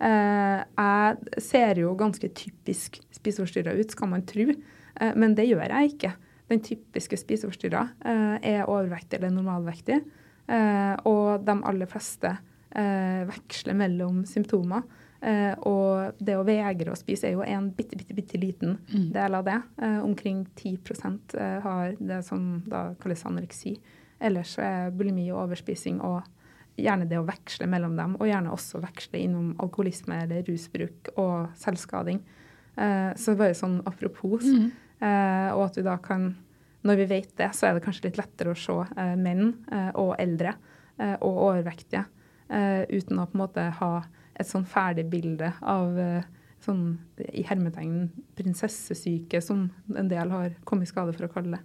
Eh, 0.01 0.61
jeg 0.65 1.43
ser 1.45 1.81
jo 1.83 1.93
ganske 1.99 2.31
typisk 2.33 2.99
spiseforstyrra 3.13 3.75
ut, 3.77 3.93
skal 3.93 4.09
man 4.09 4.25
tro, 4.29 4.47
eh, 4.49 5.13
men 5.15 5.35
det 5.37 5.49
gjør 5.51 5.67
jeg 5.69 5.95
ikke. 5.95 6.13
Den 6.51 6.63
typiske 6.67 7.19
spiseforstyrra 7.21 7.85
eh, 8.05 8.37
er 8.57 8.71
overvektig 8.71 9.21
eller 9.21 9.35
normalvektig, 9.35 10.01
eh, 10.51 10.95
og 11.07 11.45
de 11.47 11.55
aller 11.71 11.91
fleste 11.91 12.33
eh, 12.75 13.23
veksler 13.29 13.79
mellom 13.79 14.25
symptomer. 14.27 14.83
Eh, 15.21 15.53
og 15.69 16.17
det 16.19 16.39
å 16.41 16.45
vegre 16.49 16.95
å 16.95 16.99
spise 16.99 17.29
er 17.29 17.37
jo 17.37 17.45
en 17.45 17.69
bitte, 17.77 17.99
bitte, 18.01 18.17
bitte 18.17 18.41
liten 18.41 18.79
del 19.13 19.37
av 19.37 19.47
det. 19.47 19.59
Eh, 19.83 19.99
omkring 20.03 20.47
10 20.57 20.79
eh, 21.37 21.61
har 21.63 21.95
det 21.99 22.23
som 22.27 22.63
da 22.67 22.95
kalles 23.01 23.27
anoreksi. 23.29 23.77
Ellers 24.21 24.57
er 24.59 24.91
bulimi 24.91 25.31
og 25.31 25.45
overspising 25.47 26.01
og 26.05 26.25
gjerne 26.81 27.07
det 27.09 27.19
å 27.21 27.27
veksle 27.29 27.69
mellom 27.69 27.97
dem, 27.99 28.17
og 28.19 28.29
gjerne 28.29 28.53
også 28.55 28.81
veksle 28.83 29.21
innom 29.21 29.55
alkoholisme 29.61 30.23
eller 30.25 30.45
rusbruk 30.49 31.13
og 31.21 31.51
selvskading. 31.61 32.23
Eh, 32.81 33.11
så 33.21 33.37
bare 33.37 33.57
sånn 33.59 33.81
apropos. 33.89 34.45
Eh, 34.47 34.71
og 35.01 35.63
at 35.65 35.79
vi 35.79 35.85
da 35.87 35.95
kan 36.03 36.35
Når 36.85 36.97
vi 36.97 37.07
vet 37.09 37.31
det, 37.37 37.51
så 37.57 37.67
er 37.67 37.75
det 37.77 37.85
kanskje 37.85 38.07
litt 38.09 38.19
lettere 38.21 38.55
å 38.55 38.59
se 38.59 38.73
eh, 38.73 39.17
menn 39.17 39.51
eh, 39.73 39.91
og 40.01 40.15
eldre 40.21 40.55
eh, 40.97 41.17
og 41.21 41.41
overvektige 41.51 42.07
eh, 42.49 42.89
uten 42.89 43.21
å 43.21 43.27
på 43.29 43.37
en 43.37 43.43
måte 43.43 43.67
ha 43.77 43.91
et 44.33 44.49
sånn 44.49 44.65
ferdig 44.65 45.05
bilde 45.13 45.51
av 45.61 45.99
eh, 46.01 46.25
sånn 46.65 46.95
i 47.33 47.45
hermetegn 47.45 48.09
prinsessesyke, 48.39 49.43
som 49.45 49.69
en 49.93 50.09
del 50.09 50.33
har 50.33 50.57
kommet 50.65 50.89
i 50.89 50.93
skade 50.93 51.13
for 51.17 51.29
å 51.29 51.33
kalle 51.33 51.59
det. 51.59 51.63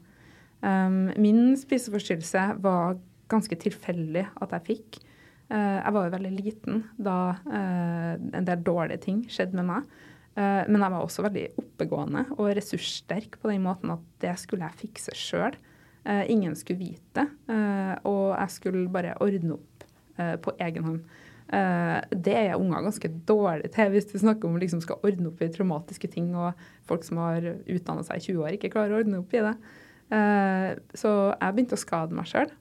Um, 0.65 1.11
min 1.21 1.55
spiseforstyrrelse 1.59 2.45
var 2.63 2.97
ganske 3.31 3.55
tilfeldig 3.59 4.25
at 4.41 4.55
jeg 4.55 4.67
fikk. 4.69 4.99
Eh, 5.45 5.77
jeg 5.77 5.93
var 5.93 6.07
jo 6.07 6.13
veldig 6.15 6.31
liten 6.33 6.83
da 6.97 7.17
eh, 7.45 8.13
en 8.17 8.47
del 8.47 8.63
dårlige 8.65 9.03
ting 9.03 9.19
skjedde 9.29 9.59
med 9.59 9.67
meg. 9.69 9.91
Eh, 10.35 10.63
men 10.67 10.81
jeg 10.81 10.91
var 10.91 11.03
også 11.03 11.25
veldig 11.25 11.45
oppegående 11.61 12.25
og 12.35 12.51
ressurssterk 12.57 13.39
på 13.41 13.51
den 13.51 13.63
måten 13.63 13.93
at 13.95 14.03
det 14.23 14.35
skulle 14.41 14.67
jeg 14.67 14.87
fikse 14.87 15.15
sjøl. 15.15 15.55
ingen 16.29 16.53
skulle 16.53 16.77
vite 16.77 17.01
det, 17.17 17.23
eh, 17.49 17.95
og 18.05 18.35
jeg 18.37 18.51
skulle 18.53 18.89
bare 18.93 19.15
ordne 19.23 19.55
opp 19.55 19.85
eh, 20.19 20.35
på 20.41 20.53
egen 20.61 20.83
hånd. 20.85 20.99
Eh, 21.53 21.99
det 22.09 22.35
er 22.35 22.57
unger 22.57 22.85
ganske 22.87 23.09
dårlige 23.27 23.71
til 23.75 23.91
hvis 23.93 24.07
du 24.09 24.17
snakker 24.17 24.49
om 24.49 24.57
å 24.57 24.61
liksom 24.61 24.81
skal 24.83 25.01
ordne 25.05 25.29
opp 25.29 25.41
i 25.45 25.49
traumatiske 25.53 26.09
ting, 26.13 26.31
og 26.35 26.57
folk 26.89 27.05
som 27.05 27.21
har 27.21 27.45
utdanna 27.45 28.05
seg 28.05 28.21
i 28.21 28.27
20 28.31 28.43
år, 28.43 28.55
ikke 28.57 28.73
klarer 28.73 28.95
å 28.95 29.01
ordne 29.03 29.21
opp 29.21 29.33
i 29.35 29.43
det. 29.45 29.55
Eh, 30.15 30.69
så 30.97 31.15
jeg 31.33 31.57
begynte 31.57 31.77
å 31.77 31.85
skade 31.85 32.17
meg 32.17 32.29
sjøl. 32.29 32.53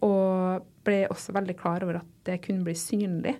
og 0.00 0.64
ble 0.88 1.02
også 1.12 1.34
veldig 1.36 1.54
klar 1.58 1.84
over 1.84 1.98
at 2.00 2.12
det 2.24 2.38
kunne 2.46 2.64
bli 2.64 2.72
synlig. 2.72 3.34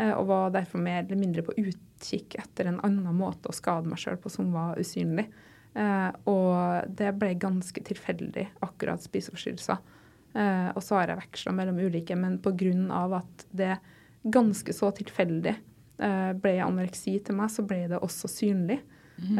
Eh, 0.00 0.12
og 0.16 0.26
var 0.30 0.52
derfor 0.54 0.82
mer 0.82 1.04
eller 1.04 1.20
mindre 1.20 1.44
på 1.46 1.54
utkikk 1.60 2.38
etter 2.40 2.70
en 2.70 2.80
annen 2.86 3.16
måte 3.16 3.50
å 3.50 3.56
skade 3.56 3.90
meg 3.90 4.00
sjøl 4.00 4.18
på 4.20 4.32
som 4.32 4.50
var 4.54 4.80
usynlig. 4.80 5.26
Eh, 5.74 6.10
og 6.30 6.92
det 6.98 7.12
ble 7.18 7.34
ganske 7.40 7.82
tilfeldig, 7.86 8.46
akkurat 8.66 9.04
spiseforstyrrelser. 9.04 9.82
Eh, 10.34 10.68
og 10.74 10.82
så 10.86 11.00
har 11.00 11.12
jeg 11.12 11.22
veksla 11.24 11.54
mellom 11.54 11.82
ulike, 11.82 12.16
men 12.18 12.38
pga. 12.42 13.18
at 13.20 13.46
det 13.50 13.76
ganske 14.22 14.72
så 14.76 14.90
tilfeldig, 14.92 15.56
ble 16.40 16.52
anoreksi 16.64 17.18
til 17.20 17.36
meg, 17.36 17.50
så 17.52 17.60
ble 17.68 17.82
det 17.90 17.98
også 18.00 18.28
synlig. 18.28 18.78
Mm. 19.20 19.36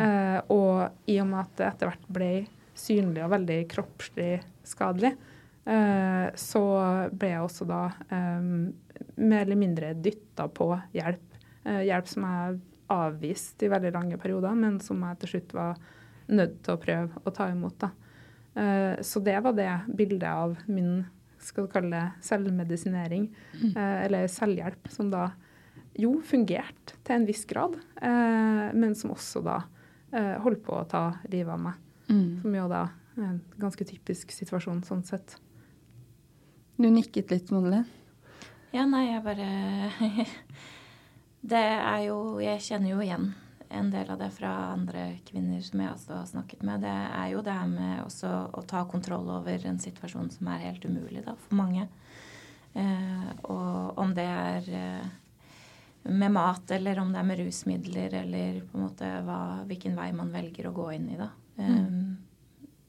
og 0.53 1.09
i 1.09 1.15
og 1.23 1.29
med 1.31 1.39
at 1.41 1.53
det 1.57 1.67
etter 1.71 1.89
hvert 1.89 2.09
ble 2.13 2.33
synlig 2.77 3.23
og 3.25 3.31
veldig 3.33 3.57
kroppslig 3.73 4.43
skadelig, 4.69 5.15
så 6.37 6.63
ble 7.17 7.31
jeg 7.31 7.47
også 7.47 7.65
da 7.71 7.81
mer 9.21 9.45
eller 9.45 9.61
mindre 9.61 9.95
dytta 9.95 10.49
på 10.49 10.73
hjelp. 10.97 11.39
Eh, 11.65 11.85
hjelp 11.89 12.09
som 12.09 12.27
jeg 12.27 12.61
avviste 12.91 13.67
i 13.67 13.71
veldig 13.71 13.93
lange 13.95 14.19
perioder, 14.21 14.57
men 14.59 14.81
som 14.83 15.03
jeg 15.07 15.21
til 15.21 15.35
slutt 15.35 15.57
var 15.57 15.81
nødt 16.31 16.61
til 16.65 16.75
å 16.75 16.81
prøve 16.81 17.23
å 17.25 17.35
ta 17.35 17.49
imot. 17.53 17.79
da. 17.79 17.91
Eh, 18.55 19.01
så 19.03 19.23
det 19.23 19.39
var 19.41 19.53
det 19.53 19.71
bildet 19.87 20.29
av 20.29 20.57
min 20.67 21.05
skal 21.41 21.65
du 21.65 21.73
kalle 21.73 21.91
det 21.95 22.27
selvmedisinering, 22.27 23.31
eh, 23.77 24.05
eller 24.05 24.29
selvhjelp, 24.29 24.91
som 24.93 25.11
da 25.11 25.31
jo 25.97 26.19
fungerte 26.25 26.99
til 27.05 27.17
en 27.17 27.27
viss 27.27 27.47
grad, 27.49 27.79
eh, 28.03 28.73
men 28.73 28.95
som 28.95 29.15
også 29.15 29.45
da 29.45 29.63
holdt 30.43 30.65
på 30.67 30.75
å 30.75 30.89
ta 30.91 31.21
livet 31.31 31.53
av 31.55 31.61
meg. 31.63 31.75
Mm. 32.09 32.43
Som 32.43 32.55
jo 32.57 32.65
da 32.67 32.81
er 33.15 33.29
en 33.29 33.37
ganske 33.63 33.85
typisk 33.87 34.33
situasjon 34.35 34.83
sånn 34.83 35.05
sett. 35.07 35.37
Du 36.77 36.89
nikket 36.91 37.31
litt, 37.31 37.53
Madeleine. 37.55 37.87
Ja, 38.71 38.85
nei, 38.87 39.09
jeg 39.11 39.23
bare 39.27 39.47
Det 41.53 41.61
er 41.61 42.03
jo 42.05 42.19
Jeg 42.43 42.63
kjenner 42.63 42.93
jo 42.93 43.01
igjen 43.03 43.33
en 43.71 43.91
del 43.91 44.09
av 44.11 44.19
det 44.19 44.33
fra 44.35 44.51
andre 44.73 45.05
kvinner 45.27 45.63
som 45.63 45.79
jeg 45.79 45.93
også 45.93 46.17
har 46.17 46.27
snakket 46.27 46.65
med. 46.67 46.83
Det 46.83 46.91
er 46.91 47.29
jo 47.31 47.43
det 47.47 47.55
her 47.55 47.69
med 47.71 48.01
også 48.03 48.31
å 48.59 48.65
ta 48.67 48.81
kontroll 48.91 49.29
over 49.31 49.67
en 49.71 49.79
situasjon 49.79 50.33
som 50.35 50.49
er 50.51 50.65
helt 50.65 50.83
umulig 50.91 51.23
da, 51.23 51.37
for 51.39 51.55
mange. 51.55 51.85
Eh, 52.75 53.29
og 53.47 54.01
om 54.03 54.11
det 54.17 54.27
er 54.27 54.67
eh, 54.75 55.07
med 56.11 56.35
mat, 56.35 56.67
eller 56.75 56.99
om 56.99 57.15
det 57.15 57.23
er 57.23 57.29
med 57.29 57.45
rusmidler, 57.45 58.19
eller 58.25 58.59
på 58.67 58.79
en 58.79 58.89
måte 58.89 59.13
hva, 59.29 59.39
hvilken 59.71 59.95
vei 60.03 60.11
man 60.19 60.35
velger 60.35 60.67
å 60.67 60.75
gå 60.75 60.89
inn 60.97 61.07
i, 61.15 61.21
da. 61.21 61.31
Eh, 61.63 61.87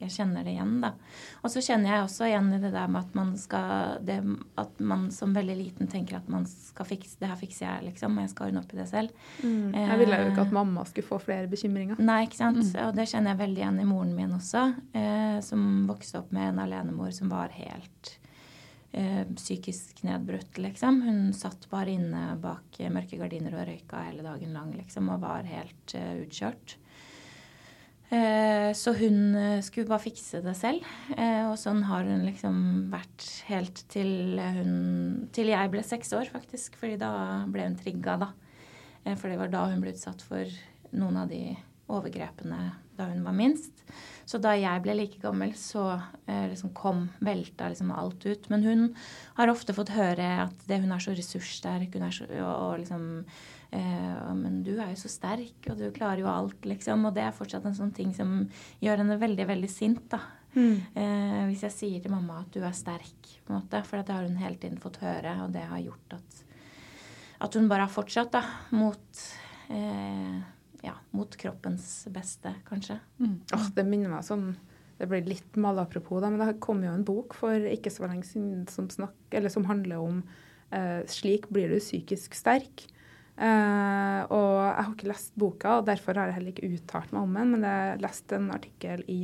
jeg 0.06 0.14
kjenner 0.16 0.46
det 0.46 0.56
igjen, 0.56 0.78
da. 0.84 0.92
Og 1.42 1.52
så 1.54 1.64
kjenner 1.64 1.94
jeg 1.94 2.06
også 2.06 2.28
igjen 2.28 2.50
i 2.56 2.60
det 2.62 2.72
der 2.74 2.92
med 2.92 3.02
at 3.02 3.18
man 3.18 3.34
skal 3.40 4.00
det, 4.06 4.20
At 4.62 4.80
man 4.80 5.08
som 5.14 5.36
veldig 5.36 5.58
liten 5.58 5.90
tenker 5.92 6.20
at 6.20 6.30
man 6.32 6.46
skal 6.50 6.88
fikse 6.90 7.20
Det 7.22 7.30
her 7.32 7.40
fikser 7.40 7.66
jeg, 7.68 7.90
liksom. 7.92 8.18
Og 8.18 8.26
jeg 8.26 8.34
skal 8.34 8.50
ordne 8.50 8.64
opp 8.64 8.74
i 8.74 8.80
det 8.80 8.88
selv. 8.92 9.28
Jeg 9.42 10.00
ville 10.02 10.22
jo 10.22 10.32
ikke 10.32 10.48
at 10.48 10.56
mamma 10.56 10.86
skulle 10.90 11.08
få 11.08 11.22
flere 11.22 11.50
bekymringer. 11.52 12.02
Nei, 12.02 12.24
ikke 12.28 12.42
sant. 12.42 12.64
Og 12.86 12.96
det 12.98 13.08
kjenner 13.12 13.34
jeg 13.34 13.42
veldig 13.44 13.64
igjen 13.64 13.80
i 13.84 13.88
moren 13.90 14.16
min 14.18 14.36
også. 14.38 14.66
Eh, 14.98 15.38
som 15.46 15.86
vokste 15.90 16.22
opp 16.22 16.34
med 16.36 16.52
en 16.52 16.66
alenemor 16.66 17.14
som 17.16 17.32
var 17.32 17.54
helt 17.56 18.16
eh, 18.92 19.24
psykisk 19.36 20.04
nedbrutt, 20.08 20.58
liksom. 20.58 21.02
Hun 21.06 21.34
satt 21.38 21.70
bare 21.72 21.96
inne 21.96 22.36
bak 22.42 22.80
mørke 22.92 23.20
gardiner 23.22 23.56
og 23.58 23.68
røyka 23.70 24.06
hele 24.08 24.26
dagen 24.26 24.54
lang, 24.58 24.74
liksom. 24.78 25.10
Og 25.14 25.24
var 25.24 25.48
helt 25.50 25.96
eh, 25.98 26.16
utkjørt. 26.26 26.78
Eh, 28.12 28.74
så 28.76 28.92
hun 28.92 29.36
eh, 29.40 29.62
skulle 29.64 29.88
bare 29.88 30.04
fikse 30.04 30.42
det 30.44 30.54
selv. 30.60 30.84
Eh, 31.16 31.46
og 31.48 31.56
sånn 31.60 31.86
har 31.88 32.04
hun 32.04 32.26
liksom 32.28 32.58
vært 32.92 33.28
helt 33.48 33.86
til 33.92 34.36
hun 34.36 34.74
Til 35.32 35.52
jeg 35.54 35.72
ble 35.72 35.84
seks 35.86 36.12
år, 36.18 36.28
faktisk. 36.34 36.76
fordi 36.76 36.98
da 37.00 37.46
ble 37.48 37.70
hun 37.70 37.80
trigga, 37.80 38.18
da. 38.20 38.32
For 39.16 39.32
det 39.32 39.40
var 39.40 39.50
da 39.50 39.66
hun 39.72 39.80
ble 39.82 39.96
utsatt 39.96 40.22
for 40.22 40.46
noen 40.92 41.24
av 41.24 41.32
de 41.32 41.56
overgrepene 41.92 42.60
da 43.00 43.08
hun 43.08 43.24
var 43.24 43.34
minst. 43.34 43.80
Så 44.28 44.38
da 44.44 44.52
jeg 44.60 44.84
ble 44.84 44.94
like 44.94 45.18
gammel, 45.24 45.56
så 45.58 45.96
liksom 46.28 46.70
kom 46.78 47.08
velta 47.24 47.72
liksom 47.72 47.90
alt 47.96 48.28
ut. 48.28 48.46
Men 48.54 48.68
hun 48.68 48.84
har 49.40 49.50
ofte 49.50 49.74
fått 49.74 49.96
høre 49.96 50.28
at 50.44 50.68
det, 50.68 50.84
hun 50.84 50.94
er 50.94 51.02
så 51.02 51.16
ressurssterk, 51.18 51.98
hun 51.98 52.06
er 52.06 52.14
så, 52.14 52.30
og, 52.30 52.52
og 52.52 52.78
liksom 52.84 53.08
eh, 53.72 54.34
Men 54.38 54.62
du 54.64 54.74
er 54.78 54.92
jo 54.94 55.00
så 55.04 55.12
sterk, 55.12 55.70
og 55.70 55.80
du 55.80 55.90
klarer 55.96 56.24
jo 56.24 56.30
alt, 56.32 56.62
liksom. 56.68 57.08
Og 57.10 57.16
det 57.16 57.26
er 57.26 57.36
fortsatt 57.36 57.66
en 57.66 57.78
sånn 57.78 57.96
ting 57.96 58.14
som 58.18 58.46
gjør 58.84 59.04
henne 59.04 59.20
veldig, 59.22 59.48
veldig 59.48 59.72
sint, 59.72 60.06
da. 60.12 60.22
Eh, 61.00 61.42
hvis 61.48 61.64
jeg 61.68 61.76
sier 61.76 62.02
til 62.04 62.12
mamma 62.12 62.42
at 62.42 62.54
du 62.54 62.64
er 62.64 62.76
sterk, 62.76 63.36
på 63.46 63.54
en 63.54 63.62
måte. 63.62 63.84
For 63.88 64.02
det 64.02 64.16
har 64.16 64.28
hun 64.28 64.40
hele 64.42 64.60
tiden 64.60 64.82
fått 64.82 65.02
høre, 65.04 65.38
og 65.46 65.54
det 65.56 65.68
har 65.70 65.84
gjort 65.84 66.18
at, 66.20 66.42
at 67.48 67.60
hun 67.60 67.70
bare 67.72 67.88
har 67.88 67.94
fortsatt, 67.94 68.34
da, 68.36 68.44
mot 68.76 69.24
eh, 69.72 70.42
ja, 70.82 70.96
mot 71.12 71.36
kroppens 71.38 72.08
beste, 72.14 72.54
kanskje. 72.68 72.98
Åh, 73.54 73.68
det 73.76 73.86
minner 73.88 74.10
meg 74.10 74.26
sånn 74.26 74.56
Det 75.02 75.08
blir 75.10 75.26
litt 75.26 75.56
malapropos, 75.58 76.22
da, 76.22 76.30
men 76.30 76.42
det 76.44 76.60
kom 76.62 76.84
jo 76.86 76.92
en 76.94 77.06
bok 77.06 77.34
for 77.34 77.64
ikke 77.66 77.90
så 77.90 78.06
lenge 78.06 78.28
siden 78.28 78.68
som, 78.70 78.86
snakk, 78.90 79.16
eller 79.34 79.50
som 79.50 79.66
handler 79.66 79.98
om 79.98 80.20
eh, 80.70 81.02
'Slik 81.10 81.48
blir 81.50 81.74
du 81.74 81.80
psykisk 81.80 82.36
sterk'. 82.38 82.86
Eh, 83.42 84.22
og 84.30 84.52
jeg 84.62 84.86
har 84.86 84.92
ikke 84.92 85.10
lest 85.10 85.34
boka, 85.40 85.80
og 85.80 85.88
derfor 85.88 86.18
har 86.20 86.30
jeg 86.30 86.38
heller 86.38 86.54
ikke 86.54 86.70
uttalt 86.78 87.14
meg 87.16 87.24
om 87.26 87.38
den, 87.40 87.54
men 87.56 87.66
jeg 87.66 88.02
leste 88.04 88.38
en 88.38 88.52
artikkel 88.54 89.02
i 89.10 89.22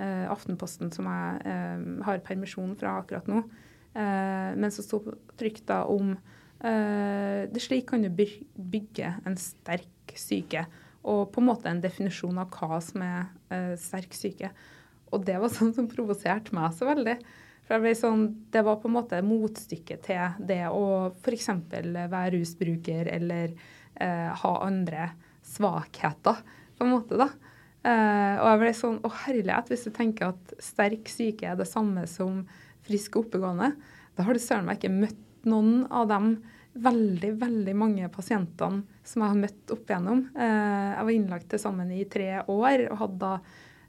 uh, 0.00 0.26
Aftenposten 0.32 0.90
som 0.94 1.06
jeg 1.06 1.44
uh, 1.46 1.84
har 2.08 2.24
permisjon 2.26 2.74
fra 2.80 2.96
akkurat 3.02 3.28
nå, 3.30 3.44
men 3.92 4.72
som 4.72 4.84
sto 4.86 4.98
trygt 5.36 5.66
da 5.68 5.82
om 5.84 6.14
det 6.64 7.60
Slik 7.60 7.90
kan 7.90 8.00
du 8.00 8.08
bygge 8.08 9.10
en 9.28 9.34
sterk 9.36 10.14
syke, 10.16 10.62
og 11.04 11.26
på 11.34 11.42
en 11.42 11.48
måte 11.50 11.68
en 11.68 11.82
definisjon 11.82 12.40
av 12.40 12.48
hva 12.56 12.78
som 12.80 13.04
er 13.04 13.76
sterk 13.76 14.16
syke. 14.16 14.48
Og 15.12 15.26
det 15.28 15.36
var 15.42 15.52
sånn 15.52 15.74
som 15.76 15.90
provoserte 15.92 16.56
meg 16.56 16.72
så 16.78 16.88
veldig. 16.88 17.18
Ble 17.68 17.94
sånn, 17.96 18.26
Det 18.50 18.62
var 18.66 18.80
på 18.82 18.90
en 18.90 18.96
måte 18.98 19.20
motstykket 19.24 20.02
til 20.04 20.46
det 20.48 20.66
å 20.68 21.12
f.eks. 21.14 21.48
være 21.78 22.32
rusbruker 22.34 23.08
eller 23.08 23.54
eh, 23.94 24.28
ha 24.42 24.52
andre 24.66 25.12
svakheter, 25.46 26.42
på 26.76 26.84
en 26.84 26.92
måte, 26.92 27.16
da. 27.18 27.30
Eh, 27.82 28.34
og 28.38 28.46
jeg 28.46 28.60
ble 28.60 28.72
sånn 28.78 28.98
Å, 29.02 29.10
herlighet, 29.24 29.72
hvis 29.72 29.88
du 29.88 29.90
tenker 29.94 30.30
at 30.30 30.52
sterk 30.62 31.08
syke 31.10 31.48
er 31.50 31.56
det 31.58 31.66
samme 31.66 32.04
som 32.10 32.44
frisk 32.86 33.16
og 33.16 33.26
oppegående, 33.26 33.72
da 34.14 34.26
har 34.26 34.36
du 34.36 34.42
søren 34.42 34.68
meg 34.68 34.78
ikke 34.78 34.94
møtt 34.94 35.46
noen 35.48 35.86
av 35.90 36.06
dem 36.10 36.36
veldig, 36.72 37.32
veldig 37.40 37.74
mange 37.76 38.08
pasientene 38.12 38.84
som 39.04 39.24
jeg 39.24 39.32
har 39.32 39.40
møtt 39.42 39.74
opp 39.74 39.90
igjennom. 39.90 40.22
Eh, 40.36 40.88
jeg 40.94 41.08
var 41.08 41.16
innlagt 41.16 41.50
til 41.52 41.62
sammen 41.62 41.90
i 41.94 42.04
tre 42.10 42.30
år 42.46 42.86
og 42.88 43.00
hadde 43.02 43.20
da 43.22 43.34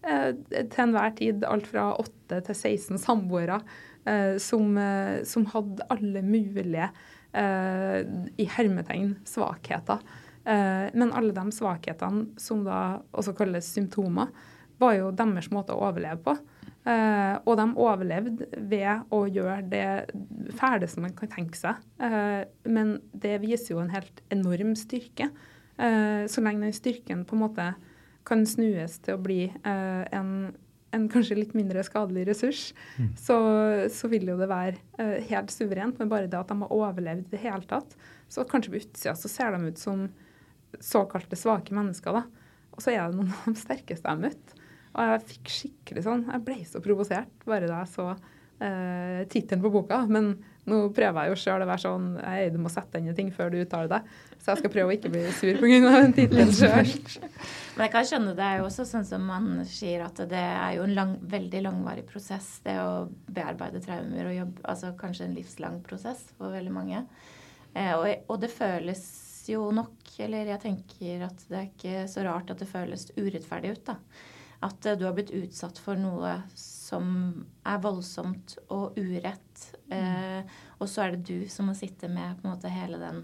til 0.04 0.84
enhver 0.84 1.14
tid 1.16 1.45
alt 1.47 1.68
fra 1.72 1.89
8 2.01 2.41
til 2.49 2.58
16 2.58 2.99
samboere 2.99 3.62
eh, 4.06 4.36
som, 4.41 4.78
eh, 4.78 5.24
som 5.28 5.45
hadde 5.51 5.88
alle 5.93 6.24
mulige 6.26 6.89
eh, 7.34 7.99
i 8.38 8.47
hermetegn 8.56 9.16
svakheter. 9.28 10.04
Eh, 10.43 10.89
men 10.93 11.14
alle 11.16 11.36
de 11.36 11.56
svakhetene 11.56 12.41
som 12.41 12.66
da 12.68 12.99
også 13.14 13.36
kalles 13.38 13.70
symptomer, 13.76 14.34
var 14.82 14.97
jo 14.97 15.14
deres 15.16 15.51
måte 15.54 15.76
å 15.76 15.86
overleve 15.88 16.20
på. 16.26 16.36
Eh, 16.84 17.36
og 17.47 17.56
de 17.56 17.66
overlevde 17.80 18.47
ved 18.68 19.06
å 19.14 19.22
gjøre 19.32 19.62
det 19.72 19.88
fæleste 20.60 21.04
man 21.04 21.16
kan 21.16 21.32
tenke 21.32 21.60
seg. 21.60 21.80
Eh, 22.04 22.43
men 22.68 22.97
det 23.14 23.38
viser 23.45 23.76
jo 23.76 23.84
en 23.84 23.93
helt 23.93 24.24
enorm 24.34 24.74
styrke. 24.80 25.30
Eh, 25.78 26.26
så 26.28 26.43
lenge 26.43 26.68
den 26.68 26.76
styrken 26.76 27.24
på 27.30 27.38
en 27.38 27.43
måte 27.45 27.70
kan 28.28 28.46
snues 28.48 29.00
til 29.04 29.18
å 29.18 29.22
bli 29.24 29.42
eh, 29.50 30.04
en, 30.16 30.54
en 30.96 31.08
kanskje 31.12 31.38
litt 31.40 31.56
mindre 31.58 31.84
skadelig 31.86 32.28
ressurs, 32.30 32.66
så, 33.20 33.38
så 33.92 34.10
vil 34.12 34.30
jo 34.32 34.38
det 34.40 34.50
være 34.52 34.78
eh, 35.02 35.24
helt 35.32 35.54
suverent. 35.54 36.00
Men 36.00 36.12
bare 36.12 36.30
det 36.32 36.40
at 36.40 36.52
de 36.52 36.60
har 36.62 36.76
overlevd 36.76 37.28
i 37.28 37.36
det 37.36 37.44
hele 37.44 37.68
tatt, 37.70 37.98
så 38.32 38.46
kanskje 38.50 38.74
på 38.74 38.82
utsida 38.82 39.16
så 39.20 39.32
ser 39.32 39.56
de 39.56 39.72
ut 39.72 39.82
som 39.82 40.08
såkalte 40.82 41.38
svake 41.38 41.76
mennesker, 41.76 42.16
da. 42.16 42.24
Og 42.74 42.82
så 42.82 42.94
er 42.94 43.06
det 43.06 43.20
noen 43.20 43.34
av 43.34 43.52
de 43.52 43.60
sterkeste 43.60 44.08
jeg 44.08 44.16
har 44.16 44.24
møtt. 44.24 44.56
Og 44.94 45.10
jeg 45.10 45.26
fikk 45.32 45.52
skikkelig 45.54 46.04
sånn 46.06 46.24
Jeg 46.30 46.44
ble 46.46 46.56
så 46.70 46.80
provosert 46.84 47.46
bare 47.50 47.66
da 47.70 47.80
jeg 47.82 47.92
så 47.96 48.08
eh, 48.14 49.24
tittelen 49.30 49.64
på 49.64 49.72
boka. 49.74 50.04
Men 50.10 50.36
nå 50.70 50.84
prøver 50.96 51.26
jeg 51.26 51.34
jo 51.34 51.40
sjøl 51.44 51.66
å 51.66 51.70
være 51.70 51.84
sånn 51.86 52.10
Hei, 52.22 52.48
du 52.54 52.60
må 52.62 52.72
sette 52.74 53.02
inn 53.02 53.10
i 53.12 53.18
ting 53.18 53.32
før 53.34 53.54
du 53.54 53.60
uttaler 53.62 53.92
det. 53.92 54.02
Så 54.44 54.52
jeg 54.52 54.60
skal 54.60 54.72
prøve 54.74 54.91
å 54.91 54.96
ikke 54.98 55.12
bli 55.14 55.22
sur 55.32 55.56
pga. 55.62 55.78
den 56.04 56.14
tittelen 56.18 56.50
sjøl. 56.52 56.89
Men 57.74 57.86
jeg 57.86 57.91
kan 57.94 58.08
skjønne 58.10 58.34
det 58.36 58.44
er 58.44 58.58
jo 58.60 58.66
også 58.68 58.84
sånn 58.86 59.06
som 59.08 59.24
man 59.26 59.62
sier 59.70 60.04
at 60.04 60.20
det 60.30 60.41
er 60.41 60.76
jo 60.76 60.84
en 60.84 60.96
lang, 60.98 61.14
veldig 61.32 61.62
langvarig 61.64 62.04
prosess, 62.10 62.58
det 62.66 62.76
å 62.82 63.06
bearbeide 63.34 63.80
traumer 63.86 64.28
og 64.30 64.36
jobbe 64.36 64.66
Altså 64.74 64.91
kanskje 65.00 65.30
en 65.30 65.38
livslang 65.38 65.80
prosess 65.86 66.26
for 66.36 66.52
veldig 66.54 66.74
mange. 66.76 67.06
Eh, 67.74 67.94
og, 67.96 68.06
og 68.28 68.41
det 68.44 68.52
føles 68.54 69.06
jo 69.48 69.70
nok, 69.76 69.96
eller 70.24 70.52
jeg 70.54 70.64
tenker 70.64 71.26
at 71.30 71.48
det 71.48 71.60
er 71.60 71.70
ikke 71.72 72.06
så 72.12 72.24
rart 72.28 72.52
at 72.52 72.62
det 72.62 72.70
føles 72.70 73.10
urettferdig 73.16 73.78
ut, 73.78 73.86
da. 73.94 73.98
At 74.64 74.86
eh, 74.86 74.98
du 75.00 75.08
har 75.08 75.16
blitt 75.16 75.34
utsatt 75.36 75.80
for 75.82 76.00
noe 76.00 76.36
som 76.60 77.08
er 77.68 77.80
voldsomt 77.84 78.58
og 78.76 79.00
urett. 79.00 79.70
Eh, 79.88 80.44
og 80.80 80.91
så 80.91 81.08
er 81.08 81.16
det 81.16 81.32
du 81.32 81.48
som 81.52 81.72
må 81.72 81.78
sitte 81.80 82.12
med 82.12 82.38
på 82.38 82.48
en 82.48 82.54
måte 82.54 82.72
hele 82.72 83.00
den 83.02 83.24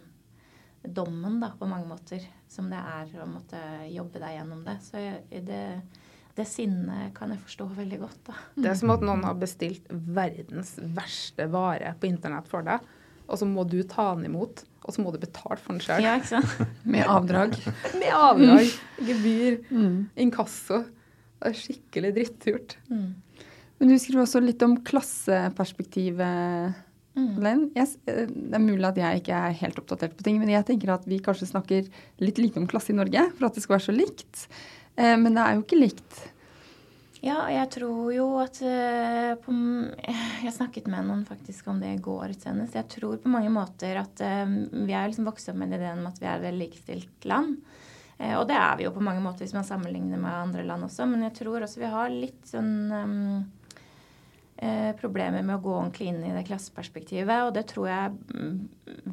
dommen, 0.84 1.39
da, 1.41 1.51
på 1.59 1.67
mange 1.69 1.88
måter. 1.89 2.23
Som 2.49 2.69
det 2.71 2.80
er 2.80 3.11
å 3.21 3.27
måtte 3.30 3.59
jobbe 3.91 4.19
deg 4.21 4.38
gjennom 4.38 4.63
det. 4.65 4.77
Så 4.86 5.01
det, 5.30 5.63
det 6.38 6.45
sinnet 6.47 7.11
kan 7.17 7.30
jeg 7.34 7.41
forstå 7.45 7.67
veldig 7.77 7.99
godt, 8.05 8.21
da. 8.32 8.38
Det 8.55 8.71
er 8.71 8.80
som 8.80 8.93
at 8.95 9.03
noen 9.05 9.23
har 9.27 9.36
bestilt 9.41 9.86
verdens 9.91 10.75
verste 10.95 11.49
vare 11.51 11.93
på 11.99 12.07
internett 12.09 12.47
for 12.49 12.63
deg, 12.65 12.80
og 13.30 13.38
så 13.38 13.45
må 13.45 13.65
du 13.69 13.82
ta 13.84 14.13
den 14.15 14.25
imot. 14.32 14.63
og 14.89 14.93
så 14.95 15.03
må 15.03 15.11
du 15.13 15.19
betale 15.21 15.59
for 15.61 15.75
den 15.75 15.82
sjøl. 15.86 16.01
Ja, 16.01 16.15
ikke 16.17 16.32
sant? 16.39 16.69
Med 16.95 17.05
avdrag. 17.05 17.53
Med 18.01 18.09
avdrag, 18.15 18.71
gebyr, 19.09 19.59
Mm. 19.69 20.07
inkasso. 20.17 20.80
Det 21.39 21.51
er 21.51 21.59
skikkelig 21.59 22.09
drittgjort. 22.15 22.73
Mm. 22.89 23.11
Men 23.80 23.91
du 23.91 23.95
skriver 24.01 24.23
også 24.25 24.41
litt 24.43 24.63
om 24.65 24.73
klasseperspektivet, 24.84 26.73
Mm. 27.20 27.70
Jeg, 27.76 27.91
eh, 28.07 28.26
det 28.30 28.57
er 28.57 28.63
mulig 28.63 28.88
at 28.89 28.99
jeg 29.01 29.22
ikke 29.22 29.38
er 29.38 29.61
helt 29.61 29.80
oppdatert 29.82 30.17
på 30.17 30.26
ting, 30.26 30.39
men 30.41 30.51
jeg 30.53 30.67
tenker 30.67 30.93
at 30.95 31.07
vi 31.09 31.22
kanskje 31.24 31.51
snakker 31.51 31.88
litt 32.24 32.41
lite 32.41 32.61
om 32.61 32.67
klasse 32.70 32.93
i 32.93 32.97
Norge 32.97 33.28
for 33.36 33.49
at 33.49 33.57
det 33.57 33.65
skal 33.65 33.78
være 33.78 33.88
så 33.89 33.95
likt. 33.95 34.45
Eh, 34.95 35.15
Men 35.17 35.34
det 35.36 35.45
er 35.45 35.57
jo 35.57 35.65
ikke 35.65 35.84
likt. 35.84 36.22
Ja, 37.20 37.41
jeg 37.51 37.67
tror 37.74 38.13
jo 38.15 38.26
at 38.39 38.61
uh, 38.63 39.34
på, 39.43 39.51
Jeg 40.45 40.55
snakket 40.55 40.88
med 40.88 41.07
noen 41.09 41.26
faktisk 41.28 41.67
om 41.67 41.82
det 41.82 41.91
i 41.97 42.01
går 42.03 42.32
senest. 42.38 42.78
Jeg 42.80 42.88
tror 42.95 43.20
på 43.20 43.32
mange 43.32 43.51
måter 43.51 43.99
at 43.99 44.24
uh, 44.24 44.47
vi 44.72 44.95
er 44.95 45.09
liksom 45.09 45.28
vokst 45.28 45.51
opp 45.51 45.59
med 45.59 45.76
ideen 45.76 45.99
om 45.99 46.07
at 46.07 46.20
vi 46.22 46.30
er 46.32 46.47
et 46.47 46.55
likestilt 46.55 47.28
land. 47.28 47.57
Uh, 48.20 48.39
og 48.39 48.47
det 48.47 48.55
er 48.55 48.80
vi 48.80 48.88
jo 48.88 48.95
på 48.95 49.03
mange 49.03 49.24
måter 49.24 49.43
hvis 49.43 49.55
man 49.57 49.67
sammenligner 49.67 50.22
med 50.22 50.32
andre 50.32 50.63
land 50.67 50.88
også, 50.88 51.09
men 51.11 51.28
jeg 51.28 51.36
tror 51.41 51.67
også 51.67 51.84
vi 51.84 51.91
har 51.91 52.13
litt 52.13 52.47
sånn 52.47 52.72
um, 52.88 53.43
problemer 54.99 55.43
med 55.45 55.55
å 55.55 55.64
gå 55.64 55.72
ordentlig 55.72 56.10
inn 56.12 56.24
i 56.28 56.34
det 56.36 56.43
klasseperspektivet. 56.49 57.45
Og 57.47 57.53
det 57.55 57.66
tror 57.72 57.88
jeg 57.88 58.16
mm, 58.36 58.55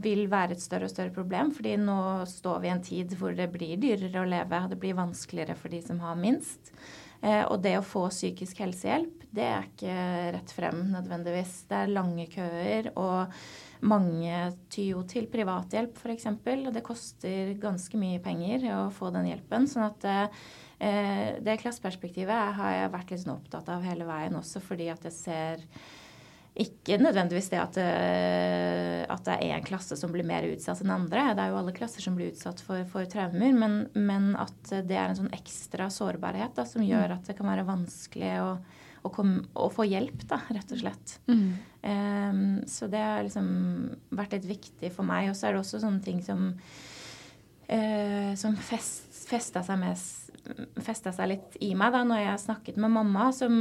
vil 0.03 0.25
være 0.33 0.57
et 0.57 0.63
større 0.65 0.89
og 0.89 0.93
større 0.93 1.15
problem, 1.15 1.53
fordi 1.55 1.77
nå 1.79 1.99
står 2.31 2.63
vi 2.63 2.71
i 2.71 2.75
en 2.75 2.87
tid 2.89 3.15
hvor 3.21 3.37
det 3.37 3.47
blir 3.55 3.79
dyrere 3.81 4.23
å 4.25 4.29
leve. 4.29 4.63
og 4.63 4.73
Det 4.73 4.81
blir 4.83 4.99
vanskeligere 4.99 5.59
for 5.59 5.73
de 5.73 5.83
som 5.87 6.03
har 6.03 6.19
minst. 6.19 6.73
Eh, 7.23 7.45
og 7.47 7.61
det 7.65 7.77
å 7.79 7.87
få 7.87 8.07
psykisk 8.13 8.61
helsehjelp, 8.65 9.25
det 9.37 9.47
er 9.47 9.65
ikke 9.69 9.95
rett 10.37 10.53
frem 10.55 10.83
nødvendigvis. 10.93 11.55
Det 11.71 11.79
er 11.79 11.95
lange 11.95 12.27
køer, 12.33 12.91
og 12.97 13.33
mange 13.87 14.43
tyr 14.73 14.93
jo 14.95 15.03
til 15.09 15.27
privathjelp 15.33 15.99
f.eks. 16.01 16.29
Og 16.31 16.71
det 16.75 16.85
koster 16.87 17.55
ganske 17.61 18.01
mye 18.01 18.23
penger 18.25 18.69
å 18.77 18.81
få 18.95 19.13
den 19.15 19.29
hjelpen. 19.31 19.69
sånn 19.71 19.89
at 19.89 20.09
eh, 20.09 20.47
det 20.79 21.55
klasseperspektivet 21.63 22.57
har 22.59 22.73
jeg 22.75 22.91
vært 22.93 23.13
litt 23.13 23.23
sånn 23.23 23.37
opptatt 23.39 23.71
av 23.73 23.85
hele 23.87 24.05
veien 24.05 24.37
også, 24.37 24.61
fordi 24.61 24.91
at 24.93 25.07
jeg 25.09 25.17
ser 25.17 25.63
ikke 26.57 26.97
nødvendigvis 27.03 27.51
det 27.53 27.59
at, 27.61 27.77
eh, 27.83 29.03
at 29.13 29.25
det 29.27 29.35
er 29.35 29.59
én 29.59 29.65
klasse 29.67 29.97
som 30.01 30.13
blir 30.13 30.25
mer 30.25 30.47
utsatt 30.49 30.81
enn 30.81 30.95
andre. 30.95 31.29
Det 31.37 31.45
er 31.45 31.53
jo 31.53 31.59
alle 31.61 31.75
klasser 31.77 32.05
som 32.05 32.17
blir 32.17 32.33
utsatt 32.33 32.63
for, 32.65 32.81
for 32.89 33.05
traumer. 33.13 33.53
Men, 33.53 33.77
men 33.93 34.31
at 34.41 34.73
det 34.89 34.97
er 34.97 35.11
en 35.11 35.19
sånn 35.19 35.35
ekstra 35.37 35.91
sårbarhet 35.93 36.57
da, 36.57 36.65
som 36.69 36.85
gjør 36.85 37.19
at 37.19 37.29
det 37.29 37.37
kan 37.37 37.51
være 37.51 37.67
vanskelig 37.69 38.33
å, 38.41 38.51
å, 39.05 39.13
komme, 39.13 39.45
å 39.53 39.69
få 39.73 39.85
hjelp, 39.91 40.25
da, 40.31 40.41
rett 40.57 40.73
og 40.73 40.81
slett. 40.81 41.19
Em, 41.87 42.43
så 42.73 42.89
det 42.91 43.05
har 43.05 43.27
liksom 43.27 43.47
vært 44.17 44.39
litt 44.39 44.49
viktig 44.57 44.95
for 44.97 45.05
meg. 45.09 45.29
Og 45.31 45.37
så 45.37 45.51
er 45.51 45.57
det 45.57 45.65
også 45.65 45.85
sånne 45.85 46.01
ting 46.09 46.25
som 46.25 46.55
uh, 47.69 48.33
som 48.39 48.57
fest, 48.57 49.27
festa, 49.29 49.63
seg 49.67 49.81
med, 49.81 50.09
festa 50.83 51.13
seg 51.15 51.31
litt 51.31 51.57
i 51.65 51.73
meg 51.79 51.95
da 51.95 52.03
når 52.07 52.23
jeg 52.23 52.43
snakket 52.45 52.81
med 52.83 52.95
mamma, 52.95 53.29
som 53.35 53.55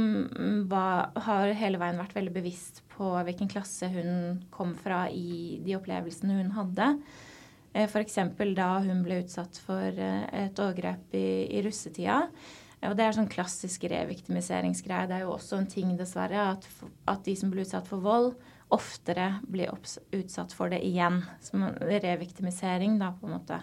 var, 0.70 1.12
har 1.26 1.54
hele 1.58 1.80
veien 1.82 2.00
vært 2.00 2.16
veldig 2.16 2.34
bevisst 2.34 2.82
på 2.96 3.12
hvilken 3.26 3.50
klasse 3.52 3.90
hun 3.92 4.42
kom 4.54 4.74
fra 4.78 5.06
i 5.12 5.58
de 5.64 5.76
opplevelsene 5.78 6.38
hun 6.40 6.54
hadde. 6.56 6.92
Eh, 7.72 7.84
F.eks. 7.86 8.18
da 8.56 8.70
hun 8.86 9.02
ble 9.04 9.20
utsatt 9.24 9.60
for 9.66 9.84
eh, 9.92 10.22
et 10.46 10.62
overgrep 10.62 11.16
i, 11.18 11.26
i 11.58 11.64
russetida. 11.66 12.24
Og 12.86 12.94
det 12.96 13.06
er 13.06 13.16
sånn 13.16 13.30
klassisk 13.30 13.86
reviktimiseringsgreie. 13.90 15.08
Det 15.08 15.16
er 15.18 15.24
jo 15.24 15.34
også 15.34 15.58
en 15.58 15.70
ting, 15.70 15.94
dessverre, 15.98 16.52
at, 16.54 16.66
at 17.08 17.24
de 17.26 17.34
som 17.38 17.50
blir 17.50 17.64
utsatt 17.64 17.88
for 17.88 18.04
vold, 18.04 18.34
oftere 18.74 19.36
blir 19.46 19.72
utsatt 20.16 20.52
for 20.54 20.72
det 20.72 20.82
igjen. 20.84 21.22
Som 21.42 21.64
reviktimisering, 21.80 22.98
da, 23.00 23.12
på 23.16 23.28
en 23.28 23.34
måte. 23.38 23.60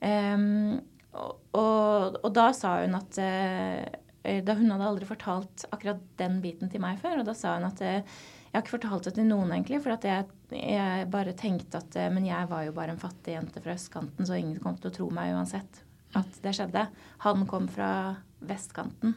Ehm, 0.00 0.80
og, 1.18 2.18
og, 2.20 2.28
da 2.34 2.50
sa 2.54 2.76
hun 2.84 2.94
at 2.98 3.18
eh, 3.18 4.36
Da 4.46 4.54
hun 4.54 4.70
hadde 4.70 4.86
aldri 4.86 5.08
fortalt 5.08 5.64
akkurat 5.72 6.02
den 6.20 6.38
biten 6.44 6.70
til 6.70 6.82
meg 6.82 7.00
før, 7.02 7.22
og 7.22 7.28
da 7.28 7.34
sa 7.36 7.56
hun 7.56 7.66
at 7.70 7.82
eh, 7.84 8.02
jeg 8.50 8.58
har 8.58 8.64
ikke 8.64 8.74
fortalt 8.74 9.06
det 9.06 9.14
til 9.14 9.28
noen, 9.28 9.52
egentlig, 9.54 9.78
for 9.82 9.94
jeg, 9.94 10.26
jeg 10.58 11.06
bare 11.10 11.36
tenkte 11.38 11.78
at 11.78 11.98
eh, 11.98 12.10
Men 12.12 12.26
jeg 12.28 12.50
var 12.50 12.66
jo 12.66 12.74
bare 12.76 12.94
en 12.94 13.02
fattig 13.02 13.36
jente 13.36 13.62
fra 13.62 13.76
østkanten, 13.78 14.26
så 14.26 14.38
ingen 14.38 14.60
kom 14.62 14.78
til 14.78 14.90
å 14.90 14.96
tro 15.00 15.08
meg 15.14 15.34
uansett 15.36 15.84
at 16.18 16.40
det 16.42 16.56
skjedde. 16.58 16.88
Han 17.22 17.44
kom 17.46 17.68
fra 17.70 17.90
vestkanten. 18.42 19.12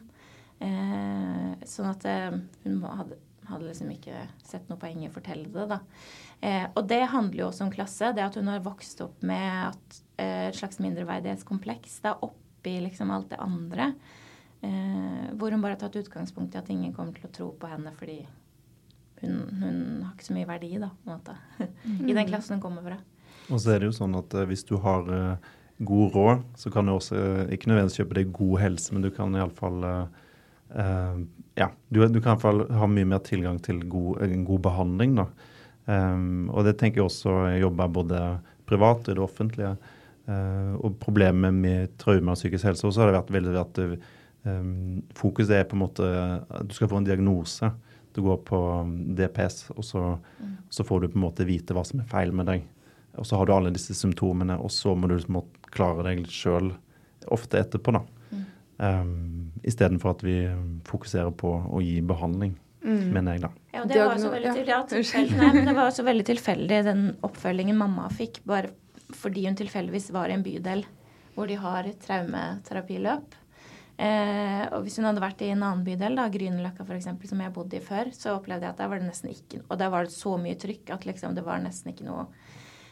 Eh, 0.61 1.63
sånn 1.65 1.89
at 1.89 2.05
hun 2.61 2.75
hadde, 2.85 3.17
hadde 3.49 3.65
liksom 3.65 3.89
ikke 3.95 4.27
sett 4.45 4.69
noe 4.69 4.77
poeng 4.77 5.01
i 5.01 5.09
å 5.09 5.15
fortelle 5.15 5.49
det, 5.49 5.65
da. 5.71 5.79
Eh, 6.43 6.65
og 6.75 6.87
det 6.89 7.01
handler 7.13 7.39
jo 7.39 7.47
også 7.47 7.67
om 7.67 7.71
klasse. 7.71 8.11
Det 8.15 8.25
at 8.25 8.35
hun 8.39 8.51
har 8.51 8.63
vokst 8.65 8.99
opp 9.05 9.21
med 9.23 9.69
at, 9.69 10.01
eh, 10.19 10.49
et 10.49 10.59
slags 10.59 10.81
mindreverdighetskompleks. 10.83 12.01
Det 12.03 12.11
er 12.11 12.25
oppi 12.27 12.75
liksom 12.83 13.13
alt 13.15 13.31
det 13.31 13.39
andre. 13.39 13.93
Eh, 14.63 15.31
hvor 15.39 15.51
hun 15.51 15.63
bare 15.63 15.77
har 15.77 15.81
tatt 15.81 15.99
utgangspunkt 15.99 16.55
i 16.55 16.59
at 16.59 16.69
ingen 16.71 16.93
kommer 16.95 17.15
til 17.15 17.27
å 17.27 17.35
tro 17.35 17.49
på 17.59 17.67
henne 17.67 17.91
fordi 17.99 18.21
hun, 19.23 19.39
hun 19.59 19.79
har 20.03 20.13
ikke 20.13 20.27
så 20.27 20.35
mye 20.35 20.47
verdi, 20.47 20.69
da, 20.79 20.91
på 20.91 21.09
en 21.09 21.17
måte. 21.17 21.35
I 22.09 22.15
den 22.15 22.29
klassen 22.29 22.57
hun 22.57 22.63
kommer 22.63 22.85
fra. 22.85 22.99
Og 23.51 23.59
så 23.59 23.73
er 23.73 23.81
det 23.81 23.91
jo 23.91 23.97
sånn 23.97 24.15
at 24.19 24.35
eh, 24.35 24.47
hvis 24.49 24.65
du 24.67 24.75
har 24.83 25.07
eh, 25.11 25.49
god 25.83 26.17
råd, 26.17 26.43
så 26.59 26.71
kan 26.73 26.87
du 26.87 26.95
også 26.95 27.17
eh, 27.19 27.55
ikke 27.55 27.71
nødvendigvis 27.71 27.99
kjøpe 28.01 28.19
deg 28.19 28.35
god 28.35 28.59
helse, 28.63 28.93
men 28.95 29.05
du 29.05 29.09
kan 29.15 29.35
iallfall 29.35 29.87
uh, 29.87 30.03
Ja, 31.59 31.67
du, 31.93 31.99
du 32.09 32.19
kan 32.19 32.33
iallfall 32.33 32.63
ha 32.73 32.87
mye 32.89 33.09
mer 33.09 33.23
tilgang 33.25 33.59
til 33.63 33.83
god, 33.89 34.23
en 34.25 34.45
god 34.47 34.63
behandling, 34.67 35.17
da. 35.19 35.27
Um, 35.83 36.47
og 36.53 36.63
det 36.63 36.77
tenker 36.79 37.01
jeg 37.01 37.09
også 37.09 37.31
Jeg 37.51 37.65
jobber 37.65 37.89
både 37.91 38.19
privat 38.69 39.03
og 39.03 39.11
i 39.11 39.17
det 39.17 39.23
offentlige. 39.23 39.73
Uh, 40.23 40.75
og 40.79 40.95
problemet 41.03 41.53
med 41.53 41.97
traume 41.99 42.31
og 42.31 42.39
psykisk 42.39 42.69
helse 42.69 42.87
også 42.87 43.03
har 43.03 43.11
det 43.11 43.17
vært 43.17 43.33
veldig 43.35 43.57
at 43.59 43.81
um, 44.47 45.01
fokuset 45.17 45.57
er 45.57 45.65
på 45.67 45.75
en 45.75 45.83
måte 45.83 46.07
at 46.07 46.69
du 46.69 46.75
skal 46.75 46.91
få 46.91 47.01
en 47.01 47.09
diagnose. 47.09 47.71
Du 48.15 48.21
går 48.23 48.39
på 48.47 48.61
um, 48.85 48.93
DPS, 49.17 49.67
og 49.75 49.83
så, 49.83 50.05
så 50.71 50.87
får 50.87 51.03
du 51.03 51.11
på 51.11 51.19
en 51.19 51.25
måte 51.25 51.47
vite 51.49 51.75
hva 51.75 51.83
som 51.87 52.03
er 52.03 52.09
feil 52.11 52.31
med 52.35 52.47
deg. 52.51 52.63
Og 53.19 53.27
så 53.27 53.37
har 53.37 53.45
du 53.45 53.53
alle 53.53 53.73
disse 53.73 53.93
symptomene, 53.97 54.55
og 54.57 54.71
så 54.73 54.95
må 54.95 55.11
du 55.11 55.19
klare 55.73 56.05
deg 56.07 56.23
sjøl 56.31 56.71
ofte 57.31 57.59
etterpå, 57.59 57.93
da. 57.95 58.03
Um, 58.83 59.51
Istedenfor 59.63 60.15
at 60.15 60.23
vi 60.25 60.37
fokuserer 60.87 61.31
på 61.37 61.51
å 61.71 61.81
gi 61.83 61.99
behandling, 62.03 62.55
mener 62.83 63.37
jeg, 63.37 63.43
da. 63.45 63.51
Ja, 63.73 63.83
det 63.89 63.99
var, 63.99 64.15
også 64.15 64.31
veldig, 64.33 64.65
ja, 64.67 64.79
tilfeldig, 64.89 65.37
nei, 65.39 65.51
men 65.55 65.69
det 65.69 65.75
var 65.77 65.89
også 65.91 66.05
veldig 66.07 66.25
tilfeldig, 66.27 66.81
den 66.87 67.05
oppfølgingen 67.25 67.79
mamma 67.79 68.09
fikk, 68.13 68.41
bare 68.49 68.73
fordi 69.13 69.45
hun 69.47 69.57
tilfeldigvis 69.57 70.11
var 70.15 70.31
i 70.31 70.37
en 70.37 70.43
bydel 70.45 70.83
hvor 71.33 71.49
de 71.49 71.57
har 71.57 71.87
et 71.89 72.01
traumeterapiløp. 72.03 73.39
Eh, 73.93 74.63
og 74.73 74.83
hvis 74.83 74.97
hun 74.97 75.05
hadde 75.05 75.21
vært 75.21 75.41
i 75.45 75.51
en 75.53 75.63
annen 75.65 75.83
bydel, 75.85 76.17
da, 76.17 76.27
Grünerløkka 76.33 76.85
f.eks., 76.85 77.09
som 77.29 77.41
jeg 77.43 77.53
bodde 77.53 77.77
i 77.77 77.83
før, 77.83 78.09
så 78.13 78.35
opplevde 78.37 78.67
jeg 78.67 78.73
at 78.73 78.81
der 78.81 78.89
var 78.91 79.01
det 79.01 79.07
nesten 79.09 79.33
ikke 79.33 79.61
Og 79.67 79.77
der 79.79 79.91
var 79.93 80.07
det 80.07 80.15
så 80.15 80.33
mye 80.41 80.57
trykk 80.59 80.93
at 80.95 81.05
liksom, 81.09 81.35
det 81.37 81.45
var 81.45 81.61
nesten 81.61 81.93
ikke 81.93 82.07
noe 82.07 82.27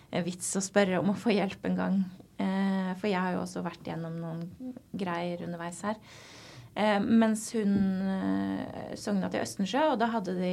eh, 0.09 0.21
vits 0.25 0.49
å 0.57 0.63
spørre 0.63 1.01
om 1.01 1.13
å 1.13 1.17
få 1.17 1.33
hjelp 1.33 1.69
en 1.69 1.79
gang. 1.79 1.97
Eh, 2.41 2.91
for 3.01 3.09
jeg 3.09 3.21
har 3.21 3.35
jo 3.35 3.43
også 3.43 3.65
vært 3.65 3.89
gjennom 3.89 4.19
noen 4.21 4.75
greier 4.93 5.41
underveis 5.47 5.81
her. 5.85 5.97
Eh, 6.73 6.99
mens 7.03 7.49
hun 7.53 7.73
eh, 8.07 8.91
sogna 8.95 9.27
til 9.31 9.43
Østensjø, 9.43 9.81
og 9.91 9.97
da 9.99 10.07
hadde 10.13 10.37
de 10.37 10.51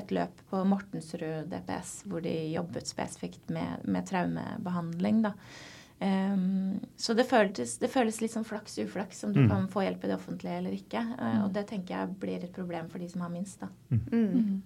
et 0.00 0.12
løp 0.14 0.40
på 0.48 0.62
Mortensrud 0.64 1.50
DPS 1.50 1.98
hvor 2.08 2.24
de 2.24 2.32
jobbet 2.54 2.88
spesifikt 2.88 3.52
med, 3.52 3.84
med 3.84 4.08
traumebehandling. 4.08 5.26
da. 5.28 5.34
Um, 5.98 6.78
så 6.94 7.10
det 7.18 7.24
føles, 7.26 7.72
det 7.82 7.88
føles 7.90 8.20
litt 8.22 8.30
som 8.30 8.44
flaks 8.46 8.76
uflaks 8.78 9.24
om 9.26 9.32
du 9.34 9.40
kan 9.50 9.64
få 9.66 9.82
hjelp 9.82 10.04
i 10.06 10.10
det 10.12 10.14
offentlige 10.14 10.60
eller 10.60 10.76
ikke. 10.76 11.02
Eh, 11.18 11.40
og 11.42 11.52
det 11.52 11.66
tenker 11.72 11.96
jeg 11.96 12.18
blir 12.22 12.38
et 12.38 12.54
problem 12.54 12.88
for 12.88 13.02
de 13.02 13.10
som 13.10 13.26
har 13.26 13.32
minst. 13.34 13.60
da. 13.60 13.68
Mm. 13.90 14.62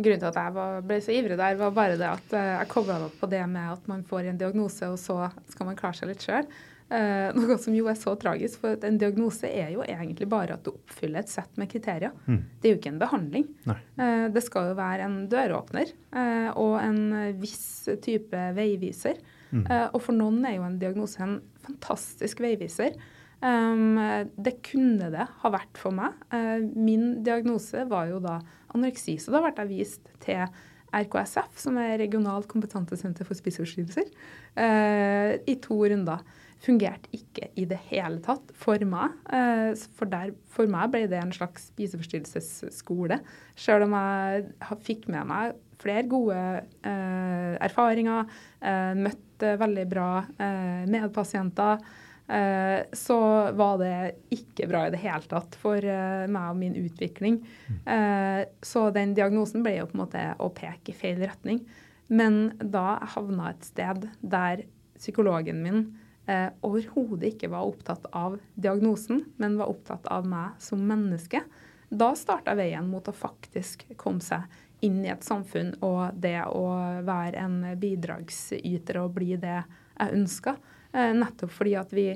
Grunnen 0.00 0.22
til 0.22 0.30
at 0.30 0.40
jeg 0.40 0.56
var, 0.56 0.80
ble 0.88 0.98
så 1.04 1.14
ivrig 1.14 1.36
der, 1.36 1.60
var 1.60 1.76
bare 1.76 2.00
det 2.00 2.08
at 2.08 2.34
jeg 2.34 2.70
kobla 2.72 2.96
opp 3.06 3.18
på 3.20 3.28
det 3.30 3.44
med 3.50 3.76
at 3.76 3.88
man 3.90 4.02
får 4.08 4.30
en 4.30 4.40
diagnose, 4.40 4.88
og 4.88 4.98
så 4.98 5.28
skal 5.52 5.68
man 5.68 5.78
klare 5.78 6.00
seg 6.00 6.10
litt 6.10 6.24
sjøl. 6.24 6.48
Eh, 6.90 7.30
noe 7.38 7.54
som 7.62 7.74
jo 7.74 7.86
er 7.90 7.98
så 7.98 8.16
tragisk, 8.18 8.64
for 8.64 8.86
en 8.86 8.98
diagnose 8.98 9.46
er 9.46 9.70
jo 9.76 9.84
egentlig 9.86 10.26
bare 10.30 10.56
at 10.56 10.64
du 10.66 10.72
oppfyller 10.72 11.22
et 11.22 11.30
sett 11.30 11.60
med 11.60 11.70
kriterier. 11.70 12.14
Det 12.26 12.66
er 12.66 12.74
jo 12.74 12.80
ikke 12.80 12.94
en 12.94 13.02
behandling. 13.02 13.46
Eh, 13.70 14.26
det 14.34 14.42
skal 14.46 14.72
jo 14.72 14.78
være 14.78 15.06
en 15.06 15.20
døråpner 15.30 15.92
eh, 15.92 16.50
og 16.58 16.80
en 16.82 17.00
viss 17.38 17.86
type 18.02 18.42
veiviser. 18.56 19.22
Eh, 19.54 19.86
og 19.86 20.00
for 20.02 20.16
noen 20.16 20.42
er 20.46 20.58
jo 20.58 20.66
en 20.66 20.78
diagnose 20.82 21.22
en 21.22 21.38
fantastisk 21.66 22.42
veiviser. 22.42 22.98
Um, 23.40 23.96
det 24.36 24.58
kunne 24.66 25.06
det 25.14 25.24
ha 25.40 25.50
vært 25.54 25.78
for 25.80 25.96
meg. 25.96 26.18
Min 26.76 27.22
diagnose 27.24 27.86
var 27.88 28.10
jo 28.10 28.18
da 28.20 28.34
anoreksi, 28.74 29.14
så 29.16 29.32
da 29.32 29.40
ble 29.40 29.54
jeg 29.54 29.70
vist 29.70 30.10
til 30.20 30.42
RKSF, 30.92 31.54
som 31.62 31.78
er 31.80 31.96
Regionalt 32.02 32.50
kompetansesenter 32.50 33.24
for 33.24 33.38
spiseforstyrrelser, 33.38 34.12
i 35.48 35.56
to 35.64 35.78
runder. 35.80 36.20
Fungerte 36.60 37.08
ikke 37.16 37.48
i 37.58 37.64
det 37.68 37.78
hele 37.88 38.20
tatt 38.24 38.52
for 38.58 38.82
meg. 38.88 39.16
Eh, 39.32 39.72
for, 39.96 40.10
der, 40.12 40.34
for 40.52 40.70
meg 40.70 40.92
ble 40.92 41.06
det 41.10 41.20
en 41.20 41.32
slags 41.34 41.70
spiseforstyrrelsesskole. 41.72 43.20
Selv 43.58 43.88
om 43.88 43.96
jeg 43.96 44.76
fikk 44.84 45.08
med 45.12 45.28
meg 45.30 45.56
flere 45.80 46.04
gode 46.10 46.36
eh, 46.36 47.56
erfaringer, 47.64 48.28
eh, 48.60 48.92
møtte 48.98 49.56
veldig 49.60 49.88
bra 49.88 50.12
medpasienter, 50.90 51.80
så 52.94 53.16
var 53.58 53.78
det 53.80 53.94
ikke 54.36 54.68
bra 54.70 54.84
i 54.86 54.90
det 54.92 55.00
hele 55.02 55.26
tatt 55.26 55.56
for 55.58 55.82
meg 55.82 56.50
og 56.52 56.58
min 56.60 56.76
utvikling. 56.78 57.40
så 58.62 58.82
den 58.94 59.16
diagnosen 59.16 59.64
ble 59.64 59.72
jo 59.80 59.88
på 59.90 59.96
en 59.96 60.02
måte 60.04 60.22
å 60.38 60.50
peke 60.54 60.92
i 60.92 60.94
feil 60.94 61.18
retning. 61.24 61.58
Men 62.06 62.52
da 62.60 63.00
jeg 63.00 63.12
havna 63.16 63.48
et 63.50 63.66
sted 63.66 64.06
der 64.20 64.62
psykologen 65.00 65.64
min 65.64 65.82
eh, 66.26 66.48
overhodet 66.66 67.34
ikke 67.34 67.50
var 67.52 67.68
opptatt 67.68 68.06
av 68.16 68.38
diagnosen, 68.54 69.24
men 69.36 69.58
var 69.60 69.70
opptatt 69.72 70.08
av 70.10 70.26
meg 70.28 70.58
som 70.62 70.82
menneske, 70.86 71.42
da 71.90 72.12
starta 72.14 72.54
veien 72.54 72.86
mot 72.86 73.08
å 73.08 73.14
faktisk 73.14 73.88
komme 73.98 74.22
seg 74.22 74.44
inn 74.86 75.02
i 75.04 75.10
et 75.12 75.24
samfunn 75.26 75.74
og 75.84 76.16
det 76.22 76.38
å 76.46 76.66
være 77.04 77.40
en 77.42 77.56
bidragsyter 77.80 79.00
og 79.02 79.16
bli 79.18 79.34
det 79.40 79.58
jeg 79.58 80.14
ønska. 80.16 80.54
Eh, 80.92 81.10
nettopp 81.16 81.52
fordi 81.52 81.74
at 81.76 81.92
vi 81.94 82.06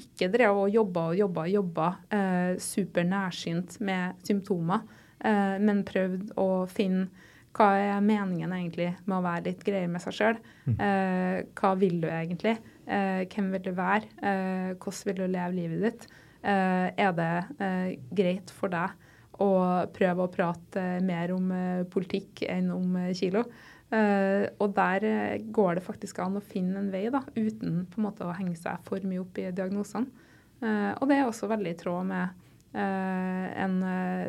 ikke 0.00 0.28
drev 0.32 0.64
og 0.64 0.74
jobba 0.74 1.08
og 1.10 1.18
jobba 1.18 1.46
og 1.46 1.54
jobba 1.54 1.88
eh, 2.14 2.52
super 2.62 3.06
nærsynt 3.06 3.78
med 3.84 4.26
symptomer, 4.26 4.84
eh, 5.24 5.56
men 5.62 5.84
prøvde 5.86 6.34
å 6.40 6.64
finne 6.70 7.08
hva 7.54 7.68
er 7.78 8.00
meningen 8.02 8.50
egentlig 8.50 8.88
med 9.04 9.16
å 9.16 9.24
være 9.24 9.46
litt 9.46 9.60
greier 9.66 9.90
med 9.90 10.02
seg 10.02 10.16
sjøl? 10.16 10.38
Mm. 10.66 10.78
Eh, 10.82 11.36
hva 11.54 11.74
vil 11.78 12.00
du 12.02 12.08
egentlig? 12.10 12.56
Eh, 12.84 13.24
hvem 13.32 13.50
vil 13.54 13.64
du 13.64 13.72
være? 13.76 14.08
Eh, 14.20 14.70
hvordan 14.76 15.08
vil 15.08 15.16
du 15.22 15.26
leve 15.32 15.56
livet 15.56 15.84
ditt? 15.86 16.06
Eh, 16.44 16.88
er 17.00 17.12
det 17.16 17.96
greit 18.12 18.50
for 18.52 18.72
deg 18.72 18.92
å 19.40 19.52
prøve 19.90 20.24
å 20.24 20.30
prate 20.30 20.82
mer 21.02 21.32
om 21.34 21.48
politikk 21.90 22.44
enn 22.48 22.70
om 22.74 22.98
kilo? 23.16 23.44
og 23.94 24.72
der 24.74 25.04
går 25.54 25.76
det 25.76 25.82
faktisk 25.84 26.18
an 26.18 26.40
å 26.40 26.40
finne 26.42 26.80
en 26.80 26.88
vei, 26.90 27.04
da, 27.14 27.20
uten 27.36 27.84
på 27.86 28.00
en 28.00 28.06
måte 28.08 28.24
å 28.26 28.32
henge 28.34 28.56
seg 28.58 28.80
for 28.82 29.04
mye 29.06 29.20
opp 29.22 29.38
i 29.38 29.44
diagnosene. 29.54 30.08
og 30.98 31.04
det 31.06 31.18
er 31.18 31.28
også 31.28 31.46
veldig 31.46 31.70
i 31.70 31.78
tråd 31.78 32.08
med 32.08 32.74
en, 32.74 33.76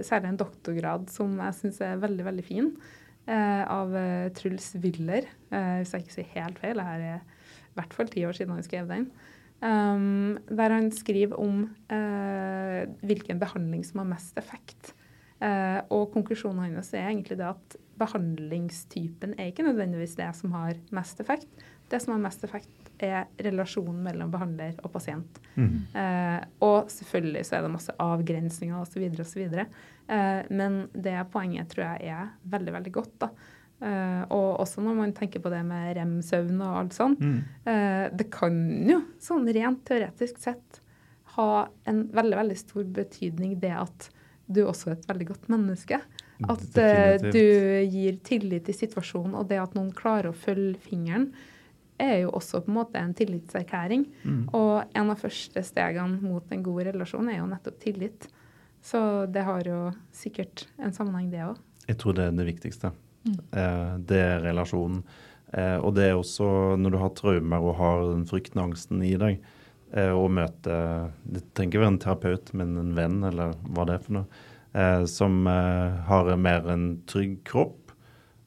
særlig 0.05 0.29
en 0.29 0.37
doktorgrad 0.37 1.09
som 1.09 1.33
jeg 1.47 1.57
syns 1.57 1.81
er 1.81 2.03
veldig, 2.03 2.25
veldig 2.27 2.45
fin. 2.45 2.69
Av 3.25 3.97
Truls 4.37 4.75
Willer, 4.83 5.31
hvis 5.49 5.95
jeg 5.95 6.05
ikke 6.05 6.17
sier 6.19 6.33
helt 6.35 6.61
feil. 6.61 6.77
Det 6.77 6.85
her 6.91 7.07
er 7.15 7.25
i 7.75 7.79
hvert 7.79 7.95
fall 7.95 8.11
ti 8.11 8.23
år 8.27 8.37
siden 8.37 8.55
han 8.55 8.65
skrev 8.65 8.87
den. 8.89 9.09
Um, 9.63 10.37
der 10.51 10.73
han 10.75 10.91
skriver 10.93 11.39
om 11.39 11.65
uh, 11.91 12.81
hvilken 13.03 13.39
behandling 13.41 13.83
som 13.87 14.03
har 14.03 14.13
mest 14.15 14.37
effekt. 14.39 14.93
Uh, 15.43 15.83
og 15.91 16.13
konklusjonen 16.13 16.63
hans 16.63 16.93
er 16.95 17.09
egentlig 17.09 17.37
det 17.39 17.49
at 17.49 17.77
behandlingstypen 17.99 19.35
er 19.39 19.51
ikke 19.51 19.65
nødvendigvis 19.67 20.15
det 20.19 20.29
som 20.37 20.55
har 20.55 20.79
mest 20.95 21.19
effekt. 21.23 21.49
Det 21.91 21.99
som 22.01 22.15
har 22.15 22.23
mest 22.23 22.43
effekt, 22.47 22.71
er 23.03 23.27
relasjonen 23.43 23.99
mellom 24.05 24.31
behandler 24.31 24.77
og 24.83 24.93
pasient. 24.93 25.39
Mm. 25.55 25.83
Uh, 25.91 26.39
og 26.63 26.91
selvfølgelig 26.91 27.43
så 27.47 27.57
er 27.57 27.65
det 27.65 27.73
masse 27.75 27.95
avgrensninger 27.99 28.79
osv. 28.79 29.09
osv. 29.19 29.65
Eh, 30.05 30.41
men 30.53 30.83
det 30.93 31.17
poenget 31.33 31.71
tror 31.71 31.87
jeg 31.87 32.13
er 32.13 32.33
veldig, 32.51 32.73
veldig 32.77 32.93
godt. 32.93 33.13
da. 33.21 33.29
Uh, 33.83 34.23
og 34.31 34.61
også 34.63 34.79
når 34.81 34.95
man 34.97 35.13
tenker 35.13 35.41
på 35.43 35.51
det 35.51 35.59
med 35.67 35.97
rem-søvn 35.97 36.61
og 36.63 36.77
alt 36.79 36.95
sånt. 36.95 37.19
Mm. 37.19 37.41
Uh, 37.67 38.05
det 38.15 38.29
kan 38.33 38.59
jo 38.87 39.01
sånn 39.21 39.47
rent 39.51 39.83
teoretisk 39.87 40.39
sett 40.41 40.79
ha 41.35 41.65
en 41.89 42.05
veldig, 42.15 42.37
veldig 42.39 42.57
stor 42.59 42.85
betydning 42.95 43.57
det 43.59 43.73
at 43.75 44.07
du 44.47 44.61
også 44.63 44.91
er 44.91 44.95
et 44.95 45.09
veldig 45.09 45.27
godt 45.33 45.49
menneske. 45.51 45.99
At 46.45 46.63
uh, 46.79 47.27
du 47.31 47.43
gir 47.91 48.21
tillit 48.23 48.71
i 48.71 48.77
situasjonen, 48.77 49.35
og 49.35 49.49
det 49.51 49.59
at 49.59 49.75
noen 49.75 49.91
klarer 49.95 50.31
å 50.31 50.37
følge 50.37 50.79
fingeren, 50.87 51.29
er 52.01 52.25
jo 52.25 52.33
også 52.35 52.59
på 52.63 52.71
en 52.71 52.77
måte 52.79 52.99
en 52.99 53.13
tillitserklæring. 53.15 54.07
Mm. 54.23 54.41
Og 54.55 54.95
en 54.95 55.11
av 55.11 55.19
første 55.19 55.63
stegene 55.63 56.19
mot 56.23 56.51
en 56.51 56.63
god 56.63 56.89
relasjon 56.89 57.29
er 57.31 57.39
jo 57.39 57.47
nettopp 57.51 57.79
tillit. 57.83 58.27
Så 58.83 58.99
det 59.31 59.45
har 59.47 59.67
jo 59.67 59.79
sikkert 60.13 60.67
en 60.77 60.93
sammenheng, 60.95 61.31
det 61.31 61.45
òg. 61.47 61.59
Jeg 61.87 61.99
tror 62.01 62.17
det 62.17 62.27
er 62.27 62.35
det 62.35 62.47
viktigste. 62.49 62.91
Mm. 63.25 63.37
Eh, 63.51 63.93
det 64.09 64.21
er 64.21 64.43
relasjonen. 64.45 65.03
Eh, 65.53 65.77
og 65.79 65.95
det 65.97 66.09
er 66.09 66.17
også 66.17 66.47
når 66.79 66.93
du 66.93 66.99
har 67.01 67.13
traumer 67.17 67.63
og 67.63 67.77
har 67.79 68.03
den 68.11 68.25
frykten 68.29 68.61
og 68.61 68.71
angsten 68.71 69.03
i 69.05 69.13
deg, 69.19 69.39
eh, 69.93 70.11
å 70.11 70.27
møte 70.27 70.75
Det 71.23 71.45
trenger 71.53 71.71
ikke 71.71 71.83
være 71.83 71.93
en 71.93 72.03
terapeut, 72.03 72.53
men 72.53 72.77
en 72.81 72.93
venn, 72.97 73.23
eller 73.23 73.55
hva 73.69 73.87
det 73.87 73.97
er 73.97 74.05
for 74.05 74.19
noe, 74.19 74.43
eh, 74.73 75.05
som 75.09 75.45
eh, 75.47 76.01
har 76.09 76.35
mer 76.37 76.69
en 76.73 76.87
trygg 77.09 77.39
kropp, 77.47 77.93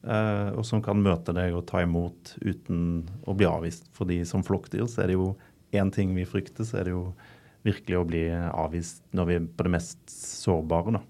eh, 0.03 0.49
og 0.53 0.63
som 0.67 0.83
kan 0.85 1.01
møte 1.01 1.35
deg 1.35 1.55
og 1.55 1.67
ta 1.71 1.83
imot 1.83 2.35
uten 2.43 3.09
å 3.25 3.35
bli 3.35 3.49
avvist. 3.49 3.89
Fordi 3.97 4.21
som 4.27 4.45
flokkdyr 4.45 4.87
så 4.87 5.03
er 5.03 5.11
det 5.11 5.19
jo 5.19 5.33
én 5.75 5.91
ting 5.93 6.15
vi 6.15 6.27
frykter, 6.27 6.65
så 6.65 6.79
er 6.79 6.89
det 6.89 6.95
jo 6.95 7.09
virkelig 7.67 7.97
å 7.99 8.07
bli 8.07 8.23
avvist 8.31 9.03
når 9.11 9.27
vi 9.27 9.35
er 9.35 9.47
på 9.51 9.65
det 9.67 9.73
mest 9.73 9.99
sårbare. 10.07 10.95
Da. 10.95 11.01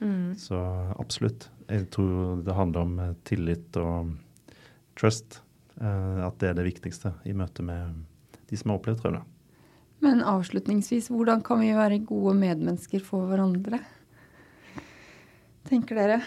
Mm. 0.00 0.34
Så 0.38 0.58
absolutt. 0.98 1.50
Jeg 1.68 1.88
tror 1.92 2.40
det 2.44 2.56
handler 2.56 2.86
om 2.86 2.98
eh, 3.04 3.16
tillit 3.28 3.76
og 3.80 4.14
trust. 4.98 5.42
Uh, 5.78 6.26
at 6.26 6.34
det 6.42 6.48
er 6.48 6.56
det 6.58 6.64
viktigste 6.66 7.12
i 7.22 7.30
møte 7.38 7.62
med 7.62 8.00
de 8.50 8.56
som 8.58 8.72
har 8.72 8.80
opplevd 8.80 8.98
traume. 8.98 9.20
Men 10.02 10.24
avslutningsvis, 10.26 11.06
hvordan 11.12 11.44
kan 11.46 11.60
vi 11.62 11.68
være 11.76 12.00
gode 12.06 12.32
medmennesker 12.38 13.04
for 13.06 13.28
hverandre? 13.30 13.78
Tenker 15.68 16.00
dere? 16.00 16.18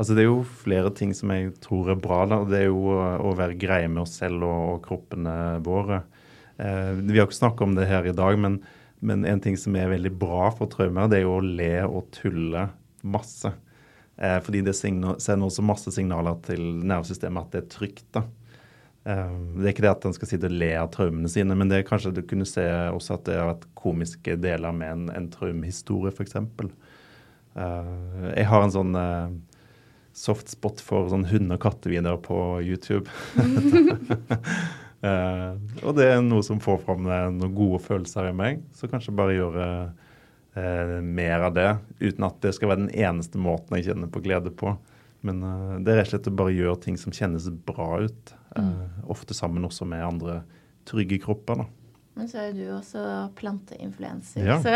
Altså 0.00 0.16
Det 0.16 0.24
er 0.24 0.30
jo 0.30 0.42
flere 0.64 0.90
ting 0.96 1.12
som 1.14 1.30
jeg 1.34 1.52
tror 1.62 1.92
er 1.92 2.00
bra. 2.00 2.24
da. 2.26 2.40
Det 2.48 2.58
er 2.58 2.68
jo 2.70 2.90
å 2.90 3.34
være 3.38 3.58
greie 3.60 3.88
med 3.90 4.02
oss 4.06 4.16
selv 4.18 4.46
og, 4.48 4.60
og 4.74 4.84
kroppene 4.86 5.34
våre. 5.66 6.02
Eh, 6.56 6.92
vi 7.04 7.18
har 7.18 7.26
ikke 7.28 7.40
snakket 7.40 7.66
om 7.66 7.74
det 7.76 7.88
her 7.90 8.06
i 8.08 8.16
dag, 8.16 8.38
men, 8.40 8.60
men, 9.00 9.26
en 9.28 9.42
ting 9.44 9.58
som 9.60 9.76
er 9.76 9.92
veldig 9.92 10.12
bra 10.20 10.50
for 10.56 10.70
traumer, 10.72 11.10
det 11.10 11.20
er 11.20 11.26
jo 11.26 11.36
å 11.38 11.44
le 11.44 11.74
og 11.86 12.08
tulle 12.16 12.68
masse. 13.02 13.52
Eh, 14.20 14.36
fordi 14.44 14.60
det 14.66 14.76
sender 14.76 15.46
også 15.46 15.64
masse 15.64 15.92
signaler 15.94 16.36
til 16.44 16.60
nervesystemet 16.84 17.46
at 17.46 17.54
det 17.54 17.62
er 17.62 17.70
trygt. 17.72 18.06
da. 18.16 18.24
Eh, 19.08 19.36
det 19.56 19.64
er 19.64 19.72
ikke 19.72 19.86
det 19.86 19.92
at 19.94 20.08
en 20.08 20.16
skal 20.16 20.32
sitte 20.32 20.50
og 20.50 20.56
le 20.60 20.72
av 20.76 20.90
traumene 20.94 21.30
sine, 21.32 21.56
men 21.56 21.72
det 21.72 21.80
er 21.80 21.88
kanskje 21.88 22.12
du 22.14 22.22
kunne 22.22 22.48
se 22.48 22.64
også 22.92 23.16
at 23.16 23.24
det 23.28 23.38
har 23.40 23.52
vært 23.54 23.68
komiske 23.80 24.36
deler 24.40 24.76
med 24.76 24.92
en, 24.92 25.06
en 25.16 25.30
traumehistorie, 25.32 26.12
f.eks. 26.12 26.36
Uh, 27.50 28.28
jeg 28.36 28.46
har 28.46 28.62
en 28.62 28.74
sånn 28.76 28.92
soft 30.14 30.52
spot 30.52 30.78
for 30.84 31.08
sånn 31.10 31.26
hunde- 31.30 31.56
og 31.56 31.64
kattevideoer 31.64 32.20
på 32.22 32.38
YouTube. 32.62 33.08
Og 35.86 35.96
det 35.96 36.06
er 36.10 36.20
noe 36.24 36.44
som 36.44 36.60
får 36.60 36.82
fram 36.84 37.08
eh, 37.08 37.26
noen 37.32 37.56
gode 37.56 37.80
følelser 37.84 38.30
i 38.30 38.36
meg. 38.36 38.60
Så 38.76 38.90
kanskje 38.90 39.16
bare 39.16 39.36
gjøre 39.38 39.66
uh, 40.56 41.00
mer 41.04 41.46
av 41.48 41.56
det, 41.56 41.70
uten 42.00 42.26
at 42.28 42.40
det 42.44 42.54
skal 42.56 42.72
være 42.72 42.84
den 42.86 42.94
eneste 42.94 43.40
måten 43.40 43.78
jeg 43.78 43.90
kjenner 43.90 44.12
på 44.12 44.22
glede 44.24 44.54
på. 44.54 44.76
Men 45.20 45.42
eh, 45.44 45.74
det 45.84 45.92
er 45.92 46.00
rett 46.00 46.08
og 46.08 46.14
slett 46.14 46.30
å 46.30 46.38
bare 46.38 46.54
gjøre 46.56 46.80
ting 46.86 46.96
som 47.00 47.12
kjennes 47.12 47.50
bra 47.68 47.98
ut. 48.00 48.32
Eh, 48.56 49.04
Ofte 49.12 49.36
sammen 49.36 49.66
også 49.68 49.84
med 49.88 50.00
andre 50.00 50.40
trygge 50.88 51.20
kropper. 51.20 51.60
da. 51.60 51.66
Men 52.16 52.28
så 52.28 52.40
er 52.40 52.48
jo 52.48 52.56
du 52.56 52.72
også 52.74 53.02
planteinfluenser. 53.36 54.48
Ja. 54.48 54.56
Så 54.64 54.72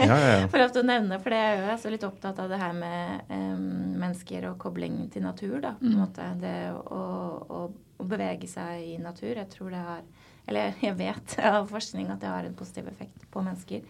ja, 0.00 0.16
ja, 0.16 0.48
for 0.52 0.64
å 0.64 0.84
nevne, 0.86 1.20
for 1.20 1.32
det 1.36 1.42
er 1.44 1.54
jo 1.58 1.68
jeg 1.68 1.82
så 1.84 1.92
litt 1.92 2.08
opptatt 2.08 2.40
av 2.40 2.48
det 2.48 2.58
her 2.60 2.72
med 2.76 3.28
um, 3.28 3.68
mennesker 4.00 4.48
og 4.50 4.56
kobling 4.64 4.96
til 5.12 5.24
natur. 5.28 5.60
da, 5.60 5.76
på 5.76 5.90
en 5.90 5.94
mm. 5.94 6.00
måte. 6.00 6.32
Det 6.40 6.56
å, 6.72 7.04
å 7.52 7.62
å 8.02 8.08
bevege 8.08 8.50
seg 8.50 8.82
i 8.94 8.98
natur. 9.02 9.34
Jeg 9.36 9.50
tror 9.52 9.72
det 9.72 9.86
har 9.86 10.04
Eller 10.50 10.74
jeg 10.82 10.96
vet 10.98 11.36
av 11.46 11.68
forskning 11.70 12.08
at 12.10 12.22
det 12.22 12.30
har 12.30 12.46
en 12.46 12.56
positiv 12.58 12.88
effekt 12.90 13.28
på 13.30 13.44
mennesker. 13.46 13.84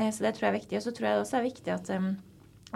Eh, 0.00 0.10
så 0.12 0.24
det 0.24 0.36
tror 0.36 0.48
jeg 0.48 0.54
er 0.54 0.60
viktig. 0.60 0.78
Og 0.80 0.86
så 0.86 0.94
tror 0.94 1.08
jeg 1.08 1.18
det 1.18 1.26
også 1.26 1.38
er 1.40 1.46
viktig 1.46 1.74
at, 1.74 1.92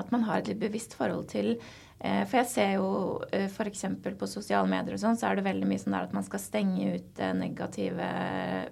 at 0.02 0.12
man 0.14 0.28
har 0.28 0.42
et 0.42 0.52
litt 0.52 0.60
bevisst 0.60 0.96
forhold 0.98 1.28
til 1.32 1.54
eh, 1.54 2.22
For 2.28 2.40
jeg 2.40 2.50
ser 2.50 2.70
jo 2.76 2.88
uh, 3.22 3.46
f.eks. 3.46 3.84
på 4.04 4.28
sosiale 4.30 4.68
medier 4.70 4.96
og 4.96 5.02
sånn, 5.02 5.18
så 5.20 5.30
er 5.30 5.38
det 5.38 5.46
veldig 5.46 5.70
mye 5.70 5.80
sånn 5.80 5.96
der 5.96 6.08
at 6.08 6.16
man 6.16 6.26
skal 6.26 6.42
stenge 6.42 6.90
ut 6.98 7.24
negative 7.38 8.10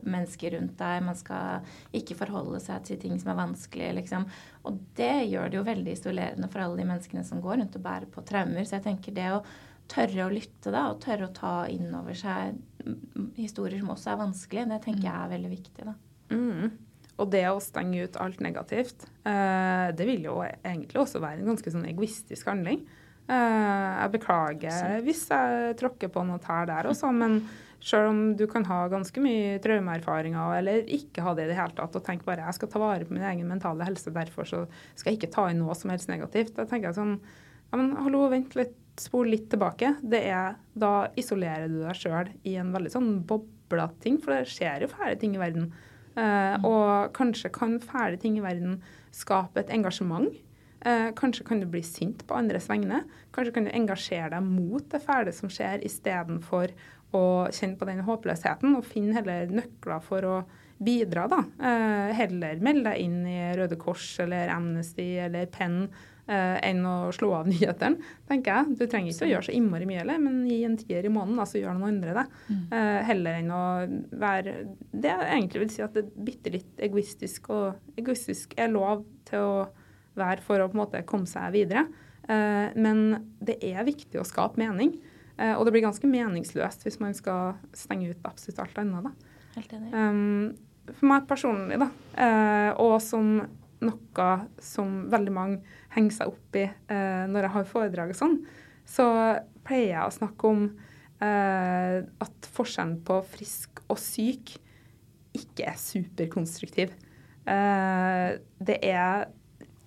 mennesker 0.04 0.56
rundt 0.58 0.76
deg. 0.82 1.08
Man 1.08 1.18
skal 1.18 1.74
ikke 1.96 2.18
forholde 2.18 2.60
seg 2.64 2.84
til 2.88 3.00
ting 3.02 3.18
som 3.22 3.32
er 3.32 3.40
vanskelig, 3.40 3.92
liksom. 4.02 4.28
Og 4.68 4.80
det 4.98 5.14
gjør 5.32 5.50
det 5.50 5.60
jo 5.60 5.66
veldig 5.72 5.96
isolerende 5.96 6.52
for 6.52 6.64
alle 6.64 6.82
de 6.82 6.88
menneskene 6.92 7.26
som 7.26 7.42
går 7.44 7.62
rundt 7.62 7.78
og 7.78 7.86
bærer 7.86 8.10
på 8.12 8.24
traumer. 8.28 8.66
Så 8.66 8.78
jeg 8.78 8.88
tenker 8.90 9.16
det 9.16 9.30
å 9.32 9.44
tørre 9.92 10.26
å 10.26 10.32
lytte 10.32 10.70
da, 10.72 10.86
og 10.92 11.02
tørre 11.02 11.26
å 11.28 11.34
ta 11.36 11.56
inn 11.68 11.90
over 11.98 12.16
seg 12.16 12.56
historier 13.36 13.80
som 13.82 13.92
også 13.92 14.12
er 14.12 14.20
vanskelige, 14.22 14.70
det 14.70 14.80
tenker 14.86 15.06
jeg 15.08 15.16
er 15.16 15.32
veldig 15.32 15.50
viktig. 15.52 15.84
da. 15.88 15.94
Mm. 16.32 16.91
Og 17.20 17.28
det 17.32 17.44
å 17.50 17.60
stenge 17.62 18.06
ut 18.06 18.16
alt 18.20 18.40
negativt, 18.40 19.04
eh, 19.28 19.88
det 19.96 20.06
vil 20.08 20.24
jo 20.30 20.38
egentlig 20.44 21.02
også 21.02 21.20
være 21.22 21.42
en 21.42 21.52
ganske 21.52 21.74
sånn 21.74 21.88
egoistisk 21.90 22.48
handling. 22.48 22.86
Eh, 23.28 23.90
jeg 24.02 24.14
beklager 24.16 25.04
hvis 25.04 25.26
jeg 25.30 25.76
tråkker 25.78 26.10
på 26.12 26.24
noe 26.26 26.40
tær 26.42 26.66
der 26.70 26.88
også, 26.90 27.12
men 27.14 27.42
Selv 27.82 28.12
om 28.12 28.18
du 28.38 28.44
kan 28.46 28.64
ha 28.68 28.84
ganske 28.86 29.18
mye 29.22 29.56
traumeerfaringer 29.62 30.58
eller 30.60 30.84
ikke 30.86 31.24
ha 31.26 31.32
det 31.34 31.48
i 31.48 31.50
det 31.50 31.58
hele 31.58 31.74
tatt, 31.74 31.96
og 31.98 32.04
tenke 32.06 32.28
bare 32.28 32.44
jeg 32.46 32.54
skal 32.60 32.70
ta 32.70 32.82
vare 32.82 33.08
på 33.08 33.16
min 33.16 33.24
egen 33.26 33.48
mentale 33.50 33.88
helse, 33.88 34.12
derfor 34.14 34.46
så 34.46 34.60
skal 34.94 35.10
jeg 35.10 35.18
ikke 35.18 35.32
ta 35.34 35.48
inn 35.50 35.58
noe 35.64 35.74
som 35.74 35.90
helst 35.90 36.10
negativt. 36.10 36.54
Da 36.54 36.62
tenker 36.62 36.92
jeg 36.92 37.00
sånn 37.00 37.16
ja, 37.18 37.80
men 37.80 37.96
hallo, 37.98 38.28
vent 38.30 38.54
litt, 38.54 38.76
spol 39.00 39.32
litt 39.32 39.48
tilbake. 39.50 39.96
Det 39.98 40.20
er, 40.30 40.60
da 40.78 41.08
isolerer 41.18 41.66
du 41.72 41.80
deg 41.80 41.98
sjøl 41.98 42.30
i 42.46 42.54
en 42.60 42.70
veldig 42.74 42.92
sånn 42.92 43.10
bobla 43.26 43.88
ting, 44.04 44.20
for 44.22 44.36
det 44.36 44.52
skjer 44.52 44.84
jo 44.84 44.92
fæle 44.92 45.16
ting 45.18 45.34
i 45.34 45.42
verden. 45.42 45.72
Uh, 46.12 46.56
og 46.68 47.12
kanskje 47.16 47.52
kan 47.54 47.78
fæle 47.80 48.18
ting 48.20 48.38
i 48.38 48.44
verden 48.44 48.80
skape 49.14 49.62
et 49.62 49.72
engasjement. 49.72 50.32
Uh, 50.82 51.12
kanskje 51.16 51.46
kan 51.46 51.60
du 51.62 51.68
bli 51.70 51.82
sint 51.86 52.24
på 52.28 52.36
andres 52.36 52.68
vegne. 52.70 53.04
Kanskje 53.34 53.54
kan 53.56 53.68
du 53.68 53.72
engasjere 53.72 54.32
deg 54.34 54.48
mot 54.48 54.84
det 54.92 55.02
fæle 55.04 55.34
som 55.34 55.52
skjer, 55.52 55.84
istedenfor 55.86 56.74
å 57.16 57.24
kjenne 57.52 57.78
på 57.78 57.88
den 57.88 58.02
håpløsheten, 58.06 58.76
og 58.76 58.88
finne 58.88 59.16
heller 59.18 59.50
nøkler 59.52 60.04
for 60.04 60.26
å 60.26 60.36
bidra, 60.82 61.28
da. 61.30 61.42
Uh, 61.60 62.08
heller 62.16 62.62
melde 62.64 62.90
deg 62.90 63.04
inn 63.04 63.20
i 63.28 63.38
Røde 63.58 63.78
Kors 63.80 64.06
eller 64.22 64.50
Amnesty 64.52 65.12
eller 65.22 65.46
Penn 65.52 65.84
eh, 65.84 66.08
enn 66.32 66.82
å 66.86 66.96
slå 67.14 67.32
av 67.38 67.48
nyhetene, 67.52 68.10
tenker 68.28 68.56
jeg. 68.56 68.76
Du 68.78 68.84
trenger 68.86 69.12
ikke 69.12 69.26
å 69.26 69.30
gjøre 69.32 69.48
så 69.48 69.54
innmari 69.56 69.88
mye 69.88 70.00
heller, 70.02 70.20
men 70.22 70.42
gi 70.48 70.62
en 70.66 70.78
tier 70.80 71.06
i 71.06 71.12
måneden, 71.12 71.42
så 71.48 71.60
gjør 71.60 71.76
noen 71.76 71.96
andre 71.96 72.16
det. 72.20 72.26
Mm. 72.48 72.62
Eh, 72.78 72.98
heller 73.10 73.38
enn 73.40 73.52
å 73.54 73.62
være 74.22 74.56
Det 74.92 75.10
jeg 75.10 75.28
egentlig 75.36 75.64
vil 75.64 75.72
si 75.74 75.84
at 75.84 75.96
det 75.96 76.04
er 76.06 76.26
bitte 76.30 76.54
litt 76.54 76.82
egoistisk, 76.88 77.50
og 77.54 78.00
egoistisk 78.00 78.56
er 78.60 78.72
lov 78.72 79.06
til 79.28 79.46
å 79.46 79.54
være 80.18 80.44
for 80.44 80.60
å 80.60 80.68
på 80.68 80.76
en 80.76 80.82
måte 80.82 81.06
komme 81.08 81.30
seg 81.30 81.54
videre. 81.54 81.86
Eh, 82.28 82.68
men 82.76 83.06
det 83.42 83.58
er 83.64 83.86
viktig 83.88 84.20
å 84.20 84.26
skape 84.28 84.60
mening. 84.60 84.96
Eh, 85.38 85.54
og 85.56 85.64
det 85.66 85.74
blir 85.74 85.86
ganske 85.86 86.08
meningsløst 86.10 86.84
hvis 86.86 87.00
man 87.02 87.16
skal 87.16 87.56
stenge 87.76 88.12
ut 88.12 88.28
absolutt 88.28 88.60
alt 88.62 88.82
annet. 88.82 89.08
Da. 89.08 89.40
Helt 89.56 89.74
enig. 89.78 90.52
For 90.98 91.06
meg 91.06 91.26
personlig, 91.30 91.78
da, 91.78 91.88
eh, 92.18 92.70
og 92.82 92.96
som 93.04 93.36
noe 93.82 94.28
som 94.62 95.04
veldig 95.10 95.34
mange 95.34 95.78
henger 95.94 96.16
seg 96.16 96.32
opp 96.32 96.58
i 96.58 96.66
eh, 96.66 97.24
når 97.28 97.46
jeg 97.46 97.54
har 97.56 97.70
foredrag 97.70 98.14
og 98.14 98.18
sånn, 98.18 98.38
så 98.88 99.06
pleier 99.66 99.92
jeg 99.94 100.06
å 100.06 100.16
snakke 100.16 100.50
om 100.50 100.64
eh, 101.22 101.98
at 102.02 102.50
forskjellen 102.56 102.98
på 103.06 103.20
frisk 103.34 103.84
og 103.88 104.00
syk 104.00 104.56
ikke 105.36 105.68
er 105.70 105.78
superkonstruktiv. 105.80 106.92
Eh, 107.48 108.28
det 108.62 108.78
er 108.84 109.30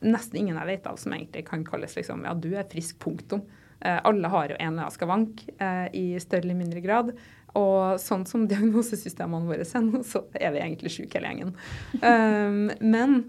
nesten 0.06 0.42
ingen 0.42 0.58
jeg 0.60 0.70
vet 0.74 0.90
av 0.90 0.98
som 1.02 1.14
egentlig 1.16 1.46
kan 1.48 1.64
kalles 1.68 1.96
liksom, 1.98 2.26
ja, 2.28 2.34
du 2.38 2.52
er 2.56 2.68
frisk, 2.70 2.98
punktum. 3.02 3.46
Eh, 3.80 4.00
alle 4.08 4.32
har 4.32 4.52
jo 4.52 4.58
en 4.58 4.74
eller 4.74 4.86
annen 4.86 4.94
skavank 4.94 5.46
eh, 5.58 5.88
i 5.98 6.06
større 6.22 6.46
eller 6.48 6.60
mindre 6.60 6.84
grad. 6.84 7.14
Og 7.56 8.02
sånn 8.02 8.26
som 8.28 8.46
diagnosesystemene 8.52 9.50
våre 9.50 9.66
er 9.66 9.86
nå, 9.86 10.04
så 10.08 10.26
er 10.34 10.56
vi 10.56 10.64
egentlig 10.64 10.94
syke 10.96 11.20
hele 11.20 11.32
gjengen. 11.32 11.56
Um, 12.02 12.70
men 12.84 13.20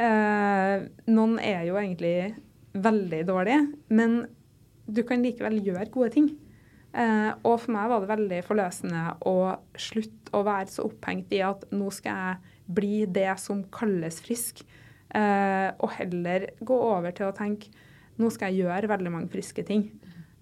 Eh, 0.00 0.86
noen 1.12 1.40
er 1.44 1.66
jo 1.68 1.76
egentlig 1.76 2.32
veldig 2.72 3.24
dårlige, 3.28 3.64
men 3.92 4.22
du 4.90 5.02
kan 5.06 5.22
likevel 5.22 5.60
gjøre 5.64 5.90
gode 5.92 6.14
ting. 6.14 6.30
Eh, 6.90 7.30
og 7.46 7.60
for 7.62 7.74
meg 7.74 7.90
var 7.90 8.02
det 8.02 8.10
veldig 8.10 8.38
forløsende 8.48 9.02
å 9.28 9.36
slutte 9.78 10.32
å 10.34 10.42
være 10.46 10.72
så 10.72 10.86
opphengt 10.88 11.30
i 11.36 11.42
at 11.46 11.68
nå 11.74 11.90
skal 11.94 12.24
jeg 12.24 12.56
bli 12.80 12.94
det 13.10 13.30
som 13.42 13.62
kalles 13.74 14.18
frisk, 14.24 14.64
eh, 15.14 15.68
og 15.78 15.94
heller 15.98 16.48
gå 16.58 16.80
over 16.90 17.14
til 17.14 17.28
å 17.28 17.36
tenke 17.36 17.70
nå 18.20 18.28
skal 18.32 18.52
jeg 18.52 18.66
gjøre 18.66 18.90
veldig 18.90 19.12
mange 19.14 19.30
friske 19.32 19.64
ting. 19.66 19.86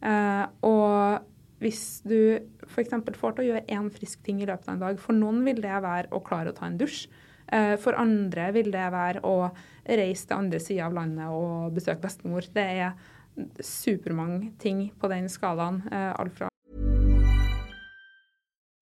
Eh, 0.03 0.45
og 0.67 1.25
hvis 1.63 2.01
du 2.07 2.39
f.eks. 2.69 2.95
får 3.19 3.37
til 3.37 3.45
å 3.45 3.49
gjøre 3.49 3.67
én 3.75 3.89
frisk 3.95 4.23
ting 4.27 4.43
i 4.43 4.49
løpet 4.49 4.69
av 4.69 4.77
en 4.77 4.85
dag, 4.87 5.01
for 5.03 5.17
noen 5.17 5.43
vil 5.47 5.61
det 5.63 5.79
være 5.85 6.11
å 6.15 6.23
klare 6.25 6.53
å 6.53 6.57
ta 6.57 6.69
en 6.69 6.79
dusj. 6.81 7.07
Eh, 7.53 7.77
for 7.81 7.97
andre 7.97 8.51
vil 8.53 8.71
det 8.73 8.89
være 8.93 9.23
å 9.25 9.51
reise 9.89 10.27
til 10.29 10.37
andre 10.37 10.61
sida 10.61 10.87
av 10.89 10.97
landet 10.99 11.33
og 11.33 11.73
besøke 11.77 12.05
bestemor. 12.05 12.45
Det 12.53 12.65
er 12.65 12.93
supermange 13.65 14.53
ting 14.59 14.91
på 15.01 15.09
den 15.09 15.29
skalaen. 15.33 15.83
Eh, 15.93 16.13
alt 16.19 16.37
fra 16.37 16.49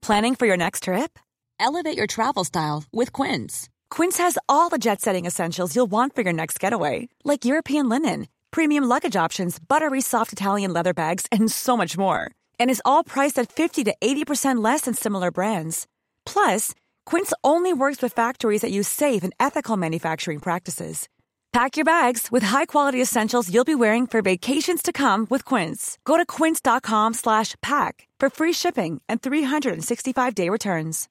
Planning 0.02 0.36
for 0.36 0.46
your 0.46 0.56
next 0.56 0.84
trip? 0.84 1.18
Elevate 1.58 1.96
your 1.96 2.06
travel 2.06 2.44
style 2.44 2.84
with 2.92 3.12
Quince. 3.12 3.68
Quince 3.90 4.18
has 4.18 4.38
all 4.48 4.68
the 4.68 4.78
jet 4.78 5.00
setting 5.00 5.26
essentials 5.26 5.74
you'll 5.74 5.90
want 5.90 6.14
for 6.14 6.22
your 6.22 6.32
next 6.32 6.60
getaway, 6.60 7.08
like 7.24 7.44
European 7.44 7.88
linen, 7.88 8.28
premium 8.52 8.84
luggage 8.84 9.16
options, 9.16 9.58
buttery 9.58 10.00
soft 10.00 10.32
Italian 10.32 10.72
leather 10.72 10.94
bags, 10.94 11.26
and 11.32 11.50
so 11.50 11.76
much 11.76 11.98
more. 11.98 12.30
And 12.60 12.70
is 12.70 12.82
all 12.84 13.02
priced 13.02 13.36
at 13.40 13.50
50 13.50 13.82
to 13.84 13.94
80% 14.00 14.62
less 14.62 14.82
than 14.82 14.94
similar 14.94 15.32
brands. 15.32 15.88
Plus, 16.24 16.72
Quince 17.06 17.32
only 17.44 17.72
works 17.72 18.02
with 18.02 18.12
factories 18.12 18.62
that 18.62 18.72
use 18.72 18.88
safe 18.88 19.22
and 19.24 19.32
ethical 19.38 19.76
manufacturing 19.76 20.40
practices. 20.40 21.08
Pack 21.52 21.78
your 21.78 21.86
bags 21.86 22.28
with 22.30 22.42
high-quality 22.42 23.00
essentials 23.00 23.48
you'll 23.50 23.64
be 23.64 23.74
wearing 23.74 24.06
for 24.06 24.20
vacations 24.20 24.82
to 24.82 24.92
come 24.92 25.26
with 25.30 25.42
Quince. 25.44 25.96
Go 26.04 26.18
to 26.18 26.26
quince.com/pack 26.26 28.08
for 28.20 28.28
free 28.28 28.52
shipping 28.52 29.00
and 29.08 29.22
365-day 29.22 30.50
returns. 30.50 31.08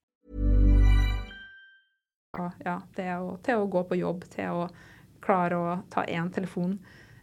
Ja, 2.65 2.81
det 2.95 3.05
er 3.05 3.23
å, 3.23 3.37
til 3.41 3.63
å 3.63 3.69
gå 3.71 3.83
på 3.87 3.95
jobb, 3.95 4.25
til 4.29 4.51
å 4.51 4.69
klare 5.23 5.55
å 5.57 5.81
ta 5.89 6.03
en 6.03 6.29
telefon. 6.29 6.79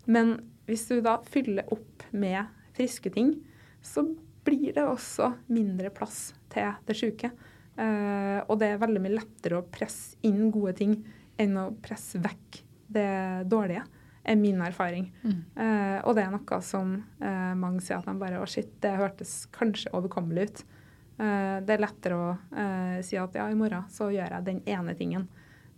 Men 0.07 0.39
hvis 0.67 0.89
du 0.89 1.01
da 1.05 1.19
fyller 1.23 1.69
opp 1.71 2.03
med 2.11 2.49
friske 2.75 3.13
ting, 3.13 3.37
så 3.83 4.07
blir 4.45 4.73
det 4.73 4.83
også 4.89 5.35
mindre 5.53 5.91
plass 5.91 6.33
til 6.51 6.73
det 6.89 6.97
sjuke. 6.97 7.31
Uh, 7.73 8.45
og 8.53 8.59
det 8.61 8.69
er 8.69 8.83
veldig 8.83 9.01
mye 9.01 9.17
lettere 9.17 9.63
å 9.63 9.67
presse 9.73 10.19
inn 10.29 10.51
gode 10.53 10.75
ting 10.77 10.97
enn 11.41 11.57
å 11.57 11.71
presse 11.83 12.21
vekk 12.21 12.61
det 12.93 13.09
dårlige, 13.49 13.87
er 14.23 14.37
min 14.39 14.61
erfaring. 14.63 15.09
Mm. 15.25 15.39
Uh, 15.57 15.99
og 16.05 16.17
det 16.19 16.27
er 16.27 16.35
noe 16.35 16.59
som 16.67 16.93
uh, 17.01 17.55
mange 17.59 17.81
sier 17.83 17.99
at 17.99 18.11
de 18.11 18.15
bare 18.21 18.43
Å, 18.43 18.49
shit, 18.51 18.75
det 18.85 18.93
hørtes 19.01 19.47
kanskje 19.55 19.95
overkommelig 19.97 20.49
ut. 20.49 20.65
det 21.23 21.75
er 21.75 21.79
lettere 21.79 22.17
å 22.19 22.29
si 23.05 23.19
at 23.21 23.35
ja, 23.37 23.45
i 23.53 23.55
morgen 23.55 23.85
så 23.93 24.09
gjør 24.11 24.33
jeg 24.33 24.47
den 24.47 24.63
ene 24.67 24.95
tingen. 24.99 25.27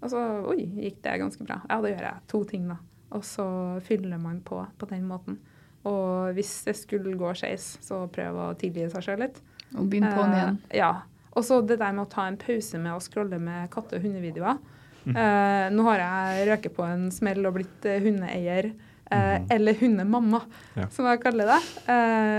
Og 0.00 0.12
så 0.12 0.20
oi, 0.48 0.62
gikk 0.86 1.02
det 1.04 1.18
ganske 1.20 1.44
bra. 1.44 1.58
Ja, 1.68 1.80
da 1.82 1.90
gjør 1.90 2.06
jeg 2.06 2.22
to 2.30 2.40
ting, 2.48 2.68
da. 2.70 2.78
Og 3.18 3.26
så 3.26 3.44
fyller 3.84 4.22
man 4.22 4.38
på 4.46 4.62
på 4.78 4.88
den 4.88 5.04
måten. 5.10 5.40
Og 5.84 6.32
hvis 6.36 6.62
det 6.64 6.76
skulle 6.78 7.16
gå 7.18 7.34
skeis, 7.36 7.74
så 7.84 8.04
prøv 8.12 8.38
å 8.40 8.46
tilgi 8.60 8.86
seg 8.92 9.04
sjøl 9.04 9.24
litt. 9.26 9.42
Og 9.74 9.90
begynne 9.90 10.14
på'n 10.14 10.36
igjen. 10.38 10.62
Ja. 10.78 10.92
Og 11.34 11.44
så 11.46 11.60
det 11.66 11.80
der 11.80 11.94
med 11.94 12.06
å 12.06 12.10
ta 12.10 12.28
en 12.28 12.38
pause 12.40 12.78
med 12.80 12.94
å 12.94 13.02
scrolle 13.02 13.40
med 13.42 13.70
katte- 13.74 13.98
og 13.98 14.06
hundevideoer. 14.06 14.58
Mm. 15.04 15.16
Uh, 15.16 15.66
nå 15.74 15.84
har 15.90 16.00
jeg 16.00 16.48
røket 16.48 16.76
på 16.76 16.84
en 16.86 17.08
smell 17.12 17.44
og 17.44 17.58
blitt 17.58 17.88
uh, 17.88 18.00
hundeeier. 18.04 18.72
Uh, 19.04 19.36
mm. 19.36 19.48
Eller 19.52 19.76
hundemamma, 19.78 20.40
ja. 20.78 20.86
som 20.92 21.06
jeg 21.10 21.20
kaller 21.22 21.50
det. 21.52 21.58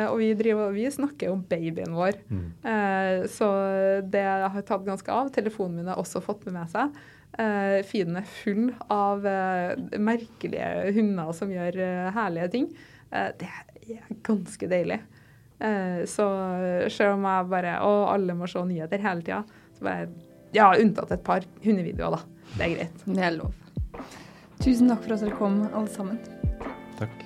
og 0.10 0.16
vi, 0.18 0.32
driver, 0.38 0.72
vi 0.74 0.88
snakker 0.92 1.30
om 1.32 1.44
babyen 1.46 1.94
vår. 1.94 2.18
Mm. 2.26 2.48
så 3.32 3.50
det 4.02 4.24
har 4.26 4.66
tatt 4.66 4.88
ganske 4.88 5.14
av. 5.14 5.30
Telefonen 5.36 5.78
min 5.78 5.92
har 5.92 6.02
også 6.02 6.24
fått 6.26 6.48
med 6.50 6.66
seg. 6.74 6.98
Uh, 7.38 7.84
feeden 7.86 8.18
er 8.18 8.28
full 8.42 8.72
av 8.92 9.28
merkelige 10.02 10.96
hunder 10.98 11.32
som 11.38 11.54
gjør 11.54 11.78
herlige 12.18 12.50
ting. 12.58 12.68
det 13.14 13.52
er 13.52 14.18
ganske 14.26 14.72
deilig. 14.72 15.00
Eh, 15.60 16.02
så 16.10 16.26
selv 16.92 17.14
om 17.16 17.24
jeg 17.24 17.48
bare 17.48 17.78
Og 17.88 18.10
alle 18.12 18.34
må 18.36 18.48
se 18.52 18.60
nyheter 18.60 19.00
hele 19.00 19.24
tida, 19.24 19.44
så 19.78 19.88
bare 19.88 20.10
Ja, 20.56 20.74
unntatt 20.76 21.12
et 21.12 21.24
par 21.24 21.44
hundevideoer, 21.64 22.18
da. 22.18 22.52
Det 22.56 22.66
er 22.66 22.76
greit. 22.76 23.06
Det 23.06 23.24
er 23.24 23.34
lov. 23.36 23.56
Tusen 24.64 24.92
takk 24.92 25.04
for 25.04 25.16
at 25.16 25.26
dere 25.26 25.40
kom, 25.40 25.58
alle 25.74 25.92
sammen. 25.92 26.20
Takk. 27.00 27.26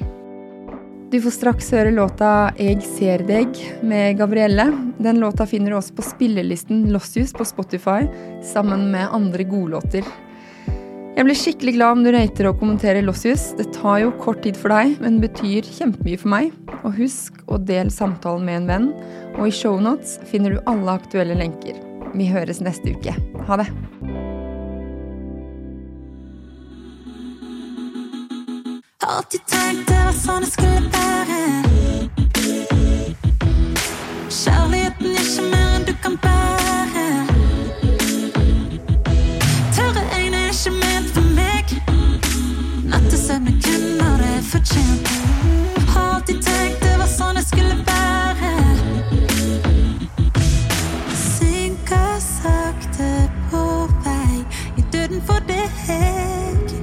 Du 1.09 1.17
får 1.21 1.33
straks 1.33 1.71
høre 1.73 1.89
låta 1.89 2.51
'Eg 2.53 2.83
ser 2.85 3.23
deg' 3.25 3.57
med 3.81 4.17
Gabrielle. 4.17 4.65
Den 5.01 5.19
låta 5.19 5.45
finner 5.45 5.71
du 5.71 5.77
også 5.77 5.95
på 5.97 6.05
spillelisten 6.05 6.83
Lossius 6.93 7.33
på 7.33 7.45
Spotify, 7.45 8.05
sammen 8.43 8.91
med 8.91 9.09
andre 9.11 9.43
godlåter. 9.43 10.05
Jeg 11.19 11.25
blir 11.27 11.35
skikkelig 11.35 11.73
glad 11.75 11.97
om 11.97 12.03
du 12.05 12.13
rater 12.15 12.47
og 12.47 12.61
kommenterer 12.61 13.03
Lossius. 13.03 13.49
Det 13.57 13.65
tar 13.75 13.97
jo 14.05 14.13
kort 14.23 14.39
tid 14.45 14.55
for 14.55 14.71
deg, 14.71 14.93
men 15.03 15.17
betyr 15.19 15.65
kjempemye 15.67 16.15
for 16.21 16.31
meg. 16.31 16.53
Og 16.77 16.93
husk 16.95 17.41
å 17.51 17.57
dele 17.59 17.91
samtalen 17.91 18.45
med 18.47 18.61
en 18.61 18.69
venn. 18.69 18.85
Og 19.33 19.49
i 19.49 19.51
shownotes 19.51 20.15
finner 20.31 20.55
du 20.55 20.61
alle 20.63 20.95
aktuelle 20.95 21.35
lenker. 21.35 21.75
Vi 22.13 22.29
høres 22.31 22.63
neste 22.63 22.95
uke. 22.95 23.11
Ha 23.49 23.59
det. 23.59 23.67
Alltid 29.03 29.43
tenkt 29.51 29.91
det 29.91 29.99
var 30.05 30.15
sånn 30.23 30.47
det 30.47 30.53
skulle 30.53 30.87
være. 30.95 31.41
Kjærligheten 34.39 35.11
er 35.11 35.19
ikke 35.27 35.51
mer 35.51 35.67
enn 35.81 35.91
du 35.91 35.93
kan 35.99 36.15
bære. 36.23 36.58
men 43.49 43.61
kjenner 43.61 44.17
det 44.17 44.43
fortjent. 44.43 45.09
Har 45.89 46.15
alltid 46.15 46.41
tenkt 46.45 46.83
det 46.83 46.97
var 46.99 47.09
sånn 47.09 47.39
det 47.39 47.45
skulle 47.47 47.77
være. 47.87 48.51
Synker 51.17 52.19
sakte 52.25 53.09
på 53.49 53.63
vei 54.05 54.43
i 54.77 54.85
døden 54.93 55.23
for 55.25 55.41
deg. 55.49 56.75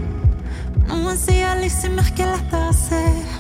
Noen 0.89 1.19
sier 1.21 1.59
lys 1.63 1.83
i 1.87 1.95
mørket 1.95 2.35
letter 2.35 2.73
seg. 2.81 3.36